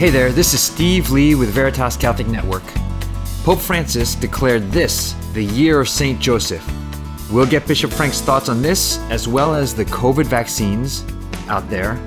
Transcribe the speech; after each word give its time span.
Hey 0.00 0.08
there, 0.08 0.32
this 0.32 0.54
is 0.54 0.62
Steve 0.62 1.10
Lee 1.10 1.34
with 1.34 1.50
Veritas 1.50 1.94
Catholic 1.94 2.26
Network. 2.26 2.62
Pope 3.44 3.58
Francis 3.58 4.14
declared 4.14 4.72
this 4.72 5.12
the 5.34 5.44
year 5.44 5.78
of 5.78 5.90
St. 5.90 6.18
Joseph. 6.18 6.66
We'll 7.30 7.44
get 7.44 7.66
Bishop 7.66 7.90
Frank's 7.90 8.22
thoughts 8.22 8.48
on 8.48 8.62
this, 8.62 8.96
as 9.10 9.28
well 9.28 9.54
as 9.54 9.74
the 9.74 9.84
COVID 9.84 10.24
vaccines 10.24 11.04
out 11.48 11.68
there, 11.68 12.00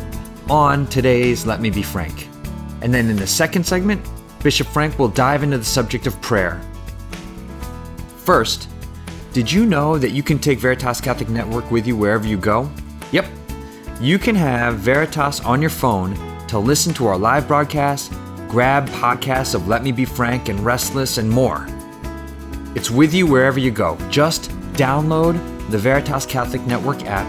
on 0.50 0.88
today's 0.88 1.46
Let 1.46 1.62
Me 1.62 1.70
Be 1.70 1.84
Frank. 1.84 2.30
And 2.82 2.92
then 2.92 3.12
in 3.12 3.16
the 3.16 3.28
second 3.28 3.64
segment, 3.64 4.04
Bishop 4.42 4.66
Frank 4.66 4.98
will 4.98 5.08
dive 5.08 5.44
into 5.44 5.60
the 5.60 5.64
subject 5.64 6.08
of 6.08 6.20
prayer. 6.20 6.60
First, 8.18 8.70
did 9.34 9.52
you 9.52 9.68
know 9.68 10.00
that 10.00 10.14
you 10.14 10.24
can 10.24 10.40
take 10.40 10.58
Veritas 10.58 11.00
Catholic 11.00 11.30
Network 11.30 11.70
with 11.70 11.86
you 11.86 11.96
wherever 11.96 12.26
you 12.26 12.38
go? 12.38 12.72
Yep. 13.12 13.28
You 14.02 14.18
can 14.18 14.34
have 14.34 14.80
Veritas 14.80 15.42
on 15.42 15.62
your 15.62 15.70
phone 15.70 16.33
to 16.54 16.60
listen 16.60 16.94
to 16.94 17.08
our 17.08 17.18
live 17.18 17.48
broadcasts, 17.48 18.16
grab 18.48 18.88
podcasts 18.90 19.56
of 19.56 19.68
Let 19.68 19.82
Me 19.82 19.92
Be 19.92 20.06
Frank 20.06 20.50
and 20.50 20.60
Restless, 20.60 21.18
and 21.18 21.28
more. 21.28 21.66
It's 22.76 22.92
with 22.92 23.12
you 23.12 23.26
wherever 23.26 23.58
you 23.58 23.72
go. 23.72 23.98
Just 24.12 24.52
download 24.74 25.34
the 25.72 25.80
Veritas 25.80 26.28
Catholic 26.28 26.62
Network 26.68 27.06
app 27.06 27.26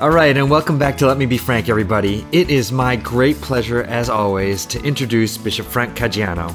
All 0.00 0.10
right, 0.10 0.36
and 0.36 0.50
welcome 0.50 0.78
back 0.78 0.98
to 0.98 1.06
Let 1.06 1.16
Me 1.16 1.24
Be 1.24 1.38
Frank, 1.38 1.70
everybody. 1.70 2.26
It 2.30 2.50
is 2.50 2.72
my 2.72 2.94
great 2.94 3.40
pleasure, 3.40 3.84
as 3.84 4.10
always, 4.10 4.66
to 4.66 4.84
introduce 4.84 5.38
Bishop 5.38 5.64
Frank 5.64 5.96
Caggiano. 5.96 6.54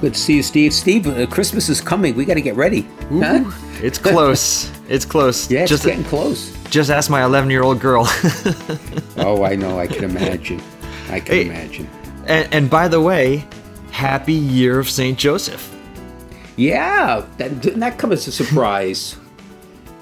Good 0.00 0.14
to 0.14 0.18
see 0.18 0.36
you, 0.36 0.42
Steve. 0.42 0.72
Steve, 0.72 1.06
uh, 1.06 1.26
Christmas 1.26 1.68
is 1.68 1.82
coming. 1.82 2.16
We 2.16 2.24
got 2.24 2.32
to 2.34 2.40
get 2.40 2.56
ready. 2.56 2.88
Huh? 3.10 3.44
It's 3.82 3.98
close. 3.98 4.70
it's 4.88 5.04
close. 5.04 5.50
Yeah, 5.50 5.60
it's 5.60 5.70
just, 5.70 5.84
getting 5.84 6.04
close. 6.04 6.52
Just 6.70 6.90
ask 6.90 7.10
my 7.10 7.24
11 7.24 7.50
year 7.50 7.62
old 7.62 7.80
girl. 7.80 8.02
oh, 9.16 9.42
I 9.44 9.54
know. 9.56 9.78
I 9.78 9.86
can 9.86 10.04
imagine. 10.04 10.60
I 11.08 11.20
can 11.20 11.34
Hey. 11.34 11.46
imagine. 11.46 11.88
and, 12.26 12.52
and 12.52 12.70
by 12.70 12.88
the 12.88 13.00
way, 13.00 13.46
happy 13.90 14.34
year 14.34 14.78
of 14.78 14.88
St. 14.88 15.18
Joseph. 15.18 15.66
Yeah, 16.56 17.24
that 17.38 17.60
didn't 17.60 17.80
that 17.80 17.96
come 17.98 18.12
as 18.12 18.26
a 18.28 18.32
surprise. 18.32 19.16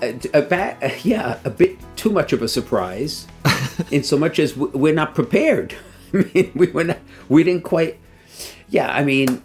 a, 0.02 0.18
a 0.34 0.42
ba- 0.42 0.76
yeah, 1.02 1.38
a 1.44 1.50
bit 1.50 1.76
too 1.96 2.10
much 2.10 2.32
of 2.32 2.42
a 2.42 2.48
surprise, 2.48 3.26
in 3.90 4.02
so 4.02 4.18
much 4.18 4.38
as 4.38 4.56
we're 4.56 4.94
not 4.94 5.14
prepared. 5.14 5.74
I 6.12 6.24
mean, 6.34 6.50
we 6.54 6.66
were 6.68 6.84
not, 6.84 6.98
we 7.28 7.44
didn't 7.44 7.62
quite. 7.62 7.98
Yeah, 8.70 8.90
I 8.92 9.04
mean, 9.04 9.42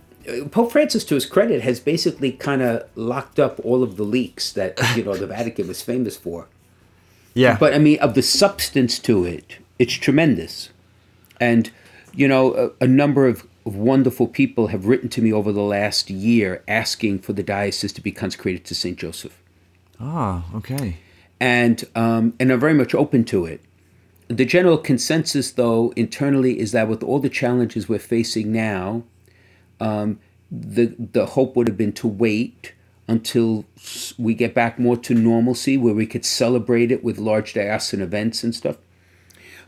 Pope 0.52 0.71
Francis, 0.71 1.03
to 1.05 1.16
his 1.16 1.25
credit, 1.25 1.61
has 1.61 1.79
basically 1.79 2.31
kind 2.31 2.61
of 2.61 2.88
locked 2.95 3.39
up 3.39 3.59
all 3.63 3.83
of 3.83 3.97
the 3.97 4.03
leaks 4.03 4.52
that 4.53 4.79
you 4.95 5.03
know 5.03 5.16
the 5.16 5.27
Vatican 5.27 5.67
was 5.67 5.81
famous 5.81 6.17
for. 6.17 6.47
Yeah. 7.33 7.57
But 7.59 7.73
I 7.73 7.79
mean, 7.79 7.99
of 7.99 8.13
the 8.13 8.21
substance 8.21 8.99
to 8.99 9.25
it, 9.25 9.57
it's 9.79 9.94
tremendous. 9.94 10.69
And, 11.39 11.71
you 12.13 12.27
know, 12.27 12.73
a, 12.79 12.85
a 12.85 12.88
number 12.88 13.27
of, 13.27 13.45
of 13.66 13.75
wonderful 13.75 14.27
people 14.27 14.67
have 14.67 14.85
written 14.85 15.09
to 15.09 15.21
me 15.21 15.33
over 15.33 15.51
the 15.51 15.61
last 15.61 16.09
year 16.09 16.63
asking 16.67 17.19
for 17.19 17.33
the 17.33 17.44
diocese 17.44 17.94
to 17.94 18.01
be 18.01 18.11
consecrated 18.11 18.66
to 18.66 18.75
St. 18.75 18.97
Joseph. 18.97 19.41
Ah, 19.99 20.45
okay. 20.55 20.97
And, 21.39 21.83
um, 21.95 22.33
and 22.39 22.51
I'm 22.51 22.59
very 22.59 22.73
much 22.73 22.94
open 22.94 23.25
to 23.25 23.45
it. 23.45 23.61
The 24.29 24.45
general 24.45 24.77
consensus, 24.77 25.51
though, 25.51 25.91
internally 25.95 26.59
is 26.59 26.71
that 26.71 26.88
with 26.88 27.03
all 27.03 27.19
the 27.19 27.29
challenges 27.29 27.89
we're 27.89 27.99
facing 27.99 28.51
now, 28.51 29.03
um, 29.79 30.19
the, 30.52 30.95
the 30.97 31.27
hope 31.27 31.55
would 31.55 31.67
have 31.67 31.77
been 31.77 31.93
to 31.93 32.07
wait 32.07 32.73
until 33.07 33.66
we 34.17 34.33
get 34.33 34.53
back 34.53 34.79
more 34.79 34.95
to 34.95 35.13
normalcy 35.13 35.78
where 35.78 35.94
we 35.94 36.06
could 36.06 36.23
celebrate 36.23 36.91
it 36.91 37.03
with 37.03 37.17
large 37.17 37.53
diocesan 37.53 38.01
events 38.01 38.44
and 38.44 38.56
stuff. 38.56 38.78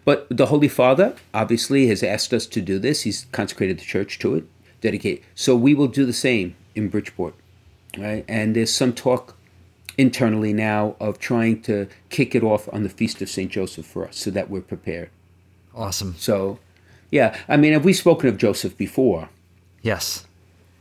But 0.06 0.28
the 0.30 0.46
Holy 0.48 0.68
Father 0.68 1.16
obviously 1.34 1.88
has 1.88 2.04
asked 2.04 2.34
us 2.34 2.46
to 2.48 2.62
do 2.62 2.80
this. 2.80 3.02
He's 3.02 3.26
consecrated 3.32 3.80
the 3.80 3.84
church 3.84 4.20
to 4.20 4.36
it, 4.36 4.46
dedicate. 4.80 5.24
So 5.34 5.56
we 5.56 5.74
will 5.74 5.88
do 5.88 6.06
the 6.06 6.14
same 6.14 6.56
in 6.76 6.90
Bridgeport, 6.90 7.34
right? 7.98 8.24
And 8.28 8.56
there's 8.56 8.74
some 8.74 8.94
talk 8.94 9.36
internally 9.98 10.54
now 10.54 10.96
of 11.00 11.20
trying 11.20 11.62
to 11.64 11.88
kick 12.10 12.36
it 12.36 12.44
off 12.44 12.72
on 12.72 12.84
the 12.84 12.90
feast 12.90 13.22
of 13.22 13.30
Saint 13.30 13.52
Joseph 13.52 13.86
for 13.86 14.08
us, 14.08 14.18
so 14.18 14.30
that 14.32 14.50
we're 14.50 14.62
prepared. 14.62 15.10
Awesome. 15.74 16.16
So, 16.18 16.60
yeah, 17.12 17.38
I 17.48 17.58
mean, 17.58 17.74
have 17.74 17.86
we 17.86 17.94
spoken 17.94 18.30
of 18.30 18.38
Joseph 18.38 18.78
before? 18.78 19.30
Yes. 19.86 20.26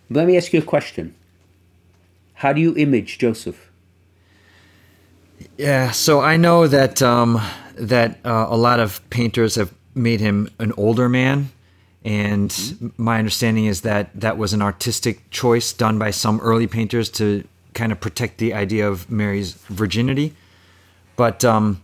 Let 0.09 0.27
me 0.27 0.35
ask 0.39 0.51
you 0.55 0.61
a 0.61 0.63
question. 0.63 1.15
How 2.33 2.55
do 2.55 2.61
you 2.63 2.75
image 2.75 3.19
Joseph? 3.19 3.71
Yeah. 5.59 5.91
So 5.91 6.21
I 6.21 6.39
know 6.39 6.67
that 6.67 7.03
um, 7.03 7.39
that 7.75 8.19
uh, 8.25 8.47
a 8.49 8.57
lot 8.57 8.81
of 8.81 9.03
painters 9.11 9.57
have 9.57 9.75
made 9.95 10.21
him 10.21 10.49
an 10.59 10.73
older 10.79 11.11
man, 11.11 11.51
and 12.03 12.93
my 12.97 13.19
understanding 13.19 13.67
is 13.67 13.83
that 13.83 14.09
that 14.19 14.39
was 14.39 14.55
an 14.55 14.63
artistic 14.63 15.31
choice 15.31 15.75
done 15.75 15.99
by 15.99 16.11
some 16.11 16.41
early 16.41 16.67
painters 16.67 17.11
to 17.11 17.45
kind 17.75 17.93
of 17.93 18.01
protect 18.01 18.39
the 18.39 18.55
idea 18.55 18.89
of 18.89 19.11
Mary's 19.11 19.53
virginity. 19.69 20.33
But 21.17 21.45
um, 21.45 21.83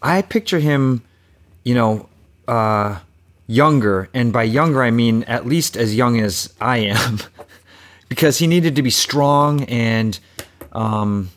I 0.00 0.22
picture 0.22 0.60
him, 0.60 1.02
you 1.64 1.74
know, 1.74 2.08
uh, 2.46 3.00
younger, 3.52 4.08
and 4.14 4.32
by 4.32 4.42
younger 4.44 4.82
I 4.82 4.90
mean 4.90 5.24
at 5.24 5.46
least 5.46 5.76
as 5.76 5.94
young 5.94 6.18
as 6.18 6.52
I 6.60 6.78
am, 6.78 7.18
because 8.08 8.38
he 8.38 8.46
needed 8.46 8.74
to 8.76 8.82
be 8.82 8.90
strong 8.90 9.64
and 9.64 10.18
um, 10.72 11.30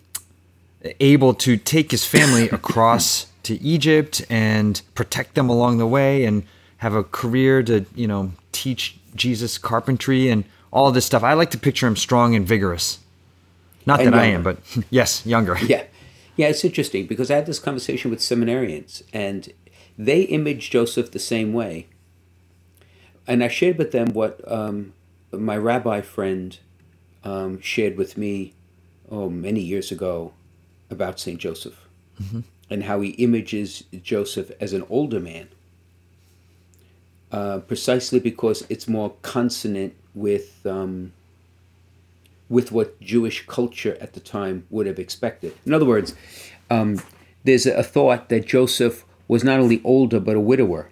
able 1.00 1.34
to 1.36 1.58
take 1.58 1.92
his 1.92 2.06
family 2.06 2.50
across 2.60 3.28
to 3.44 3.62
Egypt 3.62 4.26
and 4.30 4.82
protect 4.96 5.36
them 5.36 5.50
along 5.50 5.78
the 5.78 5.86
way 5.86 6.26
and 6.26 6.44
have 6.78 6.94
a 6.94 7.04
career 7.04 7.62
to, 7.64 7.86
you 7.96 8.08
know, 8.08 8.32
teach 8.52 8.98
Jesus 9.16 9.58
carpentry 9.58 10.30
and 10.30 10.46
all 10.72 10.92
this 10.92 11.06
stuff. 11.06 11.24
I 11.24 11.34
like 11.34 11.52
to 11.52 11.58
picture 11.58 11.88
him 11.88 11.96
strong 11.96 12.36
and 12.36 12.48
vigorous. 12.48 13.00
Not 13.86 14.02
And 14.02 14.14
that 14.14 14.20
I 14.20 14.26
am, 14.26 14.42
but 14.42 14.58
yes, 14.90 15.26
younger. 15.26 15.58
Yeah. 15.60 15.84
Yeah, 16.38 16.48
it's 16.48 16.66
interesting 16.66 17.06
because 17.06 17.32
I 17.32 17.36
had 17.36 17.46
this 17.46 17.60
conversation 17.60 18.12
with 18.12 18.20
seminarians 18.20 19.04
and 19.14 19.54
they 19.98 20.22
image 20.22 20.70
Joseph 20.70 21.12
the 21.12 21.20
same 21.20 21.54
way. 21.54 21.88
And 23.28 23.44
I 23.44 23.48
shared 23.48 23.78
with 23.78 23.92
them 23.92 24.14
what 24.14 24.40
um, 24.52 24.94
my 25.32 25.58
rabbi 25.58 26.02
friend 26.02 26.58
um, 27.24 27.60
shared 27.62 27.98
with 27.98 28.18
me 28.18 28.54
oh, 29.10 29.30
many 29.30 29.62
years 29.62 29.92
ago 29.92 30.34
about 30.90 31.20
St. 31.20 31.40
Joseph 31.40 31.88
and 32.70 32.84
how 32.84 33.02
he 33.02 33.10
images 33.12 33.84
Joseph 34.04 34.52
as 34.60 34.74
an 34.74 34.86
older 34.90 35.20
man. 35.20 35.50
Uh, 37.32 37.60
precisely 37.60 38.20
because 38.20 38.66
it's 38.70 38.88
more 38.88 39.14
consonant 39.22 39.94
with 40.14 40.66
um, 40.66 41.12
with 42.48 42.72
what 42.72 43.00
Jewish 43.02 43.46
culture 43.48 43.98
at 44.00 44.14
the 44.14 44.20
time 44.20 44.66
would 44.70 44.86
have 44.86 45.00
expected. 45.00 45.54
In 45.66 45.74
other 45.74 45.86
words, 45.86 46.16
um, 46.70 47.02
there's 47.44 47.66
a 47.66 47.84
thought 47.84 48.30
that 48.30 48.46
Joseph 48.46 49.04
was 49.28 49.44
not 49.44 49.60
only 49.60 49.82
older 49.84 50.20
but 50.20 50.36
a 50.36 50.40
widower, 50.40 50.90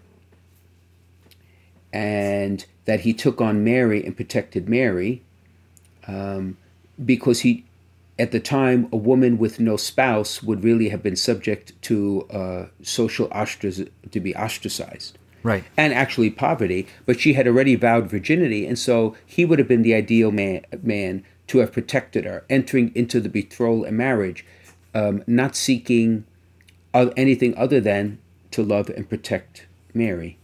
and 1.93 2.65
that 2.85 3.01
he 3.01 3.13
took 3.13 3.39
on 3.39 3.63
Mary 3.63 4.03
and 4.03 4.17
protected 4.17 4.67
Mary 4.67 5.21
um, 6.07 6.57
because 7.05 7.41
he, 7.41 7.63
at 8.19 8.31
the 8.31 8.39
time, 8.39 8.89
a 8.91 8.97
woman 8.97 9.37
with 9.37 9.59
no 9.59 9.77
spouse 9.77 10.43
would 10.43 10.63
really 10.63 10.89
have 10.89 11.01
been 11.03 11.15
subject 11.15 11.79
to 11.83 12.27
uh, 12.31 12.65
social 12.81 13.27
ostrac- 13.29 13.89
to 14.11 14.19
be 14.19 14.35
ostracized 14.35 15.17
Right. 15.43 15.63
and 15.77 15.93
actually 15.93 16.29
poverty, 16.29 16.87
but 17.05 17.19
she 17.19 17.33
had 17.33 17.47
already 17.47 17.75
vowed 17.75 18.09
virginity, 18.09 18.65
and 18.65 18.79
so 18.79 19.15
he 19.25 19.45
would 19.45 19.59
have 19.59 19.67
been 19.67 19.81
the 19.83 19.93
ideal 19.93 20.31
man, 20.31 20.65
man 20.81 21.23
to 21.47 21.59
have 21.59 21.71
protected 21.71 22.23
her, 22.25 22.43
entering 22.49 22.91
into 22.95 23.19
the 23.19 23.29
betrothal 23.29 23.83
and 23.83 23.97
marriage, 23.97 24.45
um, 24.95 25.23
not 25.27 25.55
seeking 25.55 26.23
anything 26.93 27.55
other 27.57 27.81
than 27.81 28.19
to 28.51 28.63
love 28.63 28.89
and 28.89 29.09
protect 29.09 29.65
Mary. 29.93 30.37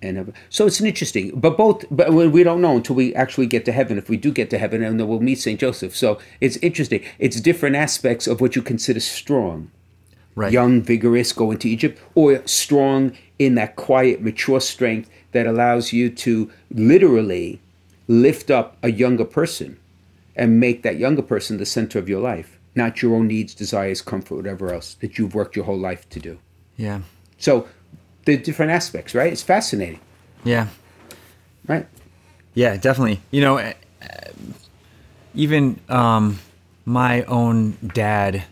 And 0.00 0.18
uh, 0.18 0.24
so 0.48 0.66
it's 0.66 0.78
an 0.80 0.86
interesting, 0.86 1.32
but 1.38 1.56
both, 1.56 1.84
but 1.90 2.12
we 2.12 2.28
we 2.28 2.44
don't 2.44 2.60
know 2.60 2.76
until 2.76 2.94
we 2.94 3.14
actually 3.14 3.46
get 3.46 3.64
to 3.64 3.72
heaven. 3.72 3.98
If 3.98 4.08
we 4.08 4.16
do 4.16 4.30
get 4.30 4.48
to 4.50 4.58
heaven, 4.58 4.82
and 4.82 4.98
then 4.98 5.08
we'll 5.08 5.20
meet 5.20 5.40
Saint 5.40 5.58
Joseph. 5.58 5.96
So 5.96 6.18
it's 6.40 6.56
interesting. 6.58 7.02
It's 7.18 7.40
different 7.40 7.74
aspects 7.74 8.26
of 8.26 8.40
what 8.40 8.54
you 8.54 8.62
consider 8.62 9.00
strong 9.00 9.70
Right. 10.36 10.52
young, 10.52 10.82
vigorous, 10.82 11.32
go 11.32 11.50
into 11.50 11.66
Egypt, 11.66 11.98
or 12.14 12.40
strong 12.46 13.10
in 13.40 13.56
that 13.56 13.74
quiet, 13.74 14.22
mature 14.22 14.60
strength 14.60 15.10
that 15.32 15.48
allows 15.48 15.92
you 15.92 16.10
to 16.10 16.48
literally 16.70 17.58
lift 18.06 18.48
up 18.48 18.76
a 18.80 18.92
younger 18.92 19.24
person 19.24 19.78
and 20.36 20.60
make 20.60 20.84
that 20.84 20.96
younger 20.96 21.22
person 21.22 21.56
the 21.58 21.66
center 21.66 21.98
of 21.98 22.08
your 22.08 22.20
life, 22.20 22.56
not 22.76 23.02
your 23.02 23.16
own 23.16 23.26
needs, 23.26 23.52
desires, 23.52 24.00
comfort, 24.00 24.36
whatever 24.36 24.72
else 24.72 24.94
that 25.00 25.18
you've 25.18 25.34
worked 25.34 25.56
your 25.56 25.64
whole 25.64 25.76
life 25.78 26.08
to 26.10 26.20
do. 26.20 26.38
Yeah. 26.76 27.00
So 27.36 27.66
the 28.28 28.36
different 28.36 28.70
aspects, 28.70 29.14
right? 29.14 29.32
It's 29.32 29.42
fascinating, 29.42 30.00
Yeah. 30.44 30.66
right? 31.66 31.86
Yeah, 32.54 32.76
definitely. 32.76 33.20
You 33.30 33.40
know, 33.40 33.56
uh, 33.58 33.72
even 35.34 35.80
um, 35.88 36.38
my 36.84 37.22
own 37.24 37.78
dad 37.94 38.44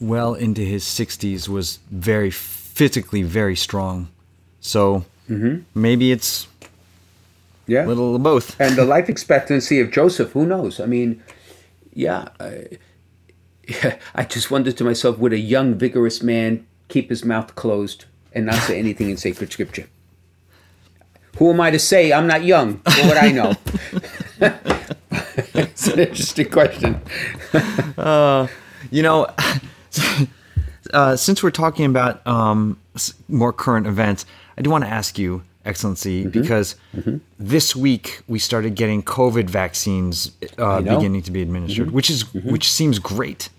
well 0.00 0.34
into 0.34 0.60
his 0.60 0.84
60s 0.84 1.48
was 1.48 1.80
very 1.90 2.30
physically 2.30 3.22
very 3.24 3.56
strong. 3.56 4.06
So 4.60 5.04
maybe 5.74 6.12
it's 6.12 6.46
Yeah. 7.66 7.84
a 7.84 7.88
little 7.88 8.14
of 8.14 8.22
both. 8.22 8.58
and 8.60 8.76
the 8.76 8.84
life 8.84 9.08
expectancy 9.08 9.80
of 9.80 9.90
Joseph, 9.90 10.30
who 10.32 10.46
knows? 10.46 10.78
I 10.78 10.86
mean, 10.86 11.22
yeah, 11.92 12.28
I, 12.38 12.78
yeah, 13.66 13.96
I 14.14 14.22
just 14.24 14.48
wondered 14.50 14.76
to 14.76 14.84
myself, 14.84 15.18
would 15.18 15.32
a 15.32 15.38
young, 15.38 15.74
vigorous 15.74 16.22
man 16.22 16.64
keep 16.88 17.10
his 17.10 17.24
mouth 17.24 17.54
closed 17.56 18.04
and 18.32 18.46
not 18.46 18.56
say 18.56 18.78
anything 18.78 19.10
in 19.10 19.16
sacred 19.16 19.52
scripture? 19.52 19.86
Who 21.38 21.50
am 21.52 21.60
I 21.60 21.70
to 21.70 21.78
say 21.78 22.12
I'm 22.12 22.26
not 22.26 22.42
young? 22.44 22.80
What 22.84 23.04
would 23.06 23.16
I 23.16 23.30
know? 23.30 23.54
it's 25.54 25.86
an 25.88 25.98
interesting 26.00 26.50
question. 26.50 27.00
You 28.90 29.02
know, 29.02 29.26
uh, 30.94 31.16
since 31.16 31.42
we're 31.42 31.50
talking 31.50 31.84
about 31.84 32.24
um, 32.26 32.78
more 33.28 33.52
current 33.52 33.86
events, 33.86 34.24
I 34.56 34.62
do 34.62 34.70
want 34.70 34.84
to 34.84 34.90
ask 34.90 35.18
you, 35.18 35.42
Excellency, 35.64 36.24
Mm-hmm. 36.24 36.30
because 36.40 36.76
this 37.38 37.74
week 37.76 38.22
we 38.28 38.38
started 38.38 38.76
getting 38.76 39.02
COVID 39.02 39.50
vaccines 39.50 40.30
uh. 40.56 40.78
Mm-hmm. 40.78 40.94
beginning 40.94 41.22
to 41.22 41.30
be 41.32 41.42
administered, 41.42 41.90
which 41.90 42.08
is 42.08 42.32
which 42.32 42.70
seems 42.72 42.98
great. 42.98 43.50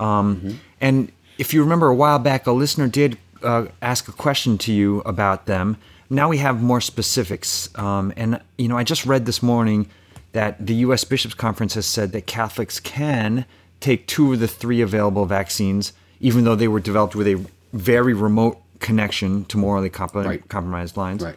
Um, 0.00 0.58
And 0.80 1.12
if 1.38 1.54
you 1.54 1.62
remember 1.62 1.86
a 1.88 1.94
while 1.94 2.18
back, 2.18 2.46
a 2.46 2.52
listener 2.52 2.88
did 2.88 3.18
uh, 3.42 3.66
ask 3.80 4.08
a 4.08 4.12
question 4.12 4.58
to 4.58 4.72
you 4.72 5.00
about 5.00 5.46
them. 5.46 5.76
Now 6.10 6.28
we 6.28 6.38
have 6.38 6.62
more 6.62 6.80
specifics. 6.80 7.68
Um, 7.78 8.12
and, 8.16 8.40
you 8.58 8.68
know, 8.68 8.76
I 8.76 8.84
just 8.84 9.06
read 9.06 9.26
this 9.26 9.42
morning 9.42 9.88
that 10.32 10.64
the 10.66 10.74
U.S. 10.86 11.04
Bishops 11.04 11.34
Conference 11.34 11.74
has 11.74 11.86
said 11.86 12.12
that 12.12 12.26
Catholics 12.26 12.80
can 12.80 13.44
take 13.80 14.06
two 14.06 14.32
of 14.32 14.40
the 14.40 14.48
three 14.48 14.80
available 14.80 15.26
vaccines, 15.26 15.92
even 16.20 16.44
though 16.44 16.54
they 16.54 16.68
were 16.68 16.80
developed 16.80 17.14
with 17.14 17.26
a 17.26 17.44
very 17.72 18.14
remote 18.14 18.58
connection 18.78 19.44
to 19.46 19.56
morally 19.58 19.90
comp- 19.90 20.14
Right. 20.14 20.46
compromised 20.48 20.96
lines. 20.96 21.22
Right. 21.22 21.36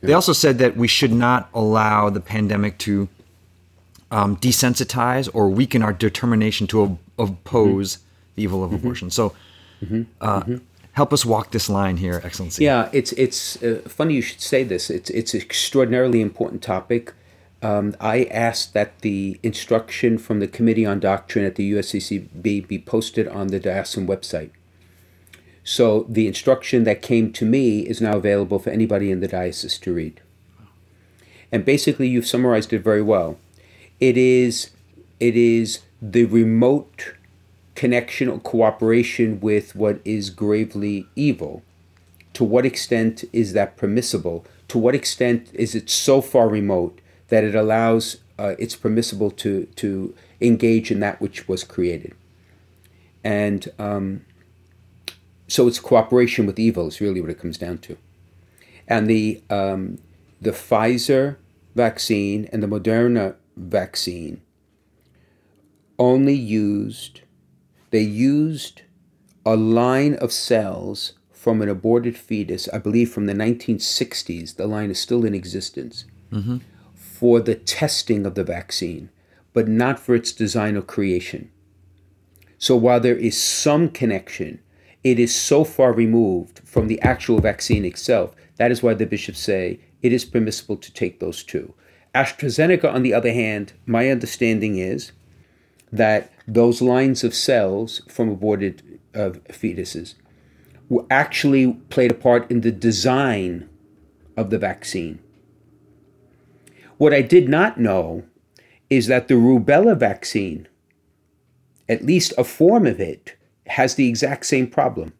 They 0.00 0.12
also 0.14 0.32
said 0.32 0.58
that 0.58 0.76
we 0.76 0.88
should 0.88 1.12
not 1.12 1.48
allow 1.54 2.10
the 2.10 2.20
pandemic 2.20 2.78
to 2.78 3.08
um, 4.10 4.36
desensitize 4.36 5.28
or 5.32 5.48
weaken 5.48 5.82
our 5.82 5.92
determination 5.92 6.66
to 6.68 6.82
op- 6.82 6.98
oppose 7.18 7.98
the 8.34 8.42
evil 8.42 8.62
of 8.64 8.72
abortion. 8.72 9.10
So, 9.10 9.34
uh, 10.20 10.42
help 10.92 11.12
us 11.12 11.24
walk 11.24 11.50
this 11.50 11.68
line 11.68 11.96
here, 11.96 12.20
Excellency. 12.24 12.64
Yeah, 12.64 12.88
it's 12.92 13.12
it's 13.12 13.62
uh, 13.62 13.82
funny 13.86 14.14
you 14.14 14.22
should 14.22 14.40
say 14.40 14.62
this. 14.62 14.90
It's 14.90 15.10
it's 15.10 15.34
an 15.34 15.40
extraordinarily 15.40 16.20
important 16.20 16.62
topic. 16.62 17.14
Um, 17.62 17.94
I 18.00 18.24
asked 18.24 18.74
that 18.74 19.00
the 19.00 19.38
instruction 19.42 20.18
from 20.18 20.40
the 20.40 20.48
Committee 20.48 20.84
on 20.84 20.98
Doctrine 20.98 21.44
at 21.44 21.54
the 21.54 21.72
USCCB 21.72 22.66
be 22.66 22.78
posted 22.78 23.28
on 23.28 23.48
the 23.48 23.60
diocesan 23.60 24.06
website. 24.06 24.50
So 25.62 26.06
the 26.08 26.26
instruction 26.26 26.82
that 26.84 27.02
came 27.02 27.32
to 27.34 27.44
me 27.44 27.80
is 27.80 28.00
now 28.00 28.16
available 28.16 28.58
for 28.58 28.70
anybody 28.70 29.12
in 29.12 29.20
the 29.20 29.28
diocese 29.28 29.78
to 29.78 29.94
read. 29.94 30.20
And 31.52 31.64
basically, 31.64 32.08
you've 32.08 32.26
summarized 32.26 32.72
it 32.72 32.80
very 32.80 33.02
well. 33.02 33.38
It 34.00 34.16
is 34.16 34.70
it 35.20 35.36
is 35.36 35.80
the 36.00 36.24
remote 36.24 37.14
connection 37.74 38.28
or 38.28 38.38
cooperation 38.40 39.40
with 39.40 39.74
what 39.74 40.00
is 40.04 40.30
gravely 40.30 41.06
evil 41.16 41.62
to 42.34 42.44
what 42.44 42.64
extent 42.64 43.24
is 43.32 43.52
that 43.52 43.76
permissible? 43.76 44.44
To 44.68 44.78
what 44.78 44.94
extent 44.94 45.50
is 45.52 45.74
it 45.74 45.90
so 45.90 46.20
far 46.20 46.48
remote 46.48 47.00
that 47.28 47.44
it 47.44 47.54
allows 47.54 48.18
uh, 48.38 48.54
it's 48.58 48.76
permissible 48.76 49.30
to 49.30 49.66
to 49.76 50.14
engage 50.40 50.90
in 50.90 51.00
that 51.00 51.20
which 51.20 51.46
was 51.48 51.64
created? 51.64 52.14
And 53.22 53.70
um, 53.78 54.24
so 55.46 55.68
it's 55.68 55.78
cooperation 55.78 56.46
with 56.46 56.58
evil 56.58 56.88
is 56.88 57.00
really 57.00 57.20
what 57.20 57.30
it 57.30 57.38
comes 57.38 57.58
down 57.58 57.78
to. 57.78 57.98
And 58.88 59.08
the 59.08 59.42
um, 59.50 59.98
the 60.40 60.52
Pfizer 60.52 61.36
vaccine 61.74 62.48
and 62.52 62.62
the 62.62 62.66
Moderna 62.66 63.36
vaccine 63.56 64.40
only 65.98 66.34
used 66.34 67.20
they 67.92 68.00
used 68.00 68.82
a 69.46 69.54
line 69.54 70.14
of 70.14 70.32
cells 70.32 71.12
from 71.30 71.60
an 71.60 71.68
aborted 71.68 72.16
fetus, 72.16 72.68
I 72.72 72.78
believe 72.78 73.12
from 73.12 73.26
the 73.26 73.34
1960s, 73.34 74.56
the 74.56 74.66
line 74.66 74.90
is 74.90 74.98
still 74.98 75.24
in 75.24 75.34
existence, 75.34 76.04
mm-hmm. 76.32 76.58
for 76.94 77.40
the 77.40 77.54
testing 77.54 78.24
of 78.24 78.34
the 78.34 78.44
vaccine, 78.44 79.10
but 79.52 79.68
not 79.68 79.98
for 79.98 80.14
its 80.14 80.32
design 80.32 80.76
or 80.76 80.82
creation. 80.82 81.50
So 82.58 82.76
while 82.76 83.00
there 83.00 83.16
is 83.16 83.40
some 83.40 83.88
connection, 83.90 84.60
it 85.04 85.18
is 85.18 85.34
so 85.34 85.64
far 85.64 85.92
removed 85.92 86.60
from 86.64 86.86
the 86.86 87.00
actual 87.02 87.40
vaccine 87.40 87.84
itself. 87.84 88.34
That 88.56 88.70
is 88.70 88.82
why 88.82 88.94
the 88.94 89.04
bishops 89.04 89.40
say 89.40 89.80
it 90.00 90.12
is 90.12 90.24
permissible 90.24 90.76
to 90.76 90.92
take 90.92 91.20
those 91.20 91.42
two. 91.42 91.74
AstraZeneca, 92.14 92.92
on 92.92 93.02
the 93.02 93.12
other 93.12 93.32
hand, 93.32 93.74
my 93.84 94.08
understanding 94.08 94.78
is 94.78 95.12
that 95.90 96.31
those 96.46 96.82
lines 96.82 97.24
of 97.24 97.34
cells 97.34 98.02
from 98.08 98.28
aborted 98.28 99.00
uh, 99.14 99.30
fetuses 99.48 100.14
were 100.88 101.04
actually 101.10 101.74
played 101.88 102.10
a 102.10 102.14
part 102.14 102.50
in 102.50 102.60
the 102.60 102.72
design 102.72 103.68
of 104.36 104.50
the 104.50 104.58
vaccine. 104.58 105.18
What 106.98 107.14
I 107.14 107.22
did 107.22 107.48
not 107.48 107.78
know 107.78 108.24
is 108.90 109.06
that 109.06 109.28
the 109.28 109.34
rubella 109.34 109.96
vaccine, 109.96 110.68
at 111.88 112.04
least 112.04 112.32
a 112.36 112.44
form 112.44 112.86
of 112.86 113.00
it, 113.00 113.36
has 113.66 113.94
the 113.94 114.08
exact 114.08 114.46
same 114.46 114.66
problem 114.66 115.12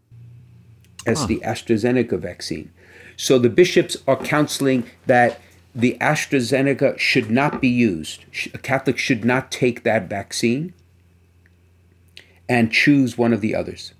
as 1.06 1.26
the 1.26 1.38
AstraZeneca 1.38 2.18
vaccine. 2.18 2.70
So 3.16 3.38
the 3.38 3.48
bishops 3.48 3.96
are 4.06 4.16
counseling 4.16 4.84
that 5.06 5.40
the 5.74 5.96
AstraZeneca 6.00 6.98
should 6.98 7.30
not 7.30 7.60
be 7.60 7.68
used. 7.68 8.24
A 8.52 8.58
Catholic 8.58 8.98
should 8.98 9.24
not 9.24 9.50
take 9.50 9.82
that 9.84 10.08
vaccine 10.08 10.74
and 12.52 12.70
choose 12.70 13.16
one 13.16 13.32
of 13.32 13.40
the 13.40 13.54
others. 13.54 13.94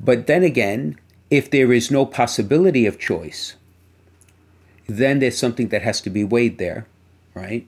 But 0.00 0.26
then 0.26 0.42
again, 0.42 0.98
if 1.30 1.48
there 1.48 1.72
is 1.72 1.88
no 1.88 2.04
possibility 2.04 2.84
of 2.84 2.98
choice, 2.98 3.54
then 4.88 5.20
there's 5.20 5.38
something 5.38 5.68
that 5.68 5.82
has 5.82 6.00
to 6.00 6.10
be 6.10 6.24
weighed 6.24 6.58
there, 6.58 6.88
right? 7.32 7.64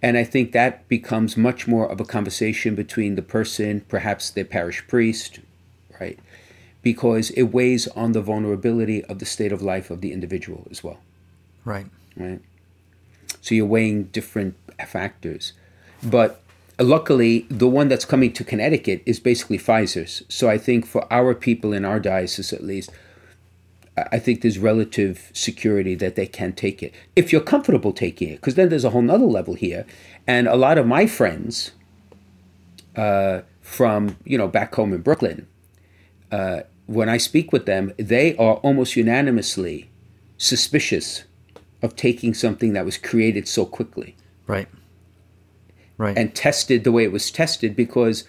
And 0.00 0.16
I 0.16 0.22
think 0.22 0.52
that 0.52 0.88
becomes 0.88 1.36
much 1.36 1.66
more 1.66 1.90
of 1.90 2.00
a 2.00 2.04
conversation 2.04 2.76
between 2.76 3.16
the 3.16 3.22
person, 3.22 3.80
perhaps 3.88 4.30
their 4.30 4.44
parish 4.44 4.86
priest, 4.86 5.40
right? 6.00 6.18
Because 6.82 7.30
it 7.30 7.44
weighs 7.52 7.88
on 7.88 8.12
the 8.12 8.22
vulnerability 8.22 9.04
of 9.06 9.18
the 9.18 9.26
state 9.26 9.50
of 9.50 9.62
life 9.62 9.90
of 9.90 10.00
the 10.00 10.12
individual 10.12 10.68
as 10.70 10.84
well 10.84 11.00
Right. 11.64 11.86
right? 12.16 12.40
So 13.40 13.56
you're 13.56 13.66
weighing 13.66 14.04
different 14.04 14.54
factors. 14.86 15.54
But 16.04 16.43
luckily, 16.78 17.46
the 17.48 17.68
one 17.68 17.88
that's 17.88 18.04
coming 18.04 18.32
to 18.32 18.44
Connecticut 18.44 19.02
is 19.06 19.20
basically 19.20 19.58
Pfizer's. 19.58 20.22
So 20.28 20.48
I 20.48 20.58
think 20.58 20.86
for 20.86 21.10
our 21.12 21.34
people 21.34 21.72
in 21.72 21.84
our 21.84 22.00
diocese, 22.00 22.52
at 22.52 22.62
least, 22.62 22.90
I 23.96 24.18
think 24.18 24.42
there's 24.42 24.58
relative 24.58 25.30
security 25.32 25.94
that 25.96 26.16
they 26.16 26.26
can 26.26 26.52
take 26.52 26.82
it. 26.82 26.92
If 27.14 27.32
you're 27.32 27.40
comfortable 27.40 27.92
taking 27.92 28.30
it, 28.30 28.36
because 28.36 28.56
then 28.56 28.68
there's 28.68 28.84
a 28.84 28.90
whole 28.90 29.02
nother 29.02 29.24
level 29.24 29.54
here. 29.54 29.86
And 30.26 30.48
a 30.48 30.56
lot 30.56 30.78
of 30.78 30.86
my 30.86 31.06
friends 31.06 31.72
uh, 32.96 33.42
from, 33.60 34.16
you 34.24 34.36
know, 34.36 34.48
back 34.48 34.74
home 34.74 34.92
in 34.92 35.02
Brooklyn, 35.02 35.46
uh, 36.32 36.62
when 36.86 37.08
I 37.08 37.18
speak 37.18 37.52
with 37.52 37.66
them, 37.66 37.92
they 37.96 38.36
are 38.36 38.54
almost 38.56 38.96
unanimously 38.96 39.90
suspicious 40.36 41.24
of 41.82 41.94
taking 41.94 42.34
something 42.34 42.72
that 42.72 42.84
was 42.84 42.98
created 42.98 43.46
so 43.46 43.64
quickly 43.64 44.16
Right. 44.46 44.68
Right. 45.96 46.18
and 46.18 46.34
tested 46.34 46.82
the 46.82 46.90
way 46.90 47.04
it 47.04 47.12
was 47.12 47.30
tested 47.30 47.76
because 47.76 48.24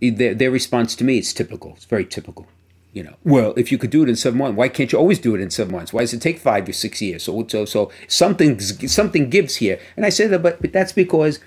their, 0.00 0.34
their 0.34 0.50
response 0.50 0.96
to 0.96 1.04
me 1.04 1.18
is 1.18 1.32
typical. 1.32 1.74
It's 1.76 1.84
very 1.84 2.06
typical. 2.06 2.46
You 2.92 3.02
know, 3.02 3.16
well, 3.24 3.52
if 3.58 3.70
you 3.70 3.76
could 3.76 3.90
do 3.90 4.02
it 4.02 4.08
in 4.08 4.16
seven 4.16 4.38
months, 4.38 4.56
why 4.56 4.70
can't 4.70 4.90
you 4.90 4.98
always 4.98 5.18
do 5.18 5.34
it 5.34 5.40
in 5.42 5.50
seven 5.50 5.74
months? 5.74 5.92
Why 5.92 6.00
does 6.00 6.14
it 6.14 6.22
take 6.22 6.38
five 6.38 6.66
or 6.66 6.72
six 6.72 7.02
years? 7.02 7.24
So, 7.24 7.46
so, 7.46 7.66
so 7.66 7.92
something, 8.08 8.58
something 8.58 9.28
gives 9.28 9.56
here. 9.56 9.78
And 9.98 10.06
I 10.06 10.08
say 10.08 10.26
that, 10.26 10.42
but, 10.42 10.62
but 10.62 10.72
that's 10.72 10.92
because 10.92 11.38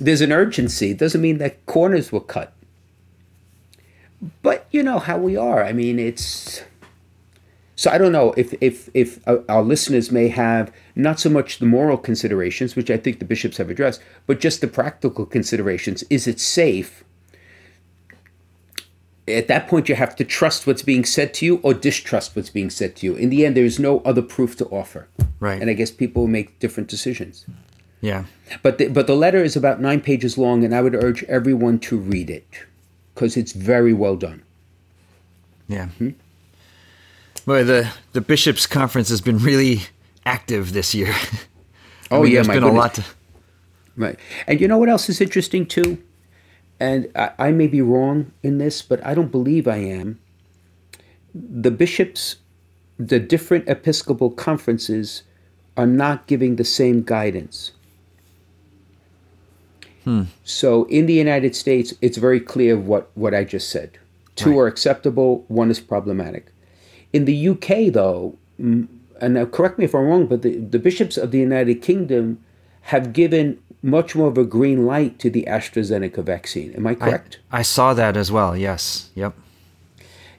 there's 0.00 0.22
an 0.22 0.32
urgency. 0.32 0.92
It 0.92 0.98
doesn't 0.98 1.20
mean 1.20 1.36
that 1.38 1.66
corners 1.66 2.10
were 2.10 2.20
cut. 2.20 2.54
But 4.40 4.66
you 4.70 4.82
know 4.82 4.98
how 4.98 5.18
we 5.18 5.36
are. 5.36 5.62
I 5.62 5.74
mean, 5.74 5.98
it's 5.98 6.62
so 7.84 7.90
I 7.90 7.98
don't 7.98 8.12
know 8.12 8.32
if 8.36 8.54
if 8.60 8.88
if 8.94 9.08
uh, 9.28 9.38
our 9.48 9.62
listeners 9.62 10.10
may 10.10 10.28
have 10.28 10.72
not 10.94 11.20
so 11.20 11.28
much 11.28 11.58
the 11.58 11.66
moral 11.66 11.98
considerations, 11.98 12.74
which 12.76 12.90
I 12.90 12.96
think 12.96 13.18
the 13.18 13.24
bishops 13.26 13.58
have 13.58 13.68
addressed, 13.70 14.00
but 14.26 14.40
just 14.40 14.60
the 14.60 14.66
practical 14.66 15.26
considerations. 15.26 16.02
Is 16.08 16.26
it 16.26 16.40
safe? 16.40 17.04
At 19.28 19.48
that 19.48 19.68
point, 19.68 19.88
you 19.88 19.94
have 19.94 20.16
to 20.16 20.24
trust 20.24 20.66
what's 20.66 20.82
being 20.82 21.04
said 21.04 21.32
to 21.34 21.46
you 21.46 21.60
or 21.62 21.72
distrust 21.74 22.36
what's 22.36 22.50
being 22.50 22.70
said 22.70 22.96
to 22.96 23.06
you. 23.06 23.14
In 23.16 23.30
the 23.30 23.44
end, 23.46 23.56
there 23.56 23.64
is 23.64 23.78
no 23.78 24.00
other 24.00 24.20
proof 24.22 24.56
to 24.56 24.66
offer. 24.66 25.08
Right. 25.40 25.60
And 25.60 25.70
I 25.70 25.74
guess 25.74 25.90
people 25.90 26.26
make 26.26 26.58
different 26.58 26.88
decisions. 26.90 27.46
yeah. 28.00 28.24
But 28.62 28.76
the, 28.78 28.88
but 28.88 29.06
the 29.06 29.16
letter 29.16 29.42
is 29.42 29.56
about 29.56 29.80
nine 29.80 30.00
pages 30.00 30.36
long, 30.36 30.64
and 30.64 30.74
I 30.74 30.82
would 30.82 30.94
urge 30.94 31.24
everyone 31.24 31.78
to 31.80 31.96
read 31.96 32.28
it. 32.30 32.46
because 33.14 33.36
it's 33.36 33.52
very 33.52 33.92
well 33.92 34.16
done. 34.16 34.42
Yeah. 35.68 35.88
Well, 37.46 37.64
the 37.64 37.92
the 38.12 38.20
bishops' 38.20 38.66
conference 38.66 39.08
has 39.10 39.20
been 39.20 39.38
really 39.38 39.82
active 40.24 40.72
this 40.72 40.94
year. 40.94 41.14
Oh, 42.10 42.22
mean, 42.22 42.32
yeah, 42.32 42.36
there's 42.36 42.48
my 42.48 42.54
been 42.54 42.62
a 42.64 42.70
lot 42.70 42.94
to. 42.94 43.04
Right. 43.96 44.16
And 44.46 44.60
you 44.60 44.68
know 44.68 44.76
what 44.78 44.90
else 44.90 45.08
is 45.08 45.20
interesting 45.22 45.66
too? 45.66 46.00
And 46.78 47.08
I, 47.16 47.30
I 47.38 47.50
may 47.50 47.66
be 47.66 47.80
wrong 47.80 48.30
in 48.42 48.58
this, 48.58 48.82
but 48.82 49.04
I 49.04 49.14
don't 49.14 49.32
believe 49.32 49.66
I 49.66 49.78
am. 49.78 50.20
The 51.34 51.70
bishops, 51.70 52.36
the 52.98 53.18
different 53.18 53.68
episcopal 53.68 54.30
conferences 54.30 55.22
are 55.76 55.86
not 55.86 56.26
giving 56.26 56.56
the 56.56 56.64
same 56.64 57.02
guidance. 57.02 57.72
Hmm. 60.04 60.24
So 60.44 60.84
in 60.84 61.06
the 61.06 61.14
United 61.14 61.56
States, 61.56 61.94
it's 62.02 62.18
very 62.18 62.38
clear 62.38 62.76
what, 62.76 63.10
what 63.14 63.34
I 63.34 63.44
just 63.44 63.70
said. 63.70 63.98
Two 64.36 64.50
Right. 64.50 64.58
are 64.58 64.66
acceptable, 64.66 65.44
one 65.48 65.70
is 65.70 65.80
problematic. 65.80 66.46
In 67.14 67.24
the 67.24 67.48
UK, 67.48 67.92
though, 67.92 68.36
and 68.58 68.88
now 69.20 69.46
correct 69.46 69.78
me 69.78 69.86
if 69.86 69.94
I'm 69.94 70.06
wrong, 70.06 70.26
but 70.26 70.42
the, 70.42 70.56
the 70.56 70.78
bishops 70.78 71.16
of 71.16 71.30
the 71.30 71.38
United 71.38 71.76
Kingdom 71.80 72.44
have 72.82 73.12
given 73.12 73.58
much 73.82 74.16
more 74.16 74.28
of 74.28 74.36
a 74.36 74.44
green 74.44 74.84
light 74.84 75.18
to 75.20 75.30
the 75.30 75.44
AstraZeneca 75.48 76.24
vaccine. 76.24 76.72
Am 76.74 76.86
I 76.86 76.90
I, 76.90 76.94
correct? 76.94 77.38
I 77.52 77.62
saw 77.62 77.94
that 77.94 78.16
as 78.16 78.32
well. 78.32 78.56
Yes. 78.56 79.10
Yep. 79.14 79.34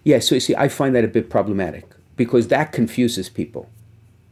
Yeah, 0.04 0.20
so 0.20 0.36
you 0.36 0.42
see, 0.42 0.56
I 0.56 0.68
find 0.68 0.94
that 0.96 1.04
a 1.04 1.08
bit 1.08 1.30
problematic 1.30 1.86
because 2.18 2.50
that 2.50 2.72
confuses 2.72 3.30
people, 3.30 3.70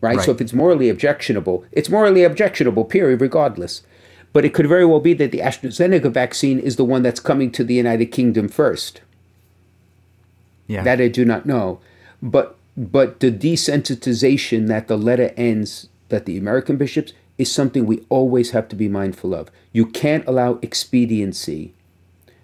right? 0.01 0.19
So 0.21 0.31
if 0.31 0.41
it's 0.41 0.53
morally 0.53 0.89
objectionable, 0.89 1.65
it's 1.71 1.89
morally 1.89 2.23
objectionable, 2.23 2.85
period, 2.85 3.21
regardless. 3.21 3.81
But 4.33 4.45
it 4.45 4.53
could 4.53 4.67
very 4.67 4.85
well 4.85 4.99
be 4.99 5.13
that 5.13 5.31
the 5.31 5.39
AstraZeneca 5.39 6.11
vaccine 6.11 6.59
is 6.59 6.75
the 6.75 6.85
one 6.85 7.03
that's 7.03 7.19
coming 7.19 7.51
to 7.51 7.63
the 7.63 7.75
United 7.75 8.07
Kingdom 8.07 8.49
first. 8.49 9.01
Yeah. 10.67 10.83
That 10.83 10.99
I 10.99 11.07
do 11.07 11.23
not 11.23 11.45
know. 11.45 11.79
But 12.23 12.55
but 12.75 13.19
the 13.19 13.31
desensitization 13.31 14.67
that 14.67 14.87
the 14.87 14.97
letter 14.97 15.31
ends 15.37 15.89
that 16.09 16.25
the 16.25 16.37
American 16.37 16.77
bishops 16.77 17.13
is 17.37 17.51
something 17.51 17.85
we 17.85 18.05
always 18.09 18.51
have 18.51 18.67
to 18.69 18.75
be 18.75 18.87
mindful 18.87 19.35
of. 19.35 19.51
You 19.73 19.85
can't 19.85 20.25
allow 20.25 20.59
expediency 20.61 21.73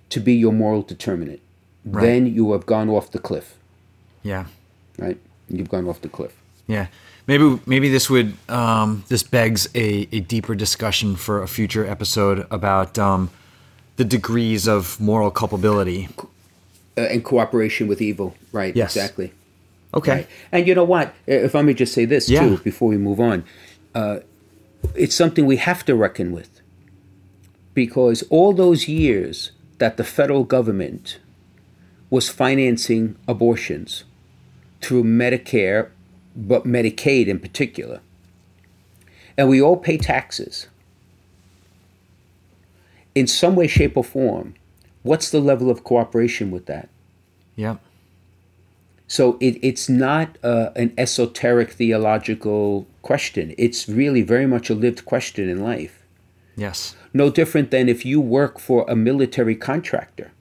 to 0.10 0.20
be 0.20 0.34
your 0.34 0.52
moral 0.52 0.82
determinant. 0.82 1.40
Right. 1.86 2.02
Then 2.02 2.26
you 2.28 2.52
have 2.52 2.66
gone 2.66 2.90
off 2.90 3.12
the 3.12 3.20
cliff, 3.20 3.56
yeah. 4.22 4.46
right? 4.98 5.18
You've 5.48 5.70
gone 5.70 5.88
off 5.88 6.02
the 6.02 6.10
cliff. 6.10 6.36
Yeah. 6.68 6.88
Maybe 7.26 7.60
maybe 7.66 7.90
this 7.90 8.10
would 8.10 8.34
um, 8.50 9.04
this 9.08 9.24
begs 9.24 9.70
a, 9.76 10.08
a 10.12 10.20
deeper 10.20 10.56
discussion 10.56 11.16
for 11.16 11.42
a 11.42 11.48
future 11.48 11.86
episode 11.86 12.46
about 12.52 12.98
um, 13.00 13.30
the 13.96 14.04
degrees 14.04 14.68
of 14.68 15.00
moral 15.00 15.32
culpability. 15.32 16.10
Uh, 16.98 17.02
and 17.02 17.24
cooperation 17.24 17.88
with 17.88 18.02
evil, 18.02 18.36
right? 18.52 18.76
Yes. 18.76 18.96
Exactly. 18.96 19.32
Okay. 19.94 20.12
Right. 20.12 20.28
And 20.52 20.68
you 20.68 20.76
know 20.76 20.84
what? 20.84 21.14
If 21.26 21.56
I 21.56 21.62
may 21.62 21.74
just 21.74 21.94
say 21.94 22.06
this 22.06 22.30
Yeah. 22.30 22.42
too 22.42 22.58
before 22.58 22.90
we 22.90 22.98
move 22.98 23.20
on, 23.20 23.44
uh, 23.96 24.20
it's 24.96 25.16
something 25.16 25.46
we 25.46 25.58
have 25.58 25.84
to 25.86 25.96
reckon 25.96 26.32
with 26.32 26.62
because 27.74 28.24
all 28.30 28.54
those 28.54 28.88
years 28.88 29.52
that 29.80 29.98
the 29.98 30.04
federal 30.04 30.44
government 30.44 31.20
was 32.10 32.30
financing 32.30 33.16
abortions 33.28 34.04
through 34.82 35.04
Medicare, 35.04 35.90
but 36.36 36.66
Medicaid 36.66 37.28
in 37.28 37.40
particular, 37.40 38.00
and 39.38 39.50
we 39.50 39.62
all 39.62 39.78
pay 39.78 39.98
taxes 39.98 40.68
in 43.16 43.28
some 43.28 43.56
way, 43.56 43.68
shape, 43.68 43.98
or 43.98 44.04
form. 44.04 44.56
What's 45.04 45.32
the 45.32 45.40
level 45.40 45.70
of 45.70 45.84
cooperation 45.84 46.52
with 46.52 46.66
that? 46.68 46.90
Yep. 47.56 47.80
So 49.10 49.38
it, 49.42 49.58
it's 49.64 49.90
not 49.90 50.38
uh, 50.44 50.70
an 50.76 50.94
esoteric 50.96 51.72
theological 51.72 52.86
question. 53.02 53.56
It's 53.58 53.90
really 53.90 54.22
very 54.22 54.46
much 54.46 54.70
a 54.70 54.76
lived 54.76 55.04
question 55.04 55.50
in 55.50 55.64
life. 55.64 56.06
Yes. 56.56 56.96
No 57.12 57.32
different 57.32 57.72
than 57.72 57.90
if 57.90 58.06
you 58.06 58.22
work 58.22 58.60
for 58.60 58.86
a 58.88 58.96
military 58.96 59.56
contractor 59.56 60.32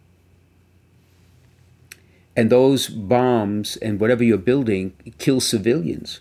and 2.37 2.51
those 2.51 2.89
bombs 2.89 3.77
and 3.79 3.99
whatever 3.99 4.23
you're 4.23 4.37
building 4.37 4.93
kill 5.17 5.41
civilians. 5.41 6.21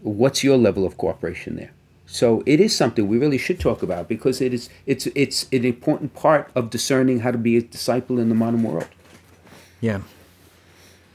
What's 0.00 0.42
your 0.42 0.56
level 0.56 0.86
of 0.86 0.96
cooperation 0.96 1.56
there? 1.56 1.72
So 2.06 2.42
it 2.46 2.58
is 2.58 2.74
something 2.74 3.06
we 3.06 3.18
really 3.18 3.38
should 3.38 3.60
talk 3.60 3.82
about 3.82 4.08
because 4.08 4.40
it 4.40 4.54
is 4.54 4.70
it's 4.86 5.06
it's 5.14 5.46
an 5.52 5.66
important 5.66 6.14
part 6.14 6.50
of 6.54 6.70
discerning 6.70 7.20
how 7.20 7.32
to 7.32 7.38
be 7.38 7.58
a 7.58 7.62
disciple 7.62 8.18
in 8.18 8.30
the 8.30 8.34
modern 8.34 8.62
world. 8.62 8.88
Yeah. 9.82 10.00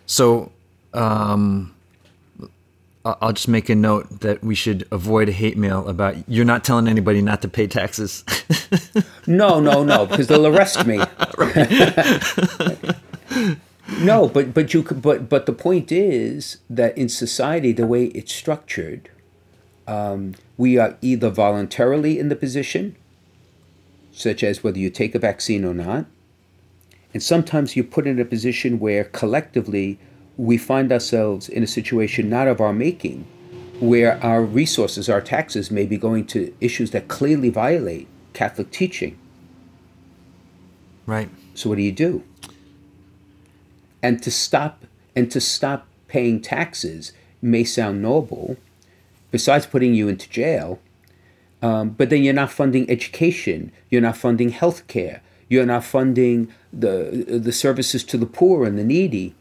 So, 0.09 0.51
um, 0.95 1.75
I'll 3.05 3.31
just 3.31 3.47
make 3.47 3.69
a 3.69 3.75
note 3.75 4.21
that 4.21 4.43
we 4.43 4.55
should 4.55 4.87
avoid 4.91 5.29
a 5.29 5.31
hate 5.31 5.55
mail 5.55 5.87
about 5.87 6.15
you're 6.27 6.45
not 6.45 6.63
telling 6.63 6.87
anybody 6.87 7.21
not 7.21 7.43
to 7.43 7.47
pay 7.47 7.67
taxes. 7.67 8.23
No, 9.27 9.59
no, 9.59 9.83
no, 9.83 10.07
because 10.07 10.25
they'll 10.25 10.47
arrest 10.47 10.87
me. 10.87 10.97
no, 13.99 14.27
but 14.27 14.55
but 14.55 14.73
you 14.73 14.81
could, 14.81 15.03
but 15.03 15.29
but 15.29 15.45
the 15.45 15.53
point 15.53 15.91
is 15.91 16.57
that 16.67 16.97
in 16.97 17.09
society, 17.09 17.71
the 17.71 17.85
way 17.85 18.05
it's 18.05 18.33
structured, 18.33 19.11
um, 19.87 20.33
we 20.57 20.79
are 20.79 20.97
either 21.03 21.29
voluntarily 21.29 22.17
in 22.17 22.29
the 22.29 22.35
position, 22.35 22.95
such 24.11 24.43
as 24.43 24.63
whether 24.63 24.79
you 24.79 24.89
take 24.89 25.13
a 25.13 25.19
vaccine 25.19 25.63
or 25.63 25.75
not, 25.75 26.07
and 27.13 27.23
sometimes 27.23 27.75
you're 27.75 27.85
put 27.85 28.07
in 28.07 28.19
a 28.19 28.25
position 28.25 28.79
where 28.79 29.05
collectively 29.05 29.97
we 30.37 30.57
find 30.57 30.91
ourselves 30.91 31.49
in 31.49 31.63
a 31.63 31.67
situation 31.67 32.29
not 32.29 32.47
of 32.47 32.61
our 32.61 32.73
making, 32.73 33.25
where 33.79 34.23
our 34.23 34.43
resources, 34.43 35.09
our 35.09 35.21
taxes, 35.21 35.71
may 35.71 35.85
be 35.85 35.97
going 35.97 36.25
to 36.27 36.53
issues 36.61 36.91
that 36.91 37.07
clearly 37.07 37.49
violate 37.49 38.07
Catholic 38.33 38.71
teaching. 38.71 39.17
right. 41.05 41.29
So 41.55 41.69
what 41.69 41.75
do 41.75 41.81
you 41.81 41.91
do? 41.91 42.23
And 44.01 44.23
to 44.23 44.31
stop 44.31 44.85
and 45.15 45.29
to 45.31 45.41
stop 45.41 45.87
paying 46.07 46.39
taxes 46.41 47.11
may 47.41 47.63
sound 47.65 48.01
noble, 48.01 48.55
besides 49.31 49.65
putting 49.65 49.93
you 49.93 50.07
into 50.07 50.29
jail. 50.29 50.79
Um, 51.61 51.89
but 51.89 52.09
then 52.09 52.23
you're 52.23 52.33
not 52.33 52.51
funding 52.51 52.89
education. 52.89 53.73
You're 53.89 54.01
not 54.01 54.15
funding 54.15 54.49
health 54.49 54.87
care. 54.87 55.21
You're 55.49 55.65
not 55.65 55.83
funding 55.83 56.53
the 56.71 57.25
the 57.27 57.51
services 57.51 58.03
to 58.05 58.17
the 58.17 58.25
poor 58.25 58.65
and 58.65 58.77
the 58.77 58.83
needy. 58.83 59.35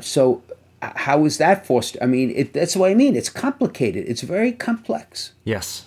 So 0.00 0.42
how 0.82 1.24
is 1.24 1.38
that 1.38 1.66
forced? 1.66 1.96
I 2.02 2.06
mean, 2.06 2.30
it, 2.34 2.52
that's 2.52 2.76
what 2.76 2.90
I 2.90 2.94
mean. 2.94 3.16
It's 3.16 3.28
complicated. 3.28 4.04
It's 4.08 4.22
very 4.22 4.52
complex. 4.52 5.32
Yes. 5.44 5.86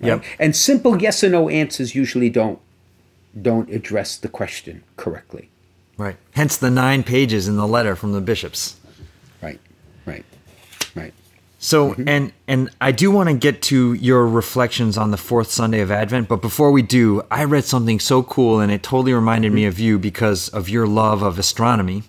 right? 0.00 0.08
Yep. 0.08 0.24
And 0.38 0.54
simple 0.54 1.00
yes 1.00 1.24
or 1.24 1.30
no 1.30 1.48
answers 1.48 1.94
usually 1.94 2.30
don't 2.30 2.60
don't 3.40 3.70
address 3.70 4.16
the 4.16 4.28
question 4.28 4.82
correctly. 4.96 5.50
Right. 5.96 6.16
Hence 6.32 6.56
the 6.56 6.70
nine 6.70 7.02
pages 7.02 7.48
in 7.48 7.56
the 7.56 7.66
letter 7.66 7.96
from 7.96 8.12
the 8.12 8.20
bishops. 8.20 8.76
So 11.58 11.90
mm-hmm. 11.90 12.08
and 12.08 12.32
and 12.46 12.70
I 12.80 12.92
do 12.92 13.10
want 13.10 13.28
to 13.28 13.34
get 13.34 13.62
to 13.62 13.92
your 13.94 14.26
reflections 14.26 14.96
on 14.96 15.10
the 15.10 15.16
fourth 15.16 15.50
Sunday 15.50 15.80
of 15.80 15.90
Advent, 15.90 16.28
but 16.28 16.40
before 16.40 16.70
we 16.70 16.82
do, 16.82 17.22
I 17.30 17.44
read 17.44 17.64
something 17.64 17.98
so 17.98 18.22
cool 18.22 18.60
and 18.60 18.70
it 18.70 18.82
totally 18.82 19.12
reminded 19.12 19.52
me 19.52 19.62
mm-hmm. 19.62 19.68
of 19.68 19.80
you 19.80 19.98
because 19.98 20.48
of 20.50 20.68
your 20.68 20.86
love 20.86 21.22
of 21.22 21.38
astronomy. 21.38 22.04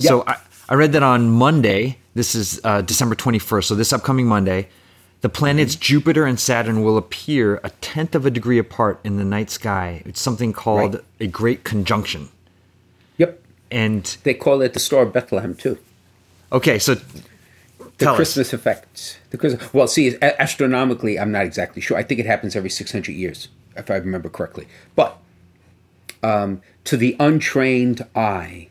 So 0.00 0.24
I, 0.26 0.36
I 0.68 0.74
read 0.74 0.92
that 0.92 1.02
on 1.02 1.30
Monday, 1.30 1.98
this 2.14 2.34
is 2.34 2.60
uh, 2.62 2.82
December 2.82 3.14
21st, 3.14 3.64
so 3.64 3.74
this 3.74 3.92
upcoming 3.92 4.26
Monday, 4.26 4.68
the 5.22 5.28
planets 5.28 5.74
mm-hmm. 5.74 5.82
Jupiter 5.82 6.24
and 6.24 6.38
Saturn 6.38 6.84
will 6.84 6.96
appear 6.96 7.60
a 7.64 7.70
tenth 7.80 8.14
of 8.14 8.26
a 8.26 8.30
degree 8.30 8.58
apart 8.58 9.00
in 9.02 9.16
the 9.16 9.24
night 9.24 9.50
sky. 9.50 10.02
It's 10.04 10.20
something 10.20 10.52
called 10.52 10.94
Right. 10.94 11.04
a 11.20 11.26
great 11.26 11.64
conjunction. 11.64 12.28
Yep. 13.16 13.40
And 13.70 14.16
They 14.22 14.34
call 14.34 14.62
it 14.62 14.72
the 14.74 14.80
Star 14.80 15.02
of 15.02 15.12
Bethlehem 15.12 15.54
too. 15.54 15.78
okay, 16.52 16.78
so 16.78 16.96
The 17.98 18.04
tell 18.04 18.14
us. 18.14 18.18
Christmas 18.18 18.52
effect. 18.52 19.20
The 19.30 19.38
Christmas. 19.38 19.74
Well, 19.74 19.88
see, 19.88 20.16
astronomically, 20.22 21.18
I'm 21.18 21.32
not 21.32 21.44
exactly 21.44 21.82
sure. 21.82 21.96
I 21.96 22.02
think 22.04 22.20
it 22.20 22.26
happens 22.26 22.54
every 22.54 22.70
600 22.70 23.12
years, 23.12 23.48
if 23.76 23.90
I 23.90 23.96
remember 23.96 24.28
correctly. 24.28 24.68
But 24.94 25.18
um, 26.22 26.62
to 26.84 26.96
the 26.96 27.16
untrained 27.18 28.06
eye, 28.14 28.68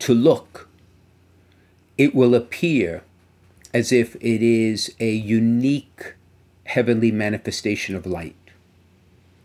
to 0.00 0.14
look, 0.14 0.68
it 1.98 2.14
will 2.14 2.34
appear 2.34 3.02
as 3.74 3.90
if 3.90 4.14
it 4.16 4.42
is 4.42 4.94
a 5.00 5.10
unique 5.10 6.14
heavenly 6.64 7.10
manifestation 7.10 7.96
of 7.96 8.06
light. 8.06 8.36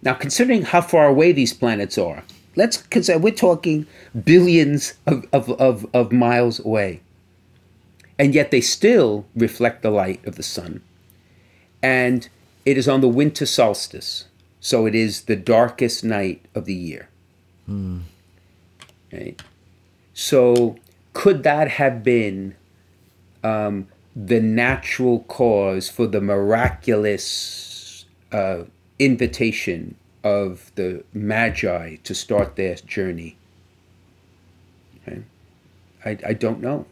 Now, 0.03 0.13
considering 0.13 0.63
how 0.63 0.81
far 0.81 1.07
away 1.07 1.31
these 1.31 1.53
planets 1.53 1.97
are, 1.97 2.23
let's 2.55 2.77
consider 2.77 3.19
we're 3.19 3.33
talking 3.33 3.87
billions 4.23 4.93
of, 5.05 5.25
of, 5.33 5.49
of, 5.51 5.85
of 5.93 6.11
miles 6.11 6.63
away. 6.63 7.01
And 8.17 8.35
yet 8.35 8.51
they 8.51 8.61
still 8.61 9.25
reflect 9.35 9.81
the 9.81 9.89
light 9.89 10.23
of 10.25 10.35
the 10.35 10.43
sun. 10.43 10.81
And 11.81 12.29
it 12.65 12.77
is 12.77 12.87
on 12.87 13.01
the 13.01 13.07
winter 13.07 13.45
solstice. 13.45 14.25
So 14.59 14.85
it 14.85 14.93
is 14.93 15.23
the 15.23 15.35
darkest 15.35 16.03
night 16.03 16.45
of 16.53 16.65
the 16.65 16.75
year. 16.75 17.09
Right? 19.11 19.41
So, 20.13 20.77
could 21.13 21.43
that 21.43 21.67
have 21.69 22.03
been 22.03 22.55
um, 23.43 23.87
the 24.15 24.39
natural 24.39 25.21
cause 25.21 25.89
for 25.89 26.05
the 26.05 26.21
miraculous 26.21 28.05
uh, 28.31 28.63
invitation 28.99 29.95
of 30.23 30.71
the 30.75 31.03
Magi 31.13 31.95
to 32.03 32.13
start 32.13 32.55
their 32.55 32.75
journey? 32.75 33.37
Okay? 35.07 35.23
I, 36.05 36.17
I 36.27 36.33
don't 36.33 36.61
know. 36.61 36.85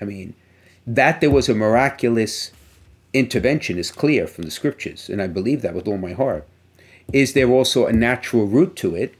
I 0.00 0.04
mean, 0.04 0.34
that 0.86 1.20
there 1.20 1.30
was 1.30 1.48
a 1.48 1.54
miraculous 1.54 2.52
intervention 3.12 3.78
is 3.78 3.90
clear 3.90 4.26
from 4.26 4.44
the 4.44 4.50
scriptures, 4.50 5.08
and 5.08 5.20
I 5.20 5.26
believe 5.26 5.62
that 5.62 5.74
with 5.74 5.86
all 5.86 5.98
my 5.98 6.12
heart. 6.12 6.46
Is 7.12 7.34
there 7.34 7.48
also 7.50 7.86
a 7.86 7.92
natural 7.92 8.46
root 8.46 8.74
to 8.76 8.94
it? 8.94 9.14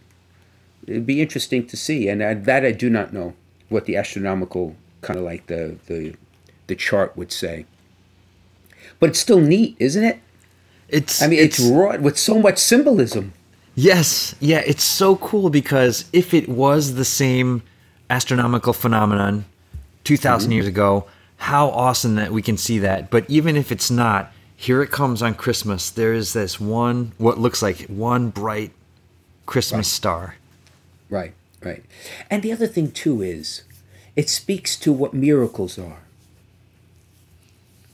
It'd 0.87 1.07
be 1.07 1.21
interesting 1.21 1.67
to 1.67 1.77
see, 1.77 2.09
and 2.09 2.23
I, 2.23 2.35
that 2.35 2.65
I 2.65 2.73
do 2.73 2.89
not 2.89 3.13
know 3.13 3.35
what 3.69 3.85
the 3.85 3.97
astronomical 3.97 4.77
kind 5.01 5.19
of 5.19 5.25
like 5.25 5.47
the 5.47 5.77
the 5.87 6.15
the 6.69 6.75
chart 6.77 7.17
would 7.17 7.33
say. 7.33 7.67
But 8.99 9.11
it's 9.11 9.19
still 9.19 9.41
neat, 9.41 9.77
isn't 9.79 10.05
it? 10.05 10.21
It's 10.89 11.23
I 11.23 11.27
mean, 11.27 11.39
it's, 11.39 11.59
wrought 11.59 12.01
with 12.01 12.19
so 12.19 12.39
much 12.39 12.59
symbolism. 12.59 13.33
Yes, 13.75 14.35
yeah, 14.41 14.63
it's 14.67 14.85
so 14.85 15.17
cool 15.17 15.49
because 15.51 16.05
if 16.13 16.35
it 16.35 16.49
was 16.49 16.95
the 16.95 17.05
same 17.05 17.63
astronomical 18.11 18.73
phenomenon 18.73 19.45
2000 20.05 20.47
Mm-hmm. 20.47 20.53
years 20.53 20.67
ago, 20.67 21.07
how 21.43 21.69
awesome 21.71 22.15
that 22.15 22.31
we 22.31 22.41
can 22.41 22.57
see 22.57 22.79
that. 22.79 23.11
But 23.11 23.29
even 23.29 23.57
if 23.57 23.73
it's 23.73 23.91
not, 23.91 24.33
here 24.55 24.81
it 24.81 24.93
comes 24.93 25.23
on 25.23 25.35
Christmas. 25.35 25.91
There 25.91 26.13
is 26.13 26.33
this 26.33 26.61
one 26.61 27.13
what 27.19 27.37
looks 27.39 27.63
like 27.63 27.87
one 27.89 28.31
bright 28.31 28.71
Christmas 29.45 29.89
star. 29.89 30.37
Right, 31.11 31.35
right. 31.61 31.85
And 32.31 32.45
the 32.45 32.53
other 32.53 32.69
thing 32.69 32.93
too 32.93 33.23
is, 33.23 33.63
it 34.15 34.31
speaks 34.31 34.77
to 34.77 34.93
what 34.93 35.15
miracles 35.15 35.79
are. 35.79 36.03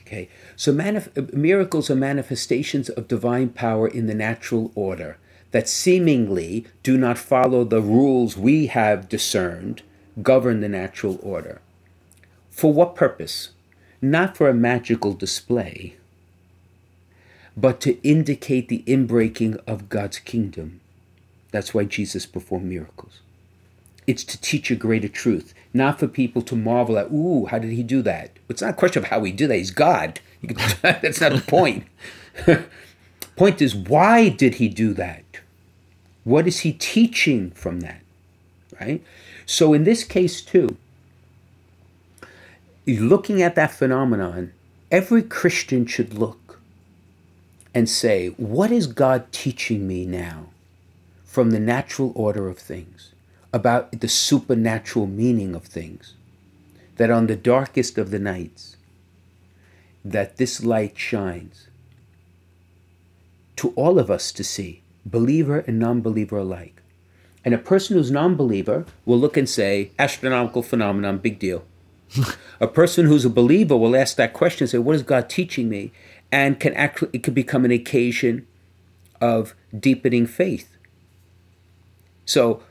Okay, 0.02 0.28
so 0.54 0.72
manif- 0.72 1.32
miracles 1.32 1.88
are 1.90 1.96
manifestations 1.96 2.90
of 2.90 3.08
divine 3.08 3.48
power 3.48 3.88
in 3.88 4.06
the 4.06 4.14
natural 4.14 4.72
order 4.74 5.16
that 5.52 5.68
seemingly 5.68 6.66
do 6.82 6.98
not 6.98 7.16
follow 7.16 7.64
the 7.64 7.80
rules 7.80 8.36
we 8.36 8.66
have 8.66 9.08
discerned 9.08 9.82
govern 10.22 10.60
the 10.60 10.68
natural 10.68 11.18
order. 11.22 11.62
For 12.58 12.72
what 12.72 12.96
purpose? 12.96 13.50
Not 14.02 14.36
for 14.36 14.48
a 14.48 14.52
magical 14.52 15.12
display, 15.12 15.94
but 17.56 17.80
to 17.82 18.02
indicate 18.02 18.66
the 18.66 18.82
inbreaking 18.84 19.60
of 19.64 19.88
God's 19.88 20.18
kingdom. 20.18 20.80
That's 21.52 21.72
why 21.72 21.84
Jesus 21.84 22.26
performed 22.26 22.66
miracles. 22.66 23.20
It's 24.08 24.24
to 24.24 24.40
teach 24.40 24.72
a 24.72 24.74
greater 24.74 25.06
truth, 25.06 25.54
not 25.72 26.00
for 26.00 26.08
people 26.08 26.42
to 26.42 26.56
marvel 26.56 26.98
at, 26.98 27.12
ooh, 27.12 27.46
how 27.46 27.60
did 27.60 27.70
he 27.70 27.84
do 27.84 28.02
that? 28.02 28.32
It's 28.48 28.60
not 28.60 28.70
a 28.70 28.76
question 28.76 29.04
of 29.04 29.10
how 29.10 29.22
he 29.22 29.30
did 29.30 29.50
that. 29.50 29.58
He's 29.58 29.70
God. 29.70 30.18
That's 30.82 31.20
not 31.20 31.34
the 31.34 31.44
point. 31.46 31.84
point 33.36 33.62
is, 33.62 33.76
why 33.76 34.30
did 34.30 34.56
he 34.56 34.68
do 34.68 34.94
that? 34.94 35.22
What 36.24 36.48
is 36.48 36.58
he 36.60 36.72
teaching 36.72 37.52
from 37.52 37.82
that? 37.82 38.00
Right? 38.80 39.00
So 39.46 39.74
in 39.74 39.84
this 39.84 40.02
case, 40.02 40.42
too, 40.42 40.76
looking 42.96 43.42
at 43.42 43.54
that 43.56 43.72
phenomenon, 43.72 44.52
every 44.90 45.22
Christian 45.22 45.84
should 45.84 46.14
look 46.14 46.60
and 47.74 47.88
say, 47.88 48.28
what 48.38 48.72
is 48.72 48.86
God 48.86 49.30
teaching 49.30 49.86
me 49.86 50.06
now 50.06 50.46
from 51.24 51.50
the 51.50 51.60
natural 51.60 52.12
order 52.14 52.48
of 52.48 52.58
things, 52.58 53.12
about 53.52 54.00
the 54.00 54.08
supernatural 54.08 55.06
meaning 55.06 55.54
of 55.54 55.64
things? 55.64 56.14
That 56.96 57.10
on 57.10 57.26
the 57.26 57.36
darkest 57.36 57.98
of 57.98 58.10
the 58.10 58.18
nights, 58.18 58.76
that 60.04 60.38
this 60.38 60.64
light 60.64 60.96
shines 60.96 61.66
to 63.56 63.70
all 63.76 63.98
of 63.98 64.10
us 64.10 64.32
to 64.32 64.42
see, 64.42 64.82
believer 65.04 65.58
and 65.66 65.78
non-believer 65.78 66.38
alike. 66.38 66.80
And 67.44 67.54
a 67.54 67.58
person 67.58 67.96
who's 67.96 68.10
non-believer 68.10 68.86
will 69.04 69.18
look 69.18 69.36
and 69.36 69.48
say, 69.48 69.90
astronomical 69.98 70.62
phenomenon, 70.62 71.18
big 71.18 71.38
deal. 71.38 71.64
a 72.60 72.66
person 72.66 73.06
who's 73.06 73.24
a 73.24 73.30
believer 73.30 73.76
will 73.76 73.96
ask 73.96 74.16
that 74.16 74.32
question 74.32 74.64
and 74.64 74.70
say, 74.70 74.78
what 74.78 74.96
is 74.96 75.02
God 75.02 75.28
teaching 75.28 75.68
me? 75.68 75.92
And 76.30 76.60
can 76.60 76.74
actually 76.74 77.10
it 77.12 77.22
can 77.22 77.34
become 77.34 77.64
an 77.64 77.70
occasion 77.70 78.46
of 79.20 79.54
deepening 79.78 80.26
faith. 80.26 80.76
So 82.26 82.62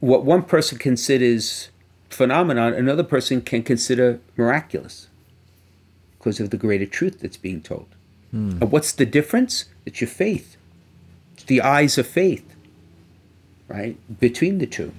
what 0.00 0.24
one 0.24 0.42
person 0.42 0.78
considers 0.78 1.70
phenomenon, 2.10 2.72
another 2.72 3.04
person 3.04 3.40
can 3.40 3.62
consider 3.62 4.20
miraculous 4.36 5.08
because 6.18 6.40
of 6.40 6.50
the 6.50 6.56
greater 6.56 6.86
truth 6.86 7.20
that's 7.20 7.36
being 7.36 7.60
told. 7.60 7.86
Hmm. 8.30 8.58
And 8.60 8.72
what's 8.72 8.92
the 8.92 9.06
difference? 9.06 9.66
It's 9.86 10.00
your 10.00 10.08
faith. 10.08 10.56
It's 11.34 11.44
the 11.44 11.60
eyes 11.60 11.98
of 11.98 12.06
faith, 12.06 12.54
right? 13.68 13.96
Between 14.20 14.58
the 14.58 14.66
two. 14.66 14.92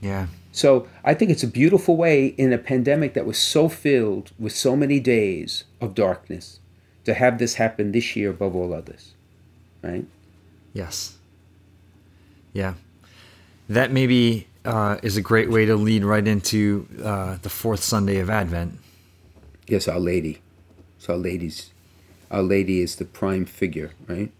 Yeah. 0.00 0.26
So 0.54 0.86
I 1.02 1.14
think 1.14 1.32
it's 1.32 1.42
a 1.42 1.48
beautiful 1.48 1.96
way 1.96 2.26
in 2.26 2.52
a 2.52 2.58
pandemic 2.58 3.14
that 3.14 3.26
was 3.26 3.38
so 3.38 3.68
filled 3.68 4.30
with 4.38 4.52
so 4.52 4.76
many 4.76 5.00
days 5.00 5.64
of 5.80 5.96
darkness 5.96 6.60
to 7.04 7.12
have 7.12 7.38
this 7.38 7.54
happen 7.54 7.90
this 7.90 8.14
year 8.14 8.30
above 8.30 8.54
all 8.54 8.72
others, 8.72 9.14
right? 9.82 10.06
Yes. 10.72 11.16
Yeah. 12.52 12.74
That 13.68 13.90
maybe 13.90 14.46
uh, 14.64 14.98
is 15.02 15.16
a 15.16 15.20
great 15.20 15.50
way 15.50 15.66
to 15.66 15.74
lead 15.74 16.04
right 16.04 16.26
into 16.26 16.86
uh, 17.02 17.38
the 17.42 17.50
fourth 17.50 17.82
Sunday 17.82 18.20
of 18.20 18.30
Advent. 18.30 18.78
Yes, 19.66 19.88
Our 19.88 19.98
Lady. 19.98 20.40
So 21.00 21.14
Our 21.14 21.18
Lady's, 21.18 21.72
Our 22.30 22.42
Lady 22.42 22.80
is 22.80 22.94
the 22.94 23.04
prime 23.04 23.44
figure, 23.44 23.90
right, 24.06 24.30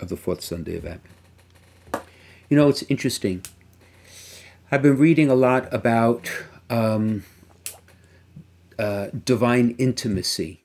of 0.00 0.08
the 0.08 0.16
fourth 0.16 0.42
Sunday 0.42 0.76
of 0.76 0.84
Advent. 0.84 1.14
You 2.50 2.56
know, 2.56 2.68
it's 2.68 2.82
interesting. 2.88 3.42
I've 4.68 4.82
been 4.82 4.98
reading 4.98 5.30
a 5.30 5.36
lot 5.36 5.72
about 5.72 6.28
um, 6.68 7.22
uh, 8.76 9.08
divine 9.24 9.76
intimacy. 9.78 10.64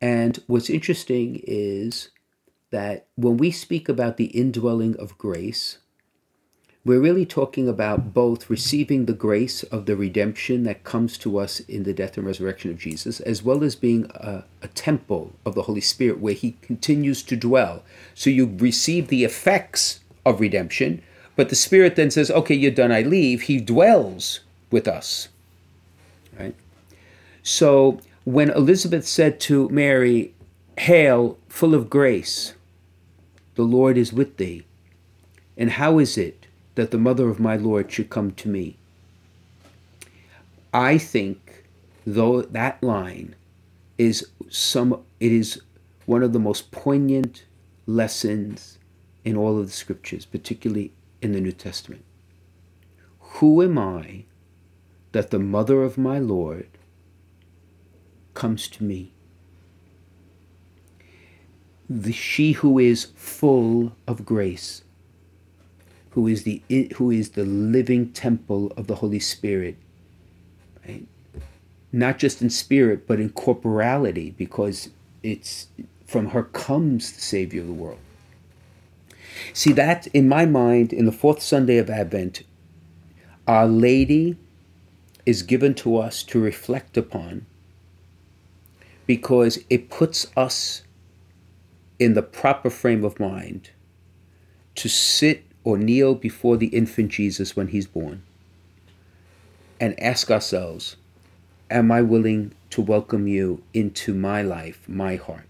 And 0.00 0.42
what's 0.46 0.70
interesting 0.70 1.42
is 1.46 2.08
that 2.70 3.06
when 3.16 3.36
we 3.36 3.50
speak 3.50 3.86
about 3.86 4.16
the 4.16 4.26
indwelling 4.26 4.96
of 4.96 5.18
grace, 5.18 5.76
we're 6.86 7.02
really 7.02 7.26
talking 7.26 7.68
about 7.68 8.14
both 8.14 8.48
receiving 8.48 9.04
the 9.04 9.12
grace 9.12 9.62
of 9.64 9.84
the 9.84 9.94
redemption 9.94 10.62
that 10.62 10.84
comes 10.84 11.18
to 11.18 11.36
us 11.36 11.60
in 11.60 11.82
the 11.82 11.92
death 11.92 12.16
and 12.16 12.26
resurrection 12.26 12.70
of 12.70 12.78
Jesus, 12.78 13.20
as 13.20 13.42
well 13.42 13.62
as 13.62 13.76
being 13.76 14.10
a, 14.14 14.44
a 14.62 14.68
temple 14.68 15.34
of 15.44 15.54
the 15.54 15.64
Holy 15.64 15.82
Spirit 15.82 16.18
where 16.18 16.32
He 16.32 16.56
continues 16.62 17.22
to 17.24 17.36
dwell. 17.36 17.82
So 18.14 18.30
you 18.30 18.56
receive 18.56 19.08
the 19.08 19.24
effects 19.24 20.00
of 20.24 20.40
redemption, 20.40 21.02
but 21.38 21.50
the 21.50 21.54
Spirit 21.54 21.94
then 21.94 22.10
says, 22.10 22.32
okay, 22.32 22.56
you're 22.56 22.72
done, 22.72 22.90
I 22.90 23.02
leave. 23.02 23.42
He 23.42 23.60
dwells 23.60 24.40
with 24.72 24.88
us. 24.88 25.28
Right? 26.36 26.56
So 27.44 28.00
when 28.24 28.50
Elizabeth 28.50 29.06
said 29.06 29.38
to 29.42 29.68
Mary, 29.68 30.34
Hail, 30.78 31.38
full 31.48 31.76
of 31.76 31.88
grace, 31.88 32.54
the 33.54 33.62
Lord 33.62 33.96
is 33.96 34.12
with 34.12 34.36
thee. 34.36 34.64
And 35.56 35.70
how 35.70 36.00
is 36.00 36.18
it 36.18 36.48
that 36.74 36.90
the 36.90 36.98
mother 36.98 37.28
of 37.28 37.38
my 37.38 37.54
Lord 37.54 37.92
should 37.92 38.10
come 38.10 38.32
to 38.32 38.48
me? 38.48 38.76
I 40.74 40.98
think, 40.98 41.62
though 42.04 42.42
that 42.42 42.82
line 42.82 43.36
is 43.96 44.26
some, 44.50 45.04
it 45.20 45.30
is 45.30 45.62
one 46.04 46.24
of 46.24 46.32
the 46.32 46.40
most 46.40 46.72
poignant 46.72 47.44
lessons 47.86 48.78
in 49.24 49.36
all 49.36 49.60
of 49.60 49.66
the 49.66 49.72
scriptures, 49.72 50.26
particularly 50.26 50.90
in 51.20 51.32
the 51.32 51.40
New 51.40 51.52
Testament. 51.52 52.04
Who 53.20 53.62
am 53.62 53.78
I 53.78 54.24
that 55.12 55.30
the 55.30 55.38
mother 55.38 55.82
of 55.82 55.98
my 55.98 56.18
Lord 56.18 56.68
comes 58.34 58.68
to 58.68 58.84
me? 58.84 59.12
The 61.88 62.12
she 62.12 62.52
who 62.52 62.78
is 62.78 63.06
full 63.14 63.92
of 64.06 64.26
grace, 64.26 64.82
who 66.10 66.26
is 66.26 66.42
the 66.42 66.62
who 66.96 67.10
is 67.10 67.30
the 67.30 67.44
living 67.44 68.12
temple 68.12 68.72
of 68.76 68.86
the 68.86 68.96
Holy 68.96 69.20
Spirit, 69.20 69.76
right? 70.86 71.06
Not 71.90 72.18
just 72.18 72.42
in 72.42 72.50
spirit, 72.50 73.06
but 73.06 73.20
in 73.20 73.30
corporality, 73.30 74.34
because 74.36 74.90
it's 75.22 75.68
from 76.04 76.28
her 76.28 76.42
comes 76.42 77.12
the 77.12 77.20
Savior 77.20 77.62
of 77.62 77.66
the 77.66 77.72
world. 77.72 77.98
See 79.52 79.72
that 79.72 80.06
in 80.08 80.28
my 80.28 80.46
mind, 80.46 80.92
in 80.92 81.06
the 81.06 81.12
fourth 81.12 81.42
Sunday 81.42 81.78
of 81.78 81.90
Advent, 81.90 82.42
Our 83.46 83.66
Lady 83.66 84.36
is 85.26 85.42
given 85.42 85.74
to 85.74 85.96
us 85.96 86.22
to 86.24 86.40
reflect 86.40 86.96
upon 86.96 87.46
because 89.06 89.58
it 89.70 89.90
puts 89.90 90.26
us 90.36 90.82
in 91.98 92.14
the 92.14 92.22
proper 92.22 92.70
frame 92.70 93.04
of 93.04 93.18
mind 93.18 93.70
to 94.76 94.88
sit 94.88 95.44
or 95.64 95.76
kneel 95.76 96.14
before 96.14 96.56
the 96.56 96.66
infant 96.68 97.10
Jesus 97.10 97.56
when 97.56 97.68
he's 97.68 97.86
born 97.86 98.22
and 99.80 99.98
ask 100.00 100.30
ourselves, 100.30 100.96
Am 101.70 101.92
I 101.92 102.00
willing 102.00 102.52
to 102.70 102.80
welcome 102.80 103.26
you 103.26 103.62
into 103.74 104.14
my 104.14 104.40
life, 104.40 104.88
my 104.88 105.16
heart? 105.16 105.44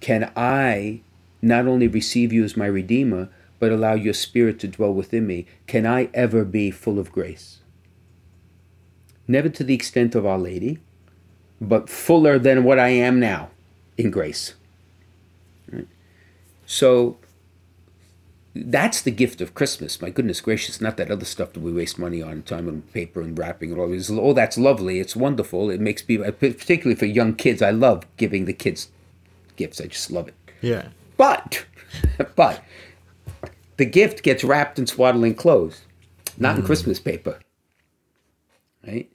Can 0.00 0.30
I 0.36 1.00
not 1.40 1.66
only 1.66 1.88
receive 1.88 2.32
you 2.32 2.44
as 2.44 2.56
my 2.56 2.66
Redeemer, 2.66 3.28
but 3.58 3.72
allow 3.72 3.94
your 3.94 4.14
Spirit 4.14 4.58
to 4.60 4.68
dwell 4.68 4.92
within 4.92 5.26
me? 5.26 5.46
Can 5.66 5.86
I 5.86 6.10
ever 6.14 6.44
be 6.44 6.70
full 6.70 6.98
of 6.98 7.12
grace? 7.12 7.58
Never 9.26 9.48
to 9.48 9.64
the 9.64 9.74
extent 9.74 10.14
of 10.14 10.24
Our 10.24 10.38
Lady, 10.38 10.78
but 11.60 11.90
fuller 11.90 12.38
than 12.38 12.64
what 12.64 12.78
I 12.78 12.88
am 12.88 13.20
now 13.20 13.50
in 13.96 14.10
grace. 14.10 14.54
So 16.66 17.16
that's 18.54 19.00
the 19.02 19.10
gift 19.10 19.40
of 19.40 19.54
Christmas. 19.54 20.00
My 20.02 20.10
goodness 20.10 20.40
gracious, 20.40 20.80
not 20.80 20.96
that 20.96 21.10
other 21.10 21.24
stuff 21.24 21.52
that 21.52 21.60
we 21.60 21.72
waste 21.72 21.98
money 21.98 22.22
on, 22.22 22.42
time 22.42 22.68
and 22.68 22.92
paper 22.92 23.20
and 23.20 23.38
wrapping 23.38 23.70
and 23.70 23.80
all 23.80 23.88
this. 23.88 24.10
Oh, 24.10 24.32
that's 24.32 24.58
lovely. 24.58 25.00
It's 25.00 25.16
wonderful. 25.16 25.70
It 25.70 25.80
makes 25.80 26.06
me, 26.08 26.18
particularly 26.18 26.94
for 26.94 27.06
young 27.06 27.34
kids, 27.34 27.62
I 27.62 27.70
love 27.70 28.04
giving 28.16 28.44
the 28.44 28.52
kids 28.52 28.90
gifts. 29.56 29.80
I 29.80 29.86
just 29.86 30.10
love 30.10 30.28
it. 30.28 30.34
Yeah. 30.60 30.88
But, 31.18 31.66
but 32.36 32.64
the 33.76 33.84
gift 33.84 34.22
gets 34.22 34.42
wrapped 34.42 34.78
in 34.78 34.86
swaddling 34.86 35.34
clothes, 35.34 35.82
not 36.38 36.56
mm. 36.56 36.60
in 36.60 36.64
Christmas 36.64 36.98
paper. 36.98 37.38
Right? 38.86 39.10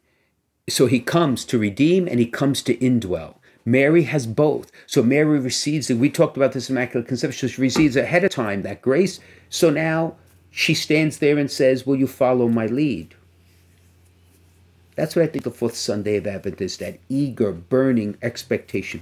So 0.70 0.86
he 0.86 1.00
comes 1.00 1.44
to 1.46 1.58
redeem 1.58 2.08
and 2.08 2.20
he 2.20 2.28
comes 2.28 2.62
to 2.64 2.78
indwell. 2.78 3.36
Mary 3.66 4.04
has 4.04 4.28
both. 4.28 4.72
So 4.86 5.02
Mary 5.02 5.40
receives 5.40 5.90
it. 5.90 5.98
We 5.98 6.10
talked 6.10 6.38
about 6.38 6.52
this 6.52 6.70
Immaculate 6.70 7.08
Conception. 7.08 7.50
She 7.50 7.62
receives 7.62 7.96
ahead 7.96 8.24
of 8.24 8.32
time 8.32 8.62
that 8.62 8.82
grace. 8.82 9.20
So 9.50 9.70
now 9.70 10.16
she 10.52 10.74
stands 10.74 11.18
there 11.18 11.38
and 11.38 11.50
says, 11.50 11.86
Will 11.86 11.96
you 11.96 12.08
follow 12.08 12.48
my 12.48 12.66
lead? 12.66 13.16
That's 14.96 15.16
what 15.16 15.24
I 15.24 15.28
think 15.28 15.44
the 15.44 15.52
fourth 15.52 15.76
Sunday 15.76 16.18
of 16.18 16.28
Advent 16.28 16.62
is 16.62 16.78
that 16.78 17.00
eager, 17.10 17.52
burning 17.52 18.18
expectation. 18.22 19.02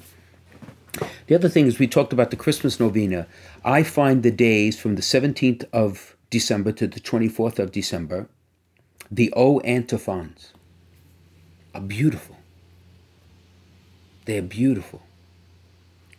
The 1.27 1.36
other 1.36 1.49
thing 1.49 1.67
is, 1.67 1.80
we 1.80 1.88
talked 1.88 2.13
about 2.13 2.32
the 2.32 2.36
Christmas 2.36 2.80
novena. 2.80 3.27
I 3.63 3.84
find 3.84 4.23
the 4.23 4.32
days 4.32 4.80
from 4.80 4.95
the 4.95 5.01
17th 5.01 5.63
of 5.71 6.15
December 6.30 6.71
to 6.73 6.88
the 6.88 6.99
24th 6.99 7.60
of 7.60 7.71
December, 7.71 8.27
the 9.10 9.32
O 9.36 9.60
antiphons, 9.62 10.54
are 11.73 11.82
beautiful. 11.82 12.38
They're 14.25 14.41
beautiful 14.41 15.01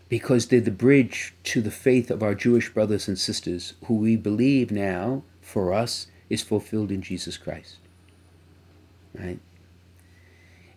because 0.09 0.49
they're 0.49 0.61
the 0.61 0.71
bridge 0.71 1.33
to 1.45 1.63
the 1.63 1.71
faith 1.71 2.11
of 2.11 2.23
our 2.23 2.35
Jewish 2.35 2.69
brothers 2.69 3.09
and 3.09 3.19
sisters 3.19 3.73
who 3.87 3.95
we 3.95 4.17
believe 4.17 4.71
now, 4.71 5.23
for 5.41 5.73
us, 5.73 6.07
is 6.29 6.43
fulfilled 6.43 6.91
in 6.91 7.01
Jesus 7.01 7.39
Christ. 7.39 7.77
Right? 9.19 9.39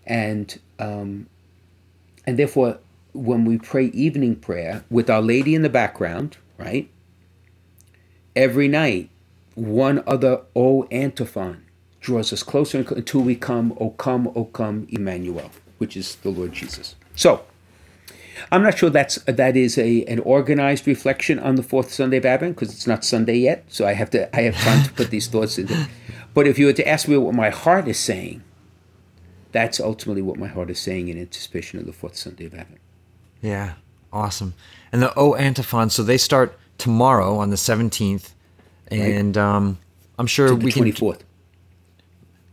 And, 0.05 0.57
um, 0.79 1.27
and 2.25 2.39
therefore, 2.39 2.79
when 3.15 3.45
we 3.45 3.57
pray 3.57 3.85
evening 3.87 4.35
prayer 4.35 4.83
with 4.89 5.09
Our 5.09 5.21
Lady 5.21 5.55
in 5.55 5.61
the 5.61 5.69
background, 5.69 6.37
right? 6.57 6.89
Every 8.35 8.67
night, 8.67 9.09
one 9.55 10.03
other 10.05 10.41
O 10.55 10.83
antiphon 10.91 11.65
draws 12.01 12.31
us 12.33 12.43
closer 12.43 12.79
until 12.79 13.21
we 13.21 13.35
come, 13.35 13.75
O 13.79 13.91
come, 13.91 14.31
O 14.35 14.45
come, 14.45 14.87
Emmanuel, 14.89 15.49
which 15.77 15.95
is 15.95 16.15
the 16.17 16.29
Lord 16.29 16.51
Jesus. 16.51 16.95
So, 17.15 17.45
I'm 18.51 18.61
not 18.61 18.77
sure 18.77 18.89
that's 18.89 19.15
that 19.23 19.55
is 19.55 19.77
a 19.77 20.03
an 20.05 20.19
organized 20.19 20.87
reflection 20.87 21.39
on 21.39 21.55
the 21.55 21.63
fourth 21.63 21.93
Sunday 21.93 22.17
of 22.17 22.25
Advent 22.25 22.55
because 22.55 22.73
it's 22.73 22.85
not 22.85 23.05
Sunday 23.05 23.37
yet. 23.37 23.63
So 23.69 23.87
I 23.87 23.93
have 23.93 24.09
to 24.11 24.35
I 24.35 24.41
have 24.41 24.55
time 24.55 24.83
to 24.83 24.91
put 24.93 25.09
these 25.09 25.27
thoughts 25.27 25.57
into. 25.57 25.87
But 26.33 26.45
if 26.47 26.59
you 26.59 26.65
were 26.65 26.73
to 26.73 26.87
ask 26.87 27.07
me 27.07 27.15
what 27.15 27.33
my 27.33 27.49
heart 27.49 27.87
is 27.87 27.97
saying, 27.97 28.43
that's 29.53 29.79
ultimately 29.79 30.21
what 30.21 30.37
my 30.37 30.47
heart 30.47 30.69
is 30.69 30.79
saying 30.79 31.07
in 31.07 31.17
anticipation 31.17 31.79
of 31.79 31.85
the 31.85 31.93
fourth 31.93 32.17
Sunday 32.17 32.45
of 32.45 32.53
Advent. 32.53 32.81
Yeah, 33.45 33.73
awesome. 34.11 34.55
And 34.91 35.03
the 35.03 35.13
O 35.15 35.35
antiphon, 35.35 35.91
so 35.91 36.01
they 36.01 36.17
start 36.17 36.57
tomorrow 36.79 37.37
on 37.37 37.51
the 37.51 37.57
seventeenth, 37.57 38.33
and 38.87 39.37
right. 39.37 39.43
um, 39.43 39.77
I'm 40.17 40.25
sure 40.25 40.55
we 40.55 40.71
can. 40.71 40.81
Twenty 40.81 40.91
fourth. 40.91 41.23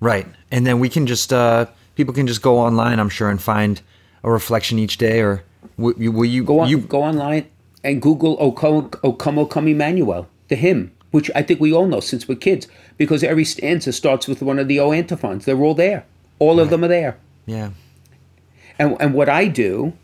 Right, 0.00 0.26
and 0.50 0.66
then 0.66 0.81
we 0.81 0.90
can 0.90 1.07
just 1.07 1.33
uh, 1.33 1.66
people 1.94 2.12
can 2.12 2.26
just 2.26 2.42
go 2.42 2.59
online. 2.59 2.98
I'm 2.98 3.09
sure 3.09 3.31
and 3.31 3.40
find 3.40 3.81
a 4.22 4.31
reflection 4.31 4.78
each 4.78 4.98
day, 4.98 5.20
or 5.20 5.44
will, 5.78 5.94
will 5.96 6.26
you 6.26 6.44
go 6.44 6.61
on? 6.61 6.68
You 6.68 6.78
go 6.78 7.02
online 7.02 7.46
and 7.83 8.02
Google 8.02 8.37
"O 8.38 8.52
Come, 8.52 8.90
o 9.02 9.14
Come, 9.14 9.38
o 9.38 9.46
Come 9.46 9.68
Emmanuel," 9.68 10.28
the 10.48 10.57
hymn, 10.57 10.92
which 11.11 11.31
I 11.35 11.42
think 11.42 11.59
we 11.59 11.72
all 11.72 11.87
know 11.87 12.00
since 12.00 12.28
we're 12.28 12.35
kids, 12.35 12.68
because 12.98 13.24
every 13.24 13.46
stanza 13.46 13.94
starts 13.94 14.28
with 14.28 14.42
one 14.42 14.59
of 14.59 14.68
the 14.68 14.78
O 14.78 14.92
antiphons. 14.92 15.46
They're 15.46 15.57
all 15.57 15.74
there. 15.74 16.05
All 16.38 16.57
right. 16.57 16.62
of 16.62 16.68
them 16.68 16.85
are 16.85 16.88
there. 16.88 17.16
Yeah. 17.46 17.70
And 18.78 18.96
and 19.00 19.14
what 19.14 19.31
I 19.31 19.48
do 19.48 19.94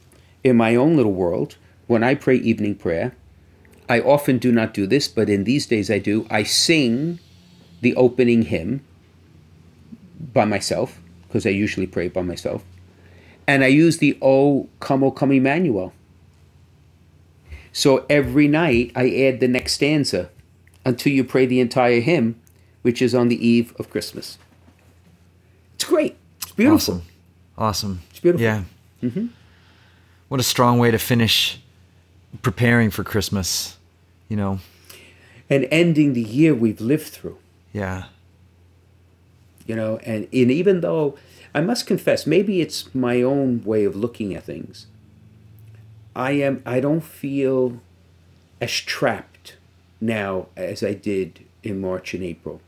in 0.44 0.56
my 0.56 0.74
own 0.74 0.96
little 0.96 1.12
world 1.12 1.56
when 1.86 2.02
I 2.02 2.14
pray 2.14 2.36
evening 2.36 2.74
prayer, 2.74 3.14
I 3.88 4.00
often 4.00 4.38
do 4.38 4.52
not 4.52 4.74
do 4.74 4.86
this, 4.86 5.08
but 5.08 5.30
in 5.30 5.44
these 5.44 5.66
days 5.66 5.90
I 5.90 5.98
do. 5.98 6.26
I 6.30 6.42
sing 6.42 7.18
the 7.80 7.94
opening 7.96 8.42
hymn 8.42 8.84
by 10.32 10.44
myself 10.44 11.00
because 11.26 11.46
I 11.46 11.50
usually 11.50 11.86
pray 11.86 12.08
by 12.08 12.22
myself 12.22 12.64
and 13.48 13.64
I 13.64 13.68
use 13.68 13.98
the 13.98 14.16
O 14.20 14.68
come 14.78 15.02
O 15.02 15.10
come 15.10 15.32
Emmanuel. 15.32 15.92
So 17.72 18.04
every 18.10 18.46
night 18.46 18.92
I 18.94 19.10
add 19.10 19.40
the 19.40 19.48
next 19.48 19.74
stanza 19.74 20.30
until 20.84 21.12
you 21.12 21.24
pray 21.24 21.46
the 21.46 21.60
entire 21.60 22.00
hymn, 22.00 22.40
which 22.82 23.00
is 23.00 23.14
on 23.14 23.28
the 23.28 23.46
eve 23.46 23.74
of 23.78 23.90
Christmas. 23.90 24.38
It's 25.74 25.84
great. 25.84 26.16
It's 26.42 26.52
beautiful. 26.52 26.94
Awesome. 26.94 27.02
Awesome. 27.56 28.02
It's 28.10 28.20
beautiful. 28.20 28.44
Yeah. 28.44 28.64
Mm-hmm. 29.02 29.26
What 30.28 30.40
a 30.40 30.44
strong 30.44 30.78
way 30.78 30.90
to 30.90 30.98
finish 30.98 31.60
preparing 32.42 32.90
for 32.90 33.02
Christmas, 33.02 33.78
you 34.28 34.36
know. 34.36 34.60
And 35.48 35.66
ending 35.70 36.12
the 36.12 36.22
year 36.22 36.54
we've 36.54 36.80
lived 36.80 37.08
through. 37.08 37.38
Yeah. 37.72 38.04
You 39.66 39.74
know, 39.74 39.98
and, 39.98 40.28
and 40.32 40.50
even 40.50 40.82
though 40.82 41.16
I 41.54 41.62
must 41.62 41.86
confess, 41.86 42.26
maybe 42.26 42.60
it's 42.60 42.94
my 42.94 43.22
own 43.22 43.62
way 43.64 43.84
of 43.84 43.96
looking 43.96 44.34
at 44.34 44.44
things. 44.44 44.86
I 46.14 46.32
am 46.32 46.62
I 46.66 46.80
don't 46.80 47.00
feel 47.00 47.80
as 48.60 48.72
trapped 48.72 49.56
now 50.00 50.48
as 50.56 50.82
I 50.82 50.92
did 50.92 51.44
in 51.62 51.80
March 51.80 52.12
and 52.12 52.22
April. 52.22 52.60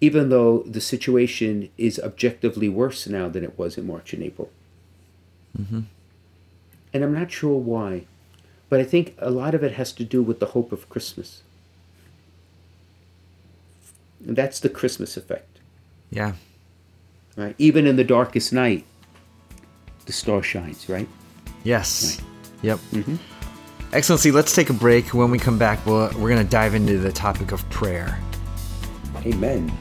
Even 0.00 0.30
though 0.30 0.62
the 0.62 0.80
situation 0.80 1.68
is 1.76 2.00
objectively 2.00 2.68
worse 2.68 3.06
now 3.06 3.28
than 3.28 3.44
it 3.44 3.58
was 3.58 3.76
in 3.76 3.86
March 3.86 4.14
and 4.14 4.22
April. 4.22 4.50
Mm-hmm. 5.58 5.80
And 6.92 7.04
I'm 7.04 7.14
not 7.14 7.30
sure 7.30 7.56
why, 7.56 8.04
but 8.68 8.80
I 8.80 8.84
think 8.84 9.14
a 9.18 9.30
lot 9.30 9.54
of 9.54 9.62
it 9.62 9.72
has 9.72 9.92
to 9.92 10.04
do 10.04 10.22
with 10.22 10.40
the 10.40 10.46
hope 10.46 10.72
of 10.72 10.88
Christmas. 10.88 11.42
And 14.26 14.36
that's 14.36 14.60
the 14.60 14.68
Christmas 14.68 15.16
effect. 15.16 15.58
Yeah. 16.10 16.32
Right. 17.36 17.54
Even 17.58 17.86
in 17.86 17.96
the 17.96 18.04
darkest 18.04 18.52
night, 18.52 18.84
the 20.06 20.12
star 20.12 20.42
shines. 20.42 20.88
Right. 20.88 21.08
Yes. 21.64 22.18
Right. 22.18 22.26
Yep. 22.62 22.78
Mm-hmm. 22.92 23.16
Excellency, 23.92 24.30
let's 24.30 24.54
take 24.54 24.70
a 24.70 24.74
break. 24.74 25.14
When 25.14 25.30
we 25.30 25.38
come 25.38 25.58
back, 25.58 25.84
we'll, 25.84 26.10
we're 26.18 26.28
going 26.28 26.44
to 26.44 26.50
dive 26.50 26.74
into 26.74 26.98
the 26.98 27.12
topic 27.12 27.50
of 27.52 27.68
prayer. 27.70 28.18
Amen. 29.24 29.72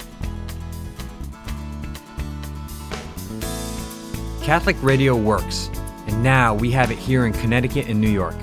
Catholic 4.42 4.78
radio 4.82 5.16
works, 5.16 5.70
and 6.08 6.24
now 6.24 6.56
we 6.56 6.72
have 6.72 6.92
it 6.92 6.98
here 6.98 7.26
in 7.26 7.34
Connecticut 7.34 7.88
and 7.88 8.00
New 8.00 8.10
York. 8.10 8.36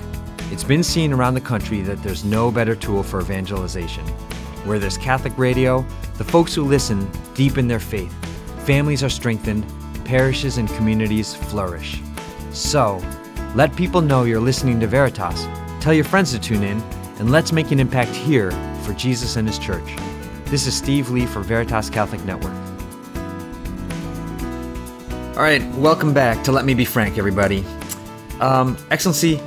It's 0.51 0.63
been 0.63 0.83
seen 0.83 1.11
around 1.11 1.33
the 1.33 1.41
country 1.41 1.81
that 1.81 2.01
there's 2.03 2.23
no 2.23 2.51
better 2.51 2.75
tool 2.75 3.03
for 3.03 3.19
evangelization. 3.19 4.05
Where 4.65 4.79
there's 4.79 4.97
Catholic 4.97 5.37
radio, 5.37 5.85
the 6.17 6.23
folks 6.23 6.53
who 6.53 6.63
listen 6.63 7.09
deepen 7.33 7.67
their 7.67 7.79
faith, 7.79 8.13
families 8.65 9.03
are 9.03 9.09
strengthened, 9.09 9.65
parishes 10.05 10.57
and 10.57 10.69
communities 10.69 11.35
flourish. 11.35 11.99
So, 12.51 13.03
let 13.55 13.75
people 13.75 14.01
know 14.01 14.23
you're 14.23 14.39
listening 14.39 14.79
to 14.81 14.87
Veritas, 14.87 15.47
tell 15.81 15.93
your 15.93 16.05
friends 16.05 16.31
to 16.31 16.39
tune 16.39 16.63
in, 16.63 16.79
and 17.19 17.31
let's 17.31 17.51
make 17.51 17.71
an 17.71 17.79
impact 17.79 18.11
here 18.11 18.51
for 18.83 18.93
Jesus 18.93 19.35
and 19.35 19.47
His 19.47 19.59
church. 19.59 19.95
This 20.45 20.67
is 20.67 20.75
Steve 20.75 21.09
Lee 21.09 21.25
for 21.25 21.41
Veritas 21.41 21.89
Catholic 21.89 22.23
Network. 22.23 22.66
All 25.37 25.43
right, 25.43 25.63
welcome 25.75 26.15
back 26.15 26.43
to 26.45 26.51
Let 26.51 26.65
Me 26.65 26.73
Be 26.73 26.83
Frank, 26.83 27.19
everybody. 27.19 27.63
Um, 28.39 28.75
Excellency, 28.89 29.39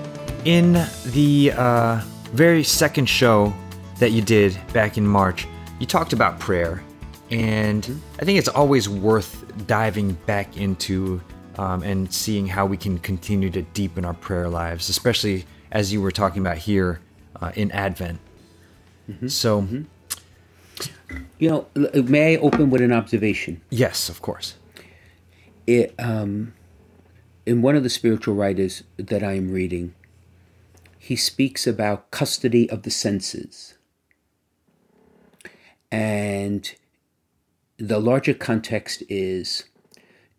in 0.45 0.87
the 1.07 1.51
uh, 1.57 2.01
very 2.33 2.63
second 2.63 3.07
show 3.07 3.53
that 3.99 4.11
you 4.13 4.23
did 4.23 4.57
back 4.73 4.99
in 4.99 5.05
March, 5.05 5.49
you 5.81 5.87
talked 5.87 6.13
about 6.13 6.39
prayer, 6.39 6.81
and 7.33 8.01
I 8.21 8.25
think 8.25 8.39
it's 8.39 8.47
always 8.47 8.89
worth 8.89 9.45
diving 9.67 10.13
back 10.27 10.57
into 10.57 11.21
um, 11.59 11.83
and 11.83 12.13
seeing 12.15 12.47
how 12.47 12.67
we 12.67 12.77
can 12.77 12.99
continue 12.99 13.51
to 13.51 13.63
deepen 13.63 14.05
our 14.05 14.15
prayer 14.15 14.49
lives, 14.49 14.91
especially 14.91 15.45
as 15.73 15.93
you 15.93 16.01
were 16.01 16.13
talking 16.13 16.41
about 16.41 16.57
here 16.57 17.01
uh, 17.41 17.51
in 17.57 17.73
Advent. 17.73 18.21
So, 19.27 19.67
You 21.41 21.51
know, 21.51 21.67
may 22.05 22.37
I 22.37 22.39
open 22.39 22.71
with 22.71 22.81
an 22.81 22.93
observation? 22.93 23.61
yes, 23.71 24.09
of 24.09 24.23
course. 24.23 24.55
It, 25.71 25.95
um, 26.01 26.55
in 27.47 27.63
one 27.63 27.77
of 27.77 27.85
the 27.85 27.91
spiritual 27.91 28.35
writers 28.35 28.83
that 28.97 29.23
I 29.23 29.35
am 29.35 29.53
reading, 29.53 29.95
he 30.99 31.15
speaks 31.15 31.65
about 31.65 32.11
custody 32.11 32.69
of 32.69 32.83
the 32.83 32.91
senses. 32.91 33.75
And 35.93 36.75
the 37.77 38.01
larger 38.01 38.35
context 38.35 39.05
is 39.09 39.63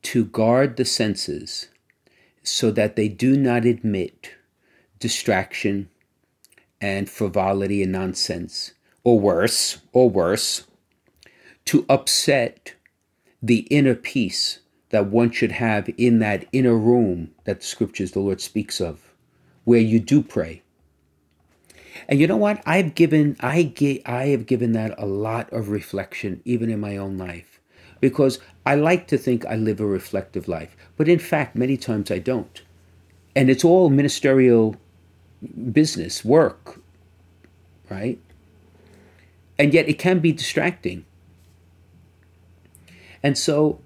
to 0.02 0.26
guard 0.26 0.76
the 0.76 0.84
senses 0.84 1.70
so 2.44 2.70
that 2.70 2.98
they 2.98 3.08
do 3.08 3.38
not 3.38 3.64
admit 3.64 4.32
distraction 5.00 5.88
and 6.82 7.10
frivolity 7.10 7.82
and 7.82 7.94
nonsense, 7.94 8.74
or 9.06 9.18
worse, 9.18 9.78
or 9.94 10.10
worse, 10.10 10.66
to 11.64 11.86
upset 11.88 12.74
the 13.42 13.60
inner 13.70 13.96
peace 13.96 14.60
that 14.92 15.08
one 15.08 15.32
should 15.32 15.54
have 15.54 15.90
in 15.98 16.20
that 16.20 16.46
inner 16.52 16.76
room 16.76 17.32
that 17.46 17.62
the 17.62 17.66
scriptures 17.66 18.12
the 18.12 18.20
Lord 18.20 18.40
speaks 18.40 18.80
of, 18.80 19.14
where 19.64 19.80
you 19.80 20.00
do 20.00 20.22
pray. 20.22 20.62
And 22.08 22.20
you 22.20 22.28
know 22.28 22.38
what? 22.38 22.62
I've 22.66 22.96
given 22.96 23.36
I 23.40 23.64
ge- 23.64 24.02
I 24.06 24.28
have 24.28 24.46
given 24.46 24.74
that 24.74 24.94
a 24.98 25.06
lot 25.06 25.52
of 25.52 25.70
reflection 25.70 26.42
even 26.46 26.70
in 26.70 26.80
my 26.80 26.98
own 26.98 27.18
life 27.18 27.60
because 28.00 28.40
I 28.66 28.76
like 28.76 29.08
to 29.08 29.18
think 29.18 29.46
I 29.46 29.56
live 29.56 29.80
a 29.80 29.86
reflective 29.86 30.48
life, 30.48 30.76
but 30.98 31.08
in 31.08 31.20
fact 31.20 31.56
many 31.56 31.78
times 31.78 32.12
I 32.12 32.20
don't. 32.20 32.62
And 33.36 33.50
it's 33.50 33.64
all 33.64 33.90
ministerial 33.90 34.76
business, 35.72 36.26
work, 36.26 36.80
right? 37.90 38.20
And 39.58 39.74
yet 39.74 39.88
it 39.88 40.00
can 40.00 40.20
be 40.20 40.32
distracting. 40.32 41.06
And 43.24 43.38
so 43.38 43.80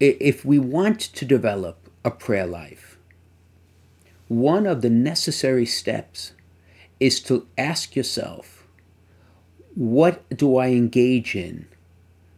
if 0.00 0.44
we 0.44 0.58
want 0.58 0.98
to 0.98 1.24
develop 1.26 1.90
a 2.04 2.10
prayer 2.10 2.46
life, 2.46 2.98
one 4.28 4.66
of 4.66 4.80
the 4.80 4.88
necessary 4.88 5.66
steps 5.66 6.32
is 6.98 7.20
to 7.20 7.46
ask 7.58 7.94
yourself, 7.94 8.66
what 9.74 10.22
do 10.34 10.56
I 10.56 10.68
engage 10.68 11.36
in 11.36 11.66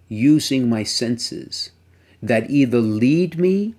using 0.08 0.68
my 0.68 0.82
senses 0.82 1.70
that 2.22 2.50
either 2.50 2.80
lead 2.80 3.38
me 3.38 3.74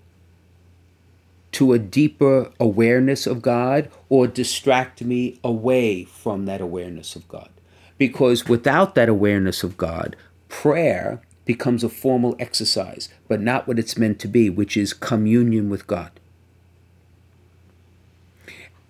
to 1.54 1.74
a 1.74 1.80
deeper 1.80 2.52
awareness 2.60 3.28
of 3.28 3.42
God 3.42 3.90
or 4.10 4.28
distract 4.28 5.02
me 5.02 5.40
away 5.44 6.04
from 6.06 6.46
that 6.46 6.62
awareness 6.62 7.16
of 7.16 7.28
God? 7.28 7.50
Because 7.98 8.48
without 8.48 8.96
that 8.96 9.10
awareness 9.10 9.64
of 9.64 9.78
God, 9.78 10.16
prayer 10.50 11.22
becomes 11.46 11.84
a 11.84 11.90
formal 11.90 12.36
exercise, 12.40 13.10
but 13.28 13.42
not 13.42 13.68
what 13.68 13.80
it's 13.80 13.98
meant 13.98 14.20
to 14.20 14.28
be, 14.28 14.50
which 14.50 14.78
is 14.78 14.94
communion 14.94 15.70
with 15.70 15.88
God. 15.88 16.12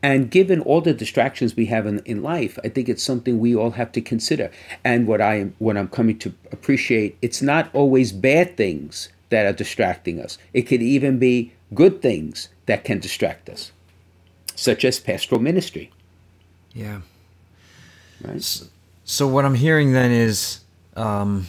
And 0.04 0.30
given 0.30 0.60
all 0.60 0.82
the 0.82 0.94
distractions 0.94 1.56
we 1.56 1.68
have 1.68 1.88
in, 1.88 2.00
in 2.00 2.22
life, 2.22 2.60
I 2.62 2.68
think 2.68 2.89
it's 2.89 3.02
something 3.02 3.39
we 3.39 3.56
all 3.56 3.72
have 3.72 3.92
to 3.94 4.02
consider. 4.02 4.52
And 4.84 5.08
what 5.08 5.22
I 5.22 5.36
am 5.36 5.56
what 5.60 5.78
I'm 5.78 5.88
coming 5.88 6.20
to 6.20 6.34
appreciate, 6.52 7.18
it's 7.22 7.42
not 7.42 7.74
always 7.74 8.12
bad 8.12 8.58
things 8.58 9.08
that 9.30 9.46
are 9.46 9.54
distracting 9.54 10.20
us. 10.20 10.38
It 10.54 10.63
could 10.63 10.82
even 10.82 11.20
be 11.20 11.54
good 11.74 12.02
things 12.02 12.50
that 12.66 12.84
can 12.84 13.00
distract 13.00 13.50
us, 13.50 13.72
such 14.56 14.84
as 14.84 15.00
pastoral 15.00 15.42
ministry. 15.42 15.89
Yeah. 16.74 17.02
Right? 18.22 18.62
So 19.06 19.28
what 19.28 19.46
I'm 19.46 19.56
hearing 19.56 19.94
then 19.94 20.12
is, 20.12 20.60
um, 20.96 21.48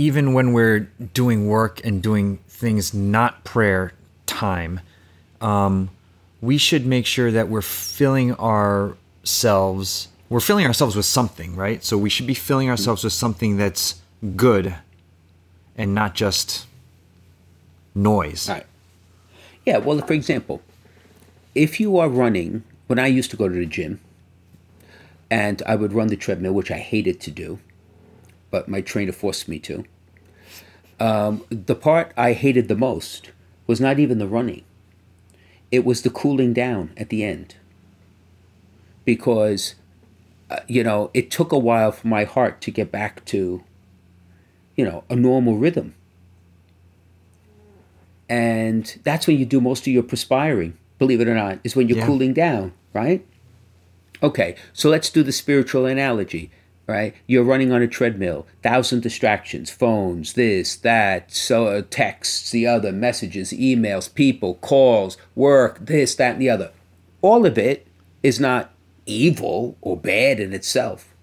even 0.00 0.32
when 0.32 0.54
we're 0.54 0.80
doing 1.12 1.46
work 1.46 1.84
and 1.84 2.02
doing 2.02 2.38
things 2.48 2.94
not 2.94 3.44
prayer 3.44 3.92
time, 4.24 4.80
um, 5.42 5.90
we 6.40 6.56
should 6.56 6.86
make 6.86 7.04
sure 7.04 7.30
that 7.30 7.50
we're 7.50 7.60
filling 7.60 8.34
ourselves. 8.36 10.08
We're 10.30 10.40
filling 10.40 10.64
ourselves 10.64 10.96
with 10.96 11.04
something, 11.04 11.54
right? 11.54 11.84
So 11.84 11.98
we 11.98 12.08
should 12.08 12.26
be 12.26 12.32
filling 12.32 12.70
ourselves 12.70 13.04
with 13.04 13.12
something 13.12 13.58
that's 13.58 14.00
good, 14.36 14.74
and 15.76 15.94
not 15.94 16.14
just 16.14 16.66
noise. 17.94 18.48
Right. 18.48 18.64
Yeah, 19.66 19.78
well, 19.78 19.98
for 19.98 20.14
example, 20.14 20.62
if 21.54 21.78
you 21.78 21.98
are 21.98 22.08
running, 22.08 22.64
when 22.86 22.98
I 22.98 23.08
used 23.08 23.30
to 23.32 23.36
go 23.36 23.50
to 23.50 23.54
the 23.54 23.66
gym, 23.66 24.00
and 25.30 25.62
I 25.66 25.76
would 25.76 25.92
run 25.92 26.08
the 26.08 26.16
treadmill, 26.16 26.54
which 26.54 26.70
I 26.70 26.78
hated 26.78 27.20
to 27.20 27.30
do, 27.30 27.58
but 28.50 28.68
my 28.68 28.80
trainer 28.80 29.12
forced 29.12 29.48
me 29.48 29.58
to. 29.60 29.84
Um, 30.98 31.44
the 31.48 31.74
part 31.74 32.12
I 32.16 32.32
hated 32.32 32.68
the 32.68 32.76
most 32.76 33.30
was 33.66 33.80
not 33.80 33.98
even 33.98 34.18
the 34.18 34.26
running, 34.26 34.64
it 35.70 35.84
was 35.84 36.02
the 36.02 36.10
cooling 36.10 36.52
down 36.52 36.92
at 36.96 37.08
the 37.08 37.24
end. 37.24 37.56
Because, 39.04 39.76
uh, 40.50 40.60
you 40.66 40.84
know, 40.84 41.10
it 41.14 41.30
took 41.30 41.52
a 41.52 41.58
while 41.58 41.92
for 41.92 42.08
my 42.08 42.24
heart 42.24 42.60
to 42.62 42.70
get 42.70 42.92
back 42.92 43.24
to, 43.26 43.64
you 44.76 44.84
know, 44.84 45.04
a 45.08 45.16
normal 45.16 45.56
rhythm. 45.56 45.94
And 48.28 48.98
that's 49.02 49.26
when 49.26 49.38
you 49.38 49.44
do 49.46 49.60
most 49.60 49.86
of 49.86 49.92
your 49.92 50.02
perspiring, 50.04 50.76
believe 50.98 51.20
it 51.20 51.28
or 51.28 51.34
not, 51.34 51.58
is 51.64 51.74
when 51.74 51.88
you're 51.88 51.98
Yeah. 51.98 52.06
cooling 52.06 52.32
down, 52.32 52.72
right? 52.92 53.26
Okay, 54.22 54.54
so 54.72 54.90
let's 54.90 55.10
do 55.10 55.22
the 55.22 55.32
spiritual 55.32 55.86
analogy, 55.86 56.50
right? 56.90 57.14
You're 57.26 57.44
running 57.44 57.72
on 57.72 57.82
a 57.82 57.88
treadmill, 57.88 58.46
thousand 58.62 59.02
distractions, 59.02 59.70
phones, 59.70 60.32
this, 60.32 60.74
that, 60.76 61.32
so 61.32 61.68
uh, 61.68 61.82
texts, 61.88 62.50
the 62.50 62.66
other, 62.66 62.90
messages, 62.90 63.52
emails, 63.52 64.12
people, 64.12 64.54
calls, 64.56 65.16
work, 65.34 65.78
this, 65.80 66.16
that, 66.16 66.32
and 66.32 66.42
the 66.42 66.50
other. 66.50 66.72
All 67.22 67.46
of 67.46 67.56
it 67.56 67.86
is 68.22 68.40
not 68.40 68.72
evil 69.06 69.76
or 69.80 69.96
bad 69.96 70.40
in 70.40 70.52
itself, 70.52 71.14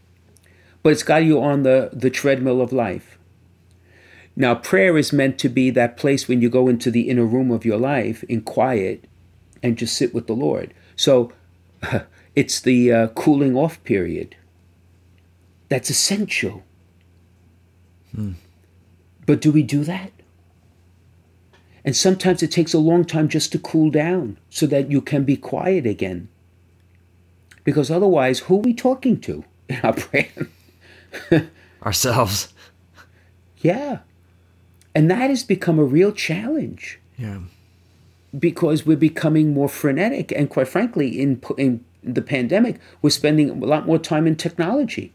but 0.84 0.94
it's 0.94 1.04
got 1.04 1.26
you 1.26 1.42
on 1.42 1.64
the, 1.64 1.90
the 1.92 2.10
treadmill 2.10 2.62
of 2.62 2.72
life. 2.72 3.18
Now, 4.36 4.56
prayer 4.56 4.98
is 4.98 5.12
meant 5.12 5.38
to 5.40 5.50
be 5.50 5.70
that 5.72 5.98
place 5.98 6.28
when 6.28 6.42
you 6.42 6.50
go 6.50 6.70
into 6.70 6.92
the 6.92 7.10
inner 7.10 7.26
room 7.26 7.52
of 7.52 7.66
your 7.66 7.78
life 7.78 8.24
in 8.26 8.42
quiet 8.42 9.04
and 9.62 9.78
just 9.78 9.98
sit 9.98 10.14
with 10.14 10.28
the 10.28 10.36
Lord. 10.36 10.74
So 10.96 11.34
it's 12.36 12.62
the 12.62 12.92
uh, 12.94 13.08
cooling 13.10 13.58
off 13.58 13.84
period 13.84 14.36
that's 15.70 15.90
essential. 15.90 16.64
But 19.26 19.42
do 19.42 19.52
we 19.52 19.64
do 19.64 19.84
that? 19.84 20.12
And 21.86 21.96
sometimes 21.96 22.44
it 22.44 22.52
takes 22.52 22.74
a 22.74 22.80
long 22.80 23.06
time 23.06 23.30
just 23.30 23.52
to 23.54 23.60
cool 23.60 23.90
down 23.92 24.38
so 24.50 24.66
that 24.68 24.92
you 24.92 25.02
can 25.02 25.24
be 25.24 25.38
quiet 25.38 25.86
again. 25.86 26.30
Because 27.64 27.92
otherwise, 27.92 28.40
who 28.40 28.56
are 28.58 28.62
we 28.62 28.74
talking 28.74 29.20
to 29.22 29.44
in 29.70 29.80
our 29.84 29.94
prayer? 29.94 30.30
Ourselves. 31.84 32.54
yeah. 33.60 34.00
And 34.96 35.10
that 35.12 35.30
has 35.30 35.44
become 35.44 35.80
a 35.80 35.84
real 35.84 36.12
challenge. 36.12 37.00
Yeah. 37.18 37.40
because 38.38 38.86
we're 38.86 38.98
becoming 38.98 39.54
more 39.54 39.70
frenetic 39.70 40.32
and 40.34 40.50
quite 40.50 40.68
frankly 40.68 41.20
in, 41.20 41.42
in 41.58 41.84
the 42.04 42.22
pandemic 42.22 42.80
we're 43.02 43.10
spending 43.10 43.50
a 43.50 43.54
lot 43.66 43.88
more 43.88 43.98
time 43.98 44.28
in 44.28 44.36
technology 44.36 45.14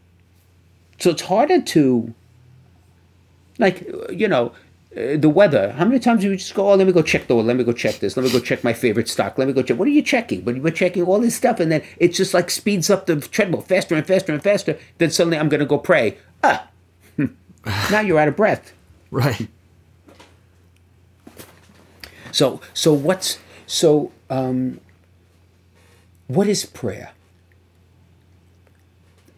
so 0.99 1.11
it's 1.11 1.23
harder 1.23 1.61
to 1.61 2.13
like 3.59 3.87
you 4.11 4.27
know 4.27 4.53
uh, 4.95 5.17
the 5.17 5.29
weather. 5.29 5.71
How 5.73 5.85
many 5.85 5.99
times 5.99 6.21
do 6.21 6.29
we 6.29 6.37
just 6.37 6.53
go 6.53 6.71
oh 6.71 6.75
let 6.75 6.87
me 6.87 6.93
go 6.93 7.01
check 7.01 7.27
the 7.27 7.35
weather 7.35 7.47
let 7.47 7.57
me 7.57 7.63
go 7.63 7.73
check 7.73 7.99
this. 7.99 8.17
Let 8.17 8.23
me 8.25 8.31
go 8.31 8.39
check 8.39 8.63
my 8.63 8.73
favorite 8.73 9.09
stock. 9.09 9.37
Let 9.37 9.47
me 9.47 9.53
go 9.53 9.61
check 9.61 9.77
what 9.77 9.87
are 9.87 9.91
you 9.91 10.01
checking? 10.01 10.41
But 10.41 10.57
we're 10.57 10.71
checking 10.71 11.03
all 11.03 11.19
this 11.19 11.35
stuff 11.35 11.59
and 11.59 11.71
then 11.71 11.83
it 11.97 12.09
just 12.09 12.33
like 12.33 12.49
speeds 12.49 12.89
up 12.89 13.05
the 13.05 13.17
treadmill 13.17 13.61
faster 13.61 13.95
and 13.95 14.05
faster 14.05 14.33
and 14.33 14.41
faster. 14.41 14.77
Then 14.97 15.11
suddenly 15.11 15.37
i'm 15.37 15.49
going 15.49 15.59
to 15.59 15.65
go 15.65 15.77
pray. 15.77 16.17
Ah 16.43 16.67
now 17.91 18.01
you're 18.01 18.19
out 18.19 18.27
of 18.27 18.35
breath. 18.35 18.73
Right. 19.13 19.47
So 22.31 22.61
so 22.73 22.93
what's 22.93 23.37
so 23.67 24.11
um, 24.29 24.79
what 26.27 26.47
is 26.47 26.65
prayer? 26.65 27.11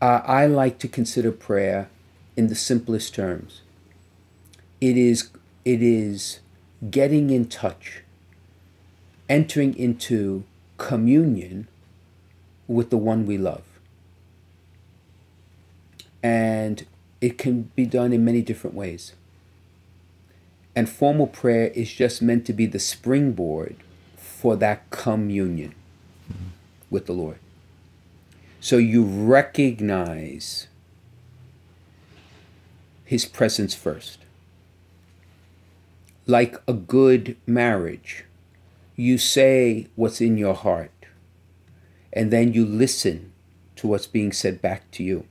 Uh, 0.06 0.22
I 0.24 0.46
like 0.46 0.78
to 0.80 0.88
consider 0.88 1.32
prayer 1.32 1.90
in 2.38 2.46
the 2.46 2.54
simplest 2.54 3.16
terms. 3.16 3.64
It 4.80 4.98
is 4.98 5.32
it 5.74 5.82
is 5.82 6.42
getting 6.92 7.32
in 7.32 7.48
touch, 7.48 8.04
entering 9.28 9.76
into 9.76 10.44
communion 10.78 11.68
with 12.68 12.92
the 12.92 12.98
one 12.98 13.26
we 13.26 13.40
love. 13.40 13.64
And 16.22 16.86
it 17.20 17.40
can 17.40 17.72
be 17.76 17.88
done 17.88 18.14
in 18.14 18.24
many 18.24 18.44
different 18.44 18.76
ways. 18.76 19.14
And 20.76 20.88
formal 20.88 21.26
prayer 21.26 21.70
is 21.70 21.92
just 21.92 22.22
meant 22.22 22.46
to 22.46 22.54
be 22.54 22.68
the 22.68 22.78
springboard 22.78 23.78
for 24.18 24.56
that 24.58 24.88
communion. 24.92 25.74
with 26.92 27.08
the 27.08 27.14
Lord. 27.14 27.40
So 28.66 28.78
you 28.78 29.04
recognize 29.04 30.66
his 33.04 33.24
presence 33.24 33.76
first. 33.76 34.18
Like 36.26 36.56
a 36.68 36.74
good 36.74 37.38
marriage, 37.46 38.26
you 38.96 39.20
say 39.20 39.86
what's 39.94 40.20
in 40.20 40.40
your 40.40 40.56
heart, 40.56 41.06
and 42.12 42.34
then 42.34 42.54
you 42.54 42.66
listen 42.66 43.34
to 43.76 43.86
what's 43.86 44.08
being 44.08 44.32
said 44.32 44.64
back 44.64 44.90
to 44.94 45.04
you. 45.04 45.28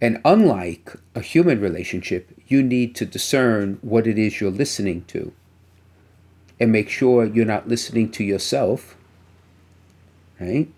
And 0.00 0.22
unlike 0.24 0.94
a 1.14 1.20
human 1.20 1.60
relationship, 1.60 2.30
you 2.48 2.62
need 2.62 2.94
to 2.94 3.04
discern 3.04 3.78
what 3.82 4.06
it 4.06 4.16
is 4.16 4.40
you're 4.40 4.50
listening 4.50 5.04
to 5.08 5.34
and 6.58 6.72
make 6.72 6.88
sure 6.88 7.26
you're 7.26 7.44
not 7.44 7.68
listening 7.68 8.10
to 8.12 8.24
yourself, 8.24 8.96
right? 10.40 10.72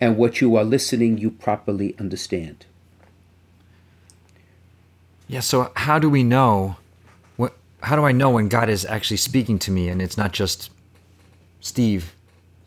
And 0.00 0.16
what 0.16 0.40
you 0.40 0.56
are 0.56 0.64
listening, 0.64 1.18
you 1.18 1.30
properly 1.30 1.94
understand. 1.98 2.66
Yeah, 5.28 5.40
so 5.40 5.72
how 5.74 5.98
do 5.98 6.08
we 6.08 6.22
know 6.22 6.76
what 7.36 7.56
how 7.82 7.96
do 7.96 8.04
I 8.04 8.12
know 8.12 8.30
when 8.30 8.48
God 8.48 8.68
is 8.68 8.84
actually 8.84 9.16
speaking 9.16 9.58
to 9.60 9.70
me 9.70 9.88
and 9.88 10.00
it's 10.00 10.16
not 10.16 10.32
just 10.32 10.70
Steve 11.60 12.14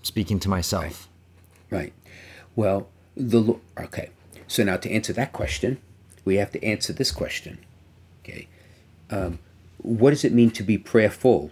speaking 0.01 0.39
to 0.39 0.49
myself? 0.49 1.07
Right. 1.69 1.93
Well, 2.55 2.89
the 3.15 3.55
okay. 3.77 4.09
So 4.47 4.63
now 4.63 4.77
to 4.77 4.91
answer 4.91 5.13
that 5.13 5.31
question, 5.31 5.79
we 6.25 6.35
have 6.37 6.51
to 6.51 6.63
answer 6.63 6.91
this 6.91 7.11
question. 7.11 7.59
Okay. 8.23 8.47
Um, 9.09 9.39
what 9.77 10.09
does 10.09 10.25
it 10.25 10.33
mean 10.33 10.51
to 10.51 10.63
be 10.63 10.77
prayerful 10.77 11.51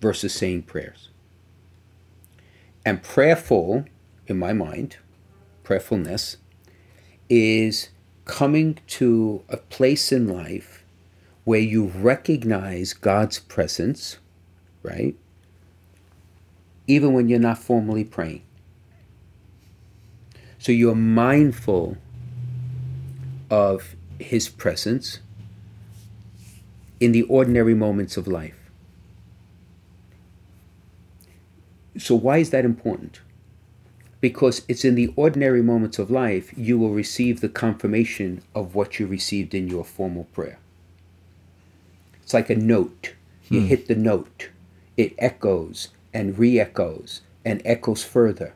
versus 0.00 0.34
saying 0.34 0.62
prayers? 0.62 1.08
And 2.86 3.02
prayerful, 3.02 3.84
in 4.28 4.38
my 4.38 4.52
mind, 4.52 4.98
prayerfulness 5.64 6.36
is 7.28 7.88
coming 8.26 8.78
to 8.86 9.42
a 9.48 9.56
place 9.56 10.12
in 10.12 10.28
life 10.28 10.84
where 11.42 11.58
you 11.58 11.86
recognize 11.86 12.92
God's 12.92 13.40
presence, 13.40 14.18
right? 14.84 15.16
Even 16.86 17.12
when 17.12 17.28
you're 17.28 17.40
not 17.40 17.58
formally 17.58 18.04
praying. 18.04 18.42
So 20.58 20.70
you're 20.70 20.94
mindful 20.94 21.96
of 23.50 23.96
His 24.20 24.48
presence 24.48 25.18
in 27.00 27.10
the 27.10 27.22
ordinary 27.24 27.74
moments 27.74 28.16
of 28.16 28.28
life. 28.28 28.65
So, 31.98 32.14
why 32.14 32.38
is 32.38 32.50
that 32.50 32.64
important? 32.64 33.20
Because 34.20 34.62
it's 34.68 34.84
in 34.84 34.94
the 34.94 35.12
ordinary 35.16 35.62
moments 35.62 35.98
of 35.98 36.10
life 36.10 36.52
you 36.56 36.78
will 36.78 36.90
receive 36.90 37.40
the 37.40 37.48
confirmation 37.48 38.42
of 38.54 38.74
what 38.74 38.98
you 38.98 39.06
received 39.06 39.54
in 39.54 39.68
your 39.68 39.84
formal 39.84 40.24
prayer. 40.32 40.58
It's 42.22 42.34
like 42.34 42.50
a 42.50 42.56
note. 42.56 43.14
You 43.48 43.60
hmm. 43.60 43.66
hit 43.66 43.86
the 43.86 43.94
note, 43.94 44.50
it 44.96 45.14
echoes 45.18 45.88
and 46.12 46.38
re 46.38 46.58
echoes 46.58 47.20
and 47.44 47.62
echoes 47.64 48.02
further. 48.02 48.54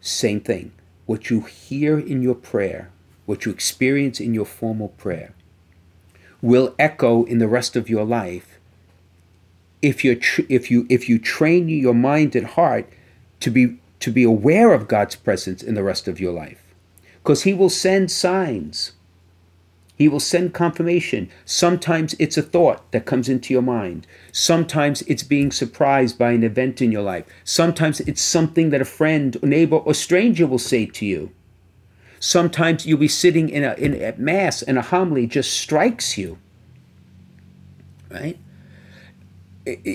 Same 0.00 0.40
thing. 0.40 0.72
What 1.04 1.28
you 1.28 1.42
hear 1.42 1.98
in 1.98 2.22
your 2.22 2.34
prayer, 2.34 2.90
what 3.26 3.44
you 3.44 3.52
experience 3.52 4.20
in 4.20 4.32
your 4.32 4.46
formal 4.46 4.88
prayer, 4.88 5.34
will 6.40 6.74
echo 6.78 7.24
in 7.24 7.38
the 7.38 7.48
rest 7.48 7.76
of 7.76 7.90
your 7.90 8.04
life 8.04 8.49
if 9.82 10.04
you 10.04 10.14
tr- 10.14 10.42
if 10.48 10.70
you 10.70 10.86
if 10.88 11.08
you 11.08 11.18
train 11.18 11.68
your 11.68 11.94
mind 11.94 12.36
and 12.36 12.46
heart 12.46 12.88
to 13.40 13.50
be 13.50 13.78
to 14.00 14.10
be 14.10 14.24
aware 14.24 14.72
of 14.72 14.88
God's 14.88 15.16
presence 15.16 15.62
in 15.62 15.74
the 15.74 15.82
rest 15.82 16.08
of 16.08 16.20
your 16.20 16.32
life. 16.32 16.62
Because 17.22 17.42
he 17.42 17.52
will 17.52 17.70
send 17.70 18.10
signs. 18.10 18.92
He 19.94 20.08
will 20.08 20.20
send 20.20 20.54
confirmation. 20.54 21.28
Sometimes 21.44 22.14
it's 22.18 22.38
a 22.38 22.42
thought 22.42 22.90
that 22.92 23.04
comes 23.04 23.28
into 23.28 23.52
your 23.52 23.62
mind. 23.62 24.06
Sometimes 24.32 25.02
it's 25.02 25.22
being 25.22 25.52
surprised 25.52 26.16
by 26.18 26.32
an 26.32 26.42
event 26.42 26.80
in 26.80 26.90
your 26.90 27.02
life. 27.02 27.26
Sometimes 27.44 28.00
it's 28.00 28.22
something 28.22 28.70
that 28.70 28.80
a 28.80 28.86
friend 28.86 29.36
a 29.42 29.46
neighbor 29.46 29.76
or 29.76 29.92
stranger 29.92 30.46
will 30.46 30.58
say 30.58 30.86
to 30.86 31.04
you. 31.04 31.30
Sometimes 32.18 32.86
you'll 32.86 32.98
be 32.98 33.08
sitting 33.08 33.50
in 33.50 33.64
a 33.64 33.74
in 33.74 33.94
at 34.00 34.18
mass 34.18 34.62
and 34.62 34.78
a 34.78 34.82
homily 34.82 35.26
just 35.26 35.52
strikes 35.52 36.16
you. 36.16 36.38
Right 38.10 38.38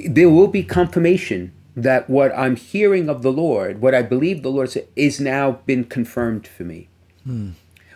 there 0.08 0.30
will 0.30 0.48
be 0.48 0.64
confirmation 0.64 1.54
that 1.76 2.10
what 2.10 2.32
I'm 2.38 2.56
hearing 2.56 3.10
of 3.10 3.22
the 3.22 3.32
Lord, 3.32 3.82
what 3.82 3.94
I 3.94 4.02
believe 4.02 4.44
the 4.44 4.52
Lord 4.52 4.72
said, 4.72 4.88
is 4.96 5.20
now 5.20 5.60
been 5.66 5.84
confirmed 5.84 6.48
for 6.48 6.64
me. 6.64 6.88
Hmm. 7.24 7.52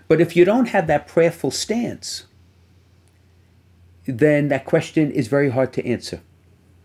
But 0.08 0.20
if 0.20 0.36
you 0.36 0.44
don't 0.44 0.70
have 0.70 0.88
that 0.88 1.08
prayerful 1.08 1.52
stance, 1.52 2.26
then 4.06 4.48
that 4.50 4.66
question 4.66 5.12
is 5.12 5.28
very 5.28 5.50
hard 5.52 5.72
to 5.74 5.86
answer. 5.86 6.22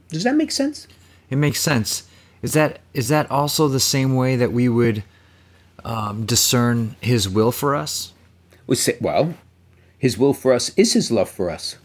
Does 0.09 0.25
that 0.25 0.37
make 0.37 0.51
sense? 0.51 0.87
It 1.31 1.37
makes 1.37 1.61
sense. 1.61 2.05
Is 2.43 2.53
that 2.53 2.81
is 2.93 3.09
that 3.09 3.31
also 3.31 3.69
the 3.69 3.81
same 3.81 4.15
way 4.15 4.37
that 4.37 4.53
we 4.53 4.69
would 4.69 5.03
um, 5.85 6.27
discern 6.27 6.97
His 7.01 7.29
will 7.29 7.51
for 7.51 7.75
us? 7.75 8.13
We 8.67 8.77
say, 8.77 8.99
well, 9.01 9.35
His 9.99 10.19
will 10.19 10.35
for 10.35 10.53
us 10.53 10.71
is 10.77 10.93
His 10.93 11.11
love 11.11 11.31
for 11.31 11.51
us. 11.51 11.77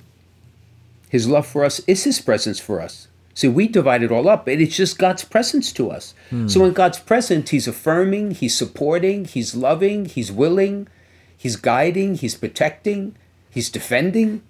His 1.10 1.28
love 1.28 1.48
for 1.48 1.66
us 1.66 1.82
is 1.88 2.06
His 2.06 2.22
presence 2.22 2.60
for 2.60 2.80
us. 2.80 3.08
See, 3.34 3.48
we 3.48 3.68
divide 3.68 4.04
it 4.04 4.12
all 4.12 4.30
up, 4.30 4.48
and 4.48 4.62
it's 4.62 4.76
just 4.76 5.00
God's 5.00 5.26
presence 5.26 5.74
to 5.74 5.90
us. 5.90 6.14
Hmm. 6.30 6.48
So 6.48 6.64
in 6.66 6.74
God's 6.74 7.00
presence, 7.00 7.50
He's 7.50 7.68
affirming, 7.68 8.32
He's 8.32 8.56
supporting, 8.56 9.26
He's 9.26 9.56
loving, 9.56 10.06
He's 10.06 10.32
willing, 10.32 10.88
He's 11.36 11.56
guiding, 11.56 12.16
He's 12.16 12.36
protecting, 12.36 13.16
He's 13.50 13.70
defending, 13.70 14.44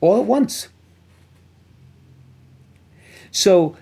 all 0.00 0.20
at 0.20 0.24
once. 0.24 0.68
So 3.30 3.76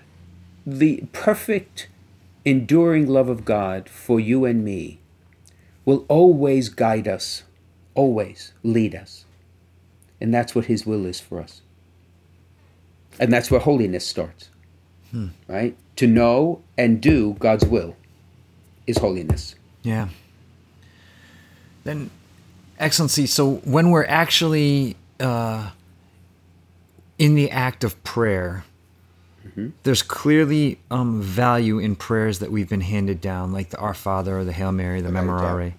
the 0.65 1.05
perfect, 1.13 1.87
enduring 2.43 3.07
love 3.07 3.29
of 3.29 3.45
God 3.45 3.87
for 3.87 4.19
you 4.19 4.43
and 4.43 4.65
me 4.65 4.99
will 5.85 6.05
always 6.09 6.67
guide 6.69 7.07
us, 7.07 7.43
always 7.95 8.53
lead 8.63 8.93
us. 8.93 9.25
And 10.19 10.33
that's 10.33 10.55
what 10.55 10.65
His 10.65 10.85
will 10.85 11.05
is 11.05 11.19
for 11.19 11.39
us. 11.39 11.61
And 13.19 13.31
that's 13.31 13.49
where 13.49 13.59
holiness 13.59 14.05
starts. 14.05 14.49
Hmm. 15.11 15.27
Right? 15.47 15.75
To 15.97 16.07
know 16.07 16.61
and 16.77 17.01
do 17.01 17.33
God's 17.39 17.65
will 17.65 17.95
is 18.85 18.97
holiness. 18.97 19.55
Yeah. 19.83 20.09
Then, 21.83 22.09
Excellency, 22.79 23.25
so 23.25 23.55
when 23.63 23.91
we're 23.91 24.05
actually 24.05 24.95
uh, 25.19 25.71
in 27.17 27.35
the 27.35 27.49
act 27.49 27.83
of 27.83 28.01
prayer, 28.03 28.65
mm-hmm. 29.45 29.69
there's 29.83 30.01
clearly 30.01 30.79
um, 30.91 31.21
value 31.21 31.79
in 31.79 31.95
prayers 31.95 32.39
that 32.39 32.51
we've 32.51 32.69
been 32.69 32.81
handed 32.81 33.21
down, 33.21 33.51
like 33.53 33.69
the 33.69 33.77
Our 33.77 33.93
Father 33.93 34.37
or 34.37 34.43
the 34.43 34.51
Hail 34.51 34.71
Mary, 34.71 35.01
the 35.01 35.09
Memorare. 35.09 35.73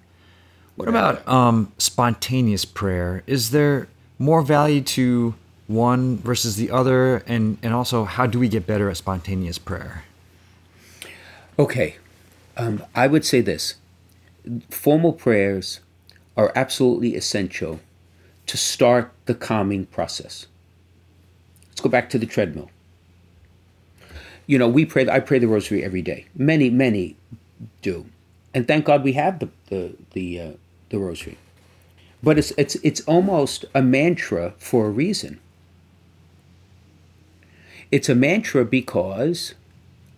What 0.77 0.89
about 0.89 1.27
um, 1.29 1.73
spontaneous 1.79 2.65
prayer? 2.65 3.23
Is 3.27 3.51
there 3.51 3.89
more 4.19 4.43
value 4.43 4.81
to 4.81 5.35
one 5.67 6.17
versus 6.17 6.57
the 6.57 6.71
other 6.71 7.19
and 7.27 7.59
and 7.63 7.75
also 7.75 8.05
how 8.05 8.27
do 8.27 8.39
we 8.39 8.49
get 8.49 8.67
better 8.67 8.91
at 8.91 8.97
spontaneous 8.97 9.59
prayer? 9.59 10.05
Okay 11.59 11.97
um, 12.59 12.83
i 12.95 13.07
would 13.07 13.25
say 13.25 13.41
this. 13.41 13.77
Formal 14.71 15.13
prayers 15.13 15.81
are 16.37 16.53
absolutely 16.55 17.15
essential 17.15 17.81
to 18.47 18.57
start 18.57 19.13
the 19.27 19.35
calming 19.35 19.87
process. 19.87 20.47
Let's 21.69 21.81
go 21.81 21.89
back 21.89 22.11
to 22.11 22.19
the 22.19 22.27
treadmill. 22.27 22.71
You 24.47 24.59
know 24.59 24.69
we 24.69 24.85
pray 24.85 25.09
i 25.09 25.21
pray 25.21 25.39
the 25.39 25.49
rosary 25.49 25.85
every 25.85 26.03
day. 26.03 26.27
Many 26.35 26.69
many 26.71 27.17
do. 27.83 28.07
And 28.53 28.67
thank 28.67 28.85
god 28.85 29.05
we 29.05 29.13
have 29.13 29.39
the 29.39 29.49
the 29.69 29.95
the, 30.13 30.41
uh, 30.41 30.53
the 30.89 30.99
rosary 30.99 31.39
but 32.23 32.39
it's 32.39 32.51
it's 32.53 32.75
it's 32.77 33.01
almost 33.03 33.65
a 33.75 33.83
mantra 33.83 34.55
for 34.59 34.87
a 34.87 34.91
reason. 34.91 35.41
It's 37.91 38.09
a 38.09 38.15
mantra 38.15 38.65
because 38.65 39.55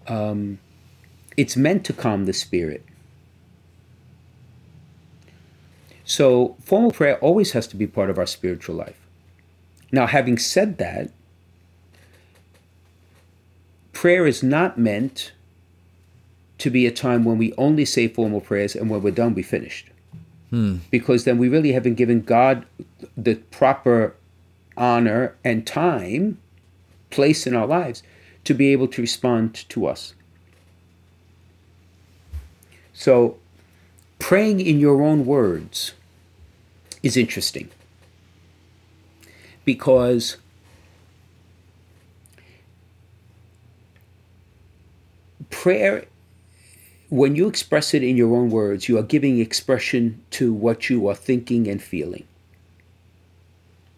um, 0.09 0.59
it's 1.36 1.57
meant 1.57 1.84
to 1.84 1.92
calm 1.92 2.24
the 2.24 2.32
spirit. 2.32 2.84
So 6.05 6.57
formal 6.61 6.90
prayer 6.90 7.18
always 7.18 7.53
has 7.53 7.68
to 7.68 7.76
be 7.76 7.86
part 7.86 8.11
of 8.11 8.18
our 8.18 8.26
spiritual 8.26 8.74
life. 8.74 8.98
Now, 9.92 10.09
having 10.09 10.38
said 10.38 10.78
that, 10.78 11.12
prayer 13.92 14.26
is 14.26 14.42
not 14.42 14.76
meant 14.76 15.30
to 16.59 16.70
be 16.70 16.86
a 16.86 16.90
time 16.90 17.24
when 17.24 17.38
we 17.38 17.53
only 17.57 17.84
say 17.84 18.09
formal 18.09 18.40
prayers 18.40 18.74
and 18.74 18.90
when 18.90 19.03
we're 19.03 19.12
done, 19.12 19.34
we 19.34 19.42
finished 19.44 19.90
hmm. 20.51 20.76
because 20.90 21.24
then 21.24 21.38
we 21.38 21.48
really 21.48 21.72
haven't 21.72 21.94
given 21.94 22.20
God 22.20 22.66
the 23.16 23.36
proper 23.36 24.14
honor 24.76 25.36
and 25.44 25.66
time, 25.66 26.38
place 27.11 27.46
in 27.46 27.55
our 27.55 27.66
lives 27.66 28.03
to 28.44 28.55
be 28.55 28.72
able 28.72 28.88
to 28.88 29.01
respond 29.01 29.68
to 29.68 29.86
us. 29.86 30.14
So, 32.92 33.38
praying 34.18 34.61
in 34.61 34.78
your 34.78 35.03
own 35.03 35.24
words 35.24 35.92
is 37.03 37.16
interesting 37.16 37.70
because 39.64 40.36
prayer 45.48 46.05
when 47.11 47.34
you 47.34 47.48
express 47.48 47.92
it 47.92 48.04
in 48.04 48.16
your 48.16 48.34
own 48.36 48.50
words, 48.50 48.88
you 48.88 48.96
are 48.96 49.02
giving 49.02 49.40
expression 49.40 50.22
to 50.30 50.52
what 50.52 50.88
you 50.88 51.08
are 51.08 51.14
thinking 51.14 51.66
and 51.66 51.82
feeling. 51.82 52.24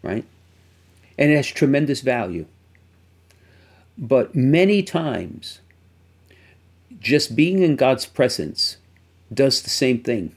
Right? 0.01 0.25
And 1.17 1.31
it 1.31 1.35
has 1.35 1.47
tremendous 1.47 2.01
value. 2.01 2.47
But 3.97 4.35
many 4.35 4.81
times, 4.81 5.59
just 6.99 7.35
being 7.35 7.61
in 7.61 7.75
God's 7.75 8.07
presence 8.07 8.77
does 9.31 9.61
the 9.61 9.69
same 9.69 10.01
thing 10.01 10.35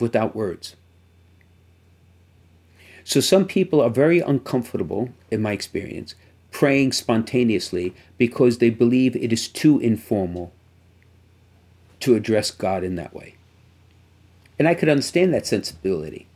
without 0.00 0.34
words. 0.34 0.74
So 3.04 3.20
some 3.20 3.46
people 3.46 3.80
are 3.80 3.88
very 3.88 4.18
uncomfortable, 4.18 5.10
in 5.30 5.42
my 5.42 5.52
experience, 5.52 6.16
praying 6.50 6.90
spontaneously 6.90 7.94
because 8.18 8.58
they 8.58 8.70
believe 8.70 9.14
it 9.14 9.32
is 9.32 9.46
too 9.46 9.78
informal 9.78 10.52
to 12.06 12.14
address 12.14 12.52
God 12.52 12.84
in 12.84 12.94
that 12.96 13.12
way. 13.12 13.34
And 14.58 14.68
I 14.68 14.74
could 14.74 14.88
understand 14.88 15.34
that 15.34 15.46
sensibility. 15.46 16.26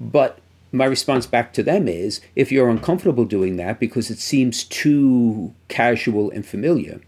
But 0.00 0.38
my 0.72 0.86
response 0.86 1.26
back 1.26 1.52
to 1.52 1.62
them 1.62 1.86
is 1.86 2.20
if 2.34 2.50
you're 2.50 2.70
uncomfortable 2.70 3.26
doing 3.26 3.56
that 3.56 3.78
because 3.78 4.10
it 4.10 4.18
seems 4.18 4.64
too 4.64 5.54
casual 5.68 6.30
and 6.30 6.44
familiar, 6.44 7.00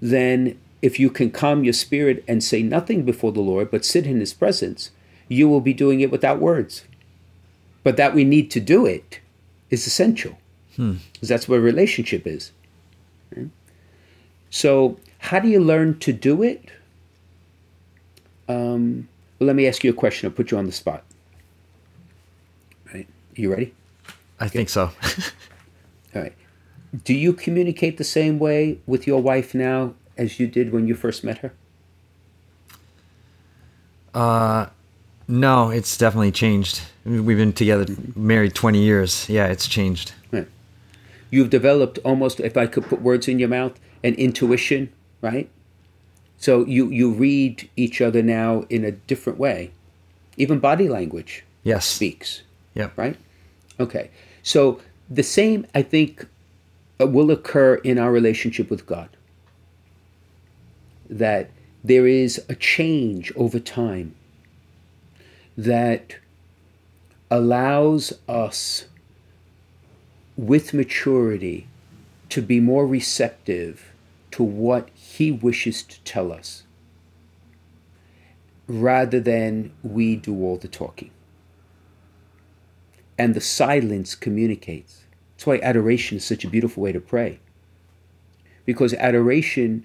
then 0.00 0.58
if 0.80 1.00
you 1.00 1.10
can 1.10 1.32
calm 1.32 1.64
your 1.64 1.72
spirit 1.72 2.24
and 2.28 2.42
say 2.44 2.62
nothing 2.62 3.04
before 3.04 3.32
the 3.32 3.40
Lord 3.40 3.70
but 3.70 3.84
sit 3.84 4.06
in 4.06 4.20
His 4.20 4.32
presence, 4.32 4.90
you 5.26 5.48
will 5.48 5.60
be 5.60 5.74
doing 5.74 6.00
it 6.00 6.12
without 6.12 6.38
words. 6.38 6.84
But 7.82 7.96
that 7.96 8.14
we 8.14 8.22
need 8.22 8.50
to 8.52 8.60
do 8.60 8.86
it 8.86 9.18
is 9.68 9.86
essential 9.86 10.38
because 10.70 11.00
hmm. 11.00 11.26
that's 11.26 11.48
where 11.48 11.60
relationship 11.60 12.24
is. 12.26 12.52
So 14.50 14.98
how 15.18 15.38
do 15.38 15.48
you 15.48 15.60
learn 15.60 15.98
to 16.00 16.12
do 16.12 16.42
it? 16.42 16.70
Um, 18.48 19.08
well, 19.38 19.48
let 19.48 19.56
me 19.56 19.66
ask 19.66 19.84
you 19.84 19.90
a 19.90 19.94
question. 19.94 20.28
I'll 20.28 20.34
put 20.34 20.50
you 20.50 20.58
on 20.58 20.66
the 20.66 20.72
spot. 20.72 21.04
Right? 22.92 23.06
You 23.34 23.50
ready? 23.52 23.74
I 24.40 24.46
okay. 24.46 24.58
think 24.58 24.68
so. 24.68 24.90
All 26.14 26.22
right. 26.22 26.32
Do 27.04 27.12
you 27.12 27.32
communicate 27.32 27.98
the 27.98 28.04
same 28.04 28.38
way 28.38 28.78
with 28.86 29.06
your 29.06 29.20
wife 29.20 29.54
now 29.54 29.94
as 30.16 30.40
you 30.40 30.46
did 30.46 30.72
when 30.72 30.88
you 30.88 30.94
first 30.94 31.22
met 31.22 31.38
her? 31.38 31.52
Uh, 34.14 34.66
no, 35.26 35.70
it's 35.70 35.96
definitely 35.98 36.32
changed. 36.32 36.80
We've 37.04 37.36
been 37.36 37.52
together, 37.52 37.86
married 38.16 38.54
20 38.54 38.80
years. 38.80 39.28
Yeah, 39.28 39.46
it's 39.46 39.68
changed. 39.68 40.12
Right. 40.32 40.48
You've 41.30 41.50
developed 41.50 41.98
almost, 42.04 42.40
if 42.40 42.56
I 42.56 42.66
could 42.66 42.84
put 42.84 43.02
words 43.02 43.28
in 43.28 43.38
your 43.38 43.50
mouth, 43.50 43.78
an 44.02 44.14
intuition 44.14 44.90
right? 45.20 45.48
So 46.38 46.64
you 46.66 46.90
you 46.90 47.10
read 47.10 47.68
each 47.76 48.00
other 48.00 48.22
now 48.22 48.64
in 48.70 48.84
a 48.84 48.92
different 48.92 49.38
way. 49.38 49.72
Even 50.36 50.60
body 50.60 50.88
language 50.88 51.44
yes. 51.64 51.84
speaks. 51.84 52.42
Yeah. 52.74 52.90
Right? 52.96 53.16
Okay. 53.80 54.10
So 54.42 54.80
the 55.10 55.22
same 55.22 55.66
I 55.74 55.82
think 55.82 56.26
uh, 57.00 57.06
will 57.06 57.30
occur 57.30 57.74
in 57.76 57.98
our 57.98 58.12
relationship 58.12 58.70
with 58.70 58.86
God. 58.86 59.08
That 61.10 61.50
there 61.82 62.06
is 62.06 62.44
a 62.48 62.54
change 62.54 63.32
over 63.34 63.58
time 63.58 64.14
that 65.56 66.16
allows 67.30 68.12
us 68.28 68.84
with 70.36 70.72
maturity 70.72 71.66
to 72.28 72.40
be 72.40 72.60
more 72.60 72.86
receptive 72.86 73.90
to 74.30 74.42
what 74.42 74.88
he 75.18 75.32
wishes 75.32 75.82
to 75.82 76.00
tell 76.02 76.32
us 76.32 76.62
rather 78.68 79.18
than 79.18 79.72
we 79.82 80.14
do 80.14 80.44
all 80.44 80.56
the 80.56 80.68
talking. 80.68 81.10
And 83.18 83.34
the 83.34 83.40
silence 83.40 84.14
communicates. 84.14 85.06
That's 85.34 85.46
why 85.46 85.58
adoration 85.60 86.18
is 86.18 86.24
such 86.24 86.44
a 86.44 86.48
beautiful 86.48 86.84
way 86.84 86.92
to 86.92 87.00
pray. 87.00 87.40
Because 88.64 88.94
adoration 88.94 89.84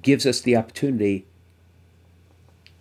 gives 0.00 0.24
us 0.24 0.40
the 0.40 0.54
opportunity 0.54 1.26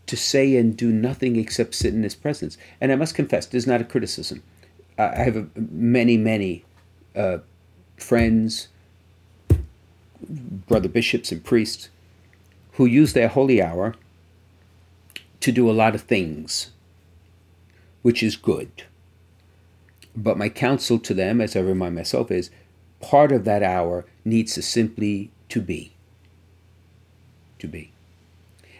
to 0.05 0.15
say 0.15 0.57
and 0.57 0.77
do 0.77 0.91
nothing 0.91 1.37
except 1.37 1.73
sit 1.73 1.91
in 1.91 2.03
his 2.03 2.13
presence. 2.13 2.59
And 2.79 2.91
I 2.91 2.95
must 2.97 3.15
confess, 3.15 3.47
this 3.47 3.63
is 3.63 3.67
not 3.67 3.81
a 3.81 3.83
criticism. 3.83 4.43
I 4.99 5.23
have 5.23 5.49
many, 5.71 6.17
many 6.17 6.65
uh, 7.15 7.39
friends, 7.97 8.67
brother 10.21 10.89
bishops 10.89 11.31
and 11.31 11.43
priests 11.43 11.89
who 12.73 12.85
use 12.85 13.13
their 13.13 13.27
holy 13.27 13.61
hour 13.61 13.95
to 15.39 15.51
do 15.51 15.69
a 15.69 15.73
lot 15.73 15.95
of 15.95 16.01
things, 16.01 16.71
which 18.01 18.21
is 18.21 18.35
good. 18.35 18.83
But 20.15 20.37
my 20.37 20.49
counsel 20.49 20.99
to 20.99 21.13
them, 21.13 21.41
as 21.41 21.55
I 21.55 21.59
remind 21.59 21.95
myself, 21.95 22.31
is 22.31 22.49
part 22.99 23.31
of 23.31 23.45
that 23.45 23.63
hour 23.63 24.05
needs 24.25 24.55
to 24.55 24.61
simply 24.61 25.29
to 25.49 25.61
be. 25.61 25.91
To 27.59 27.67
be. 27.67 27.91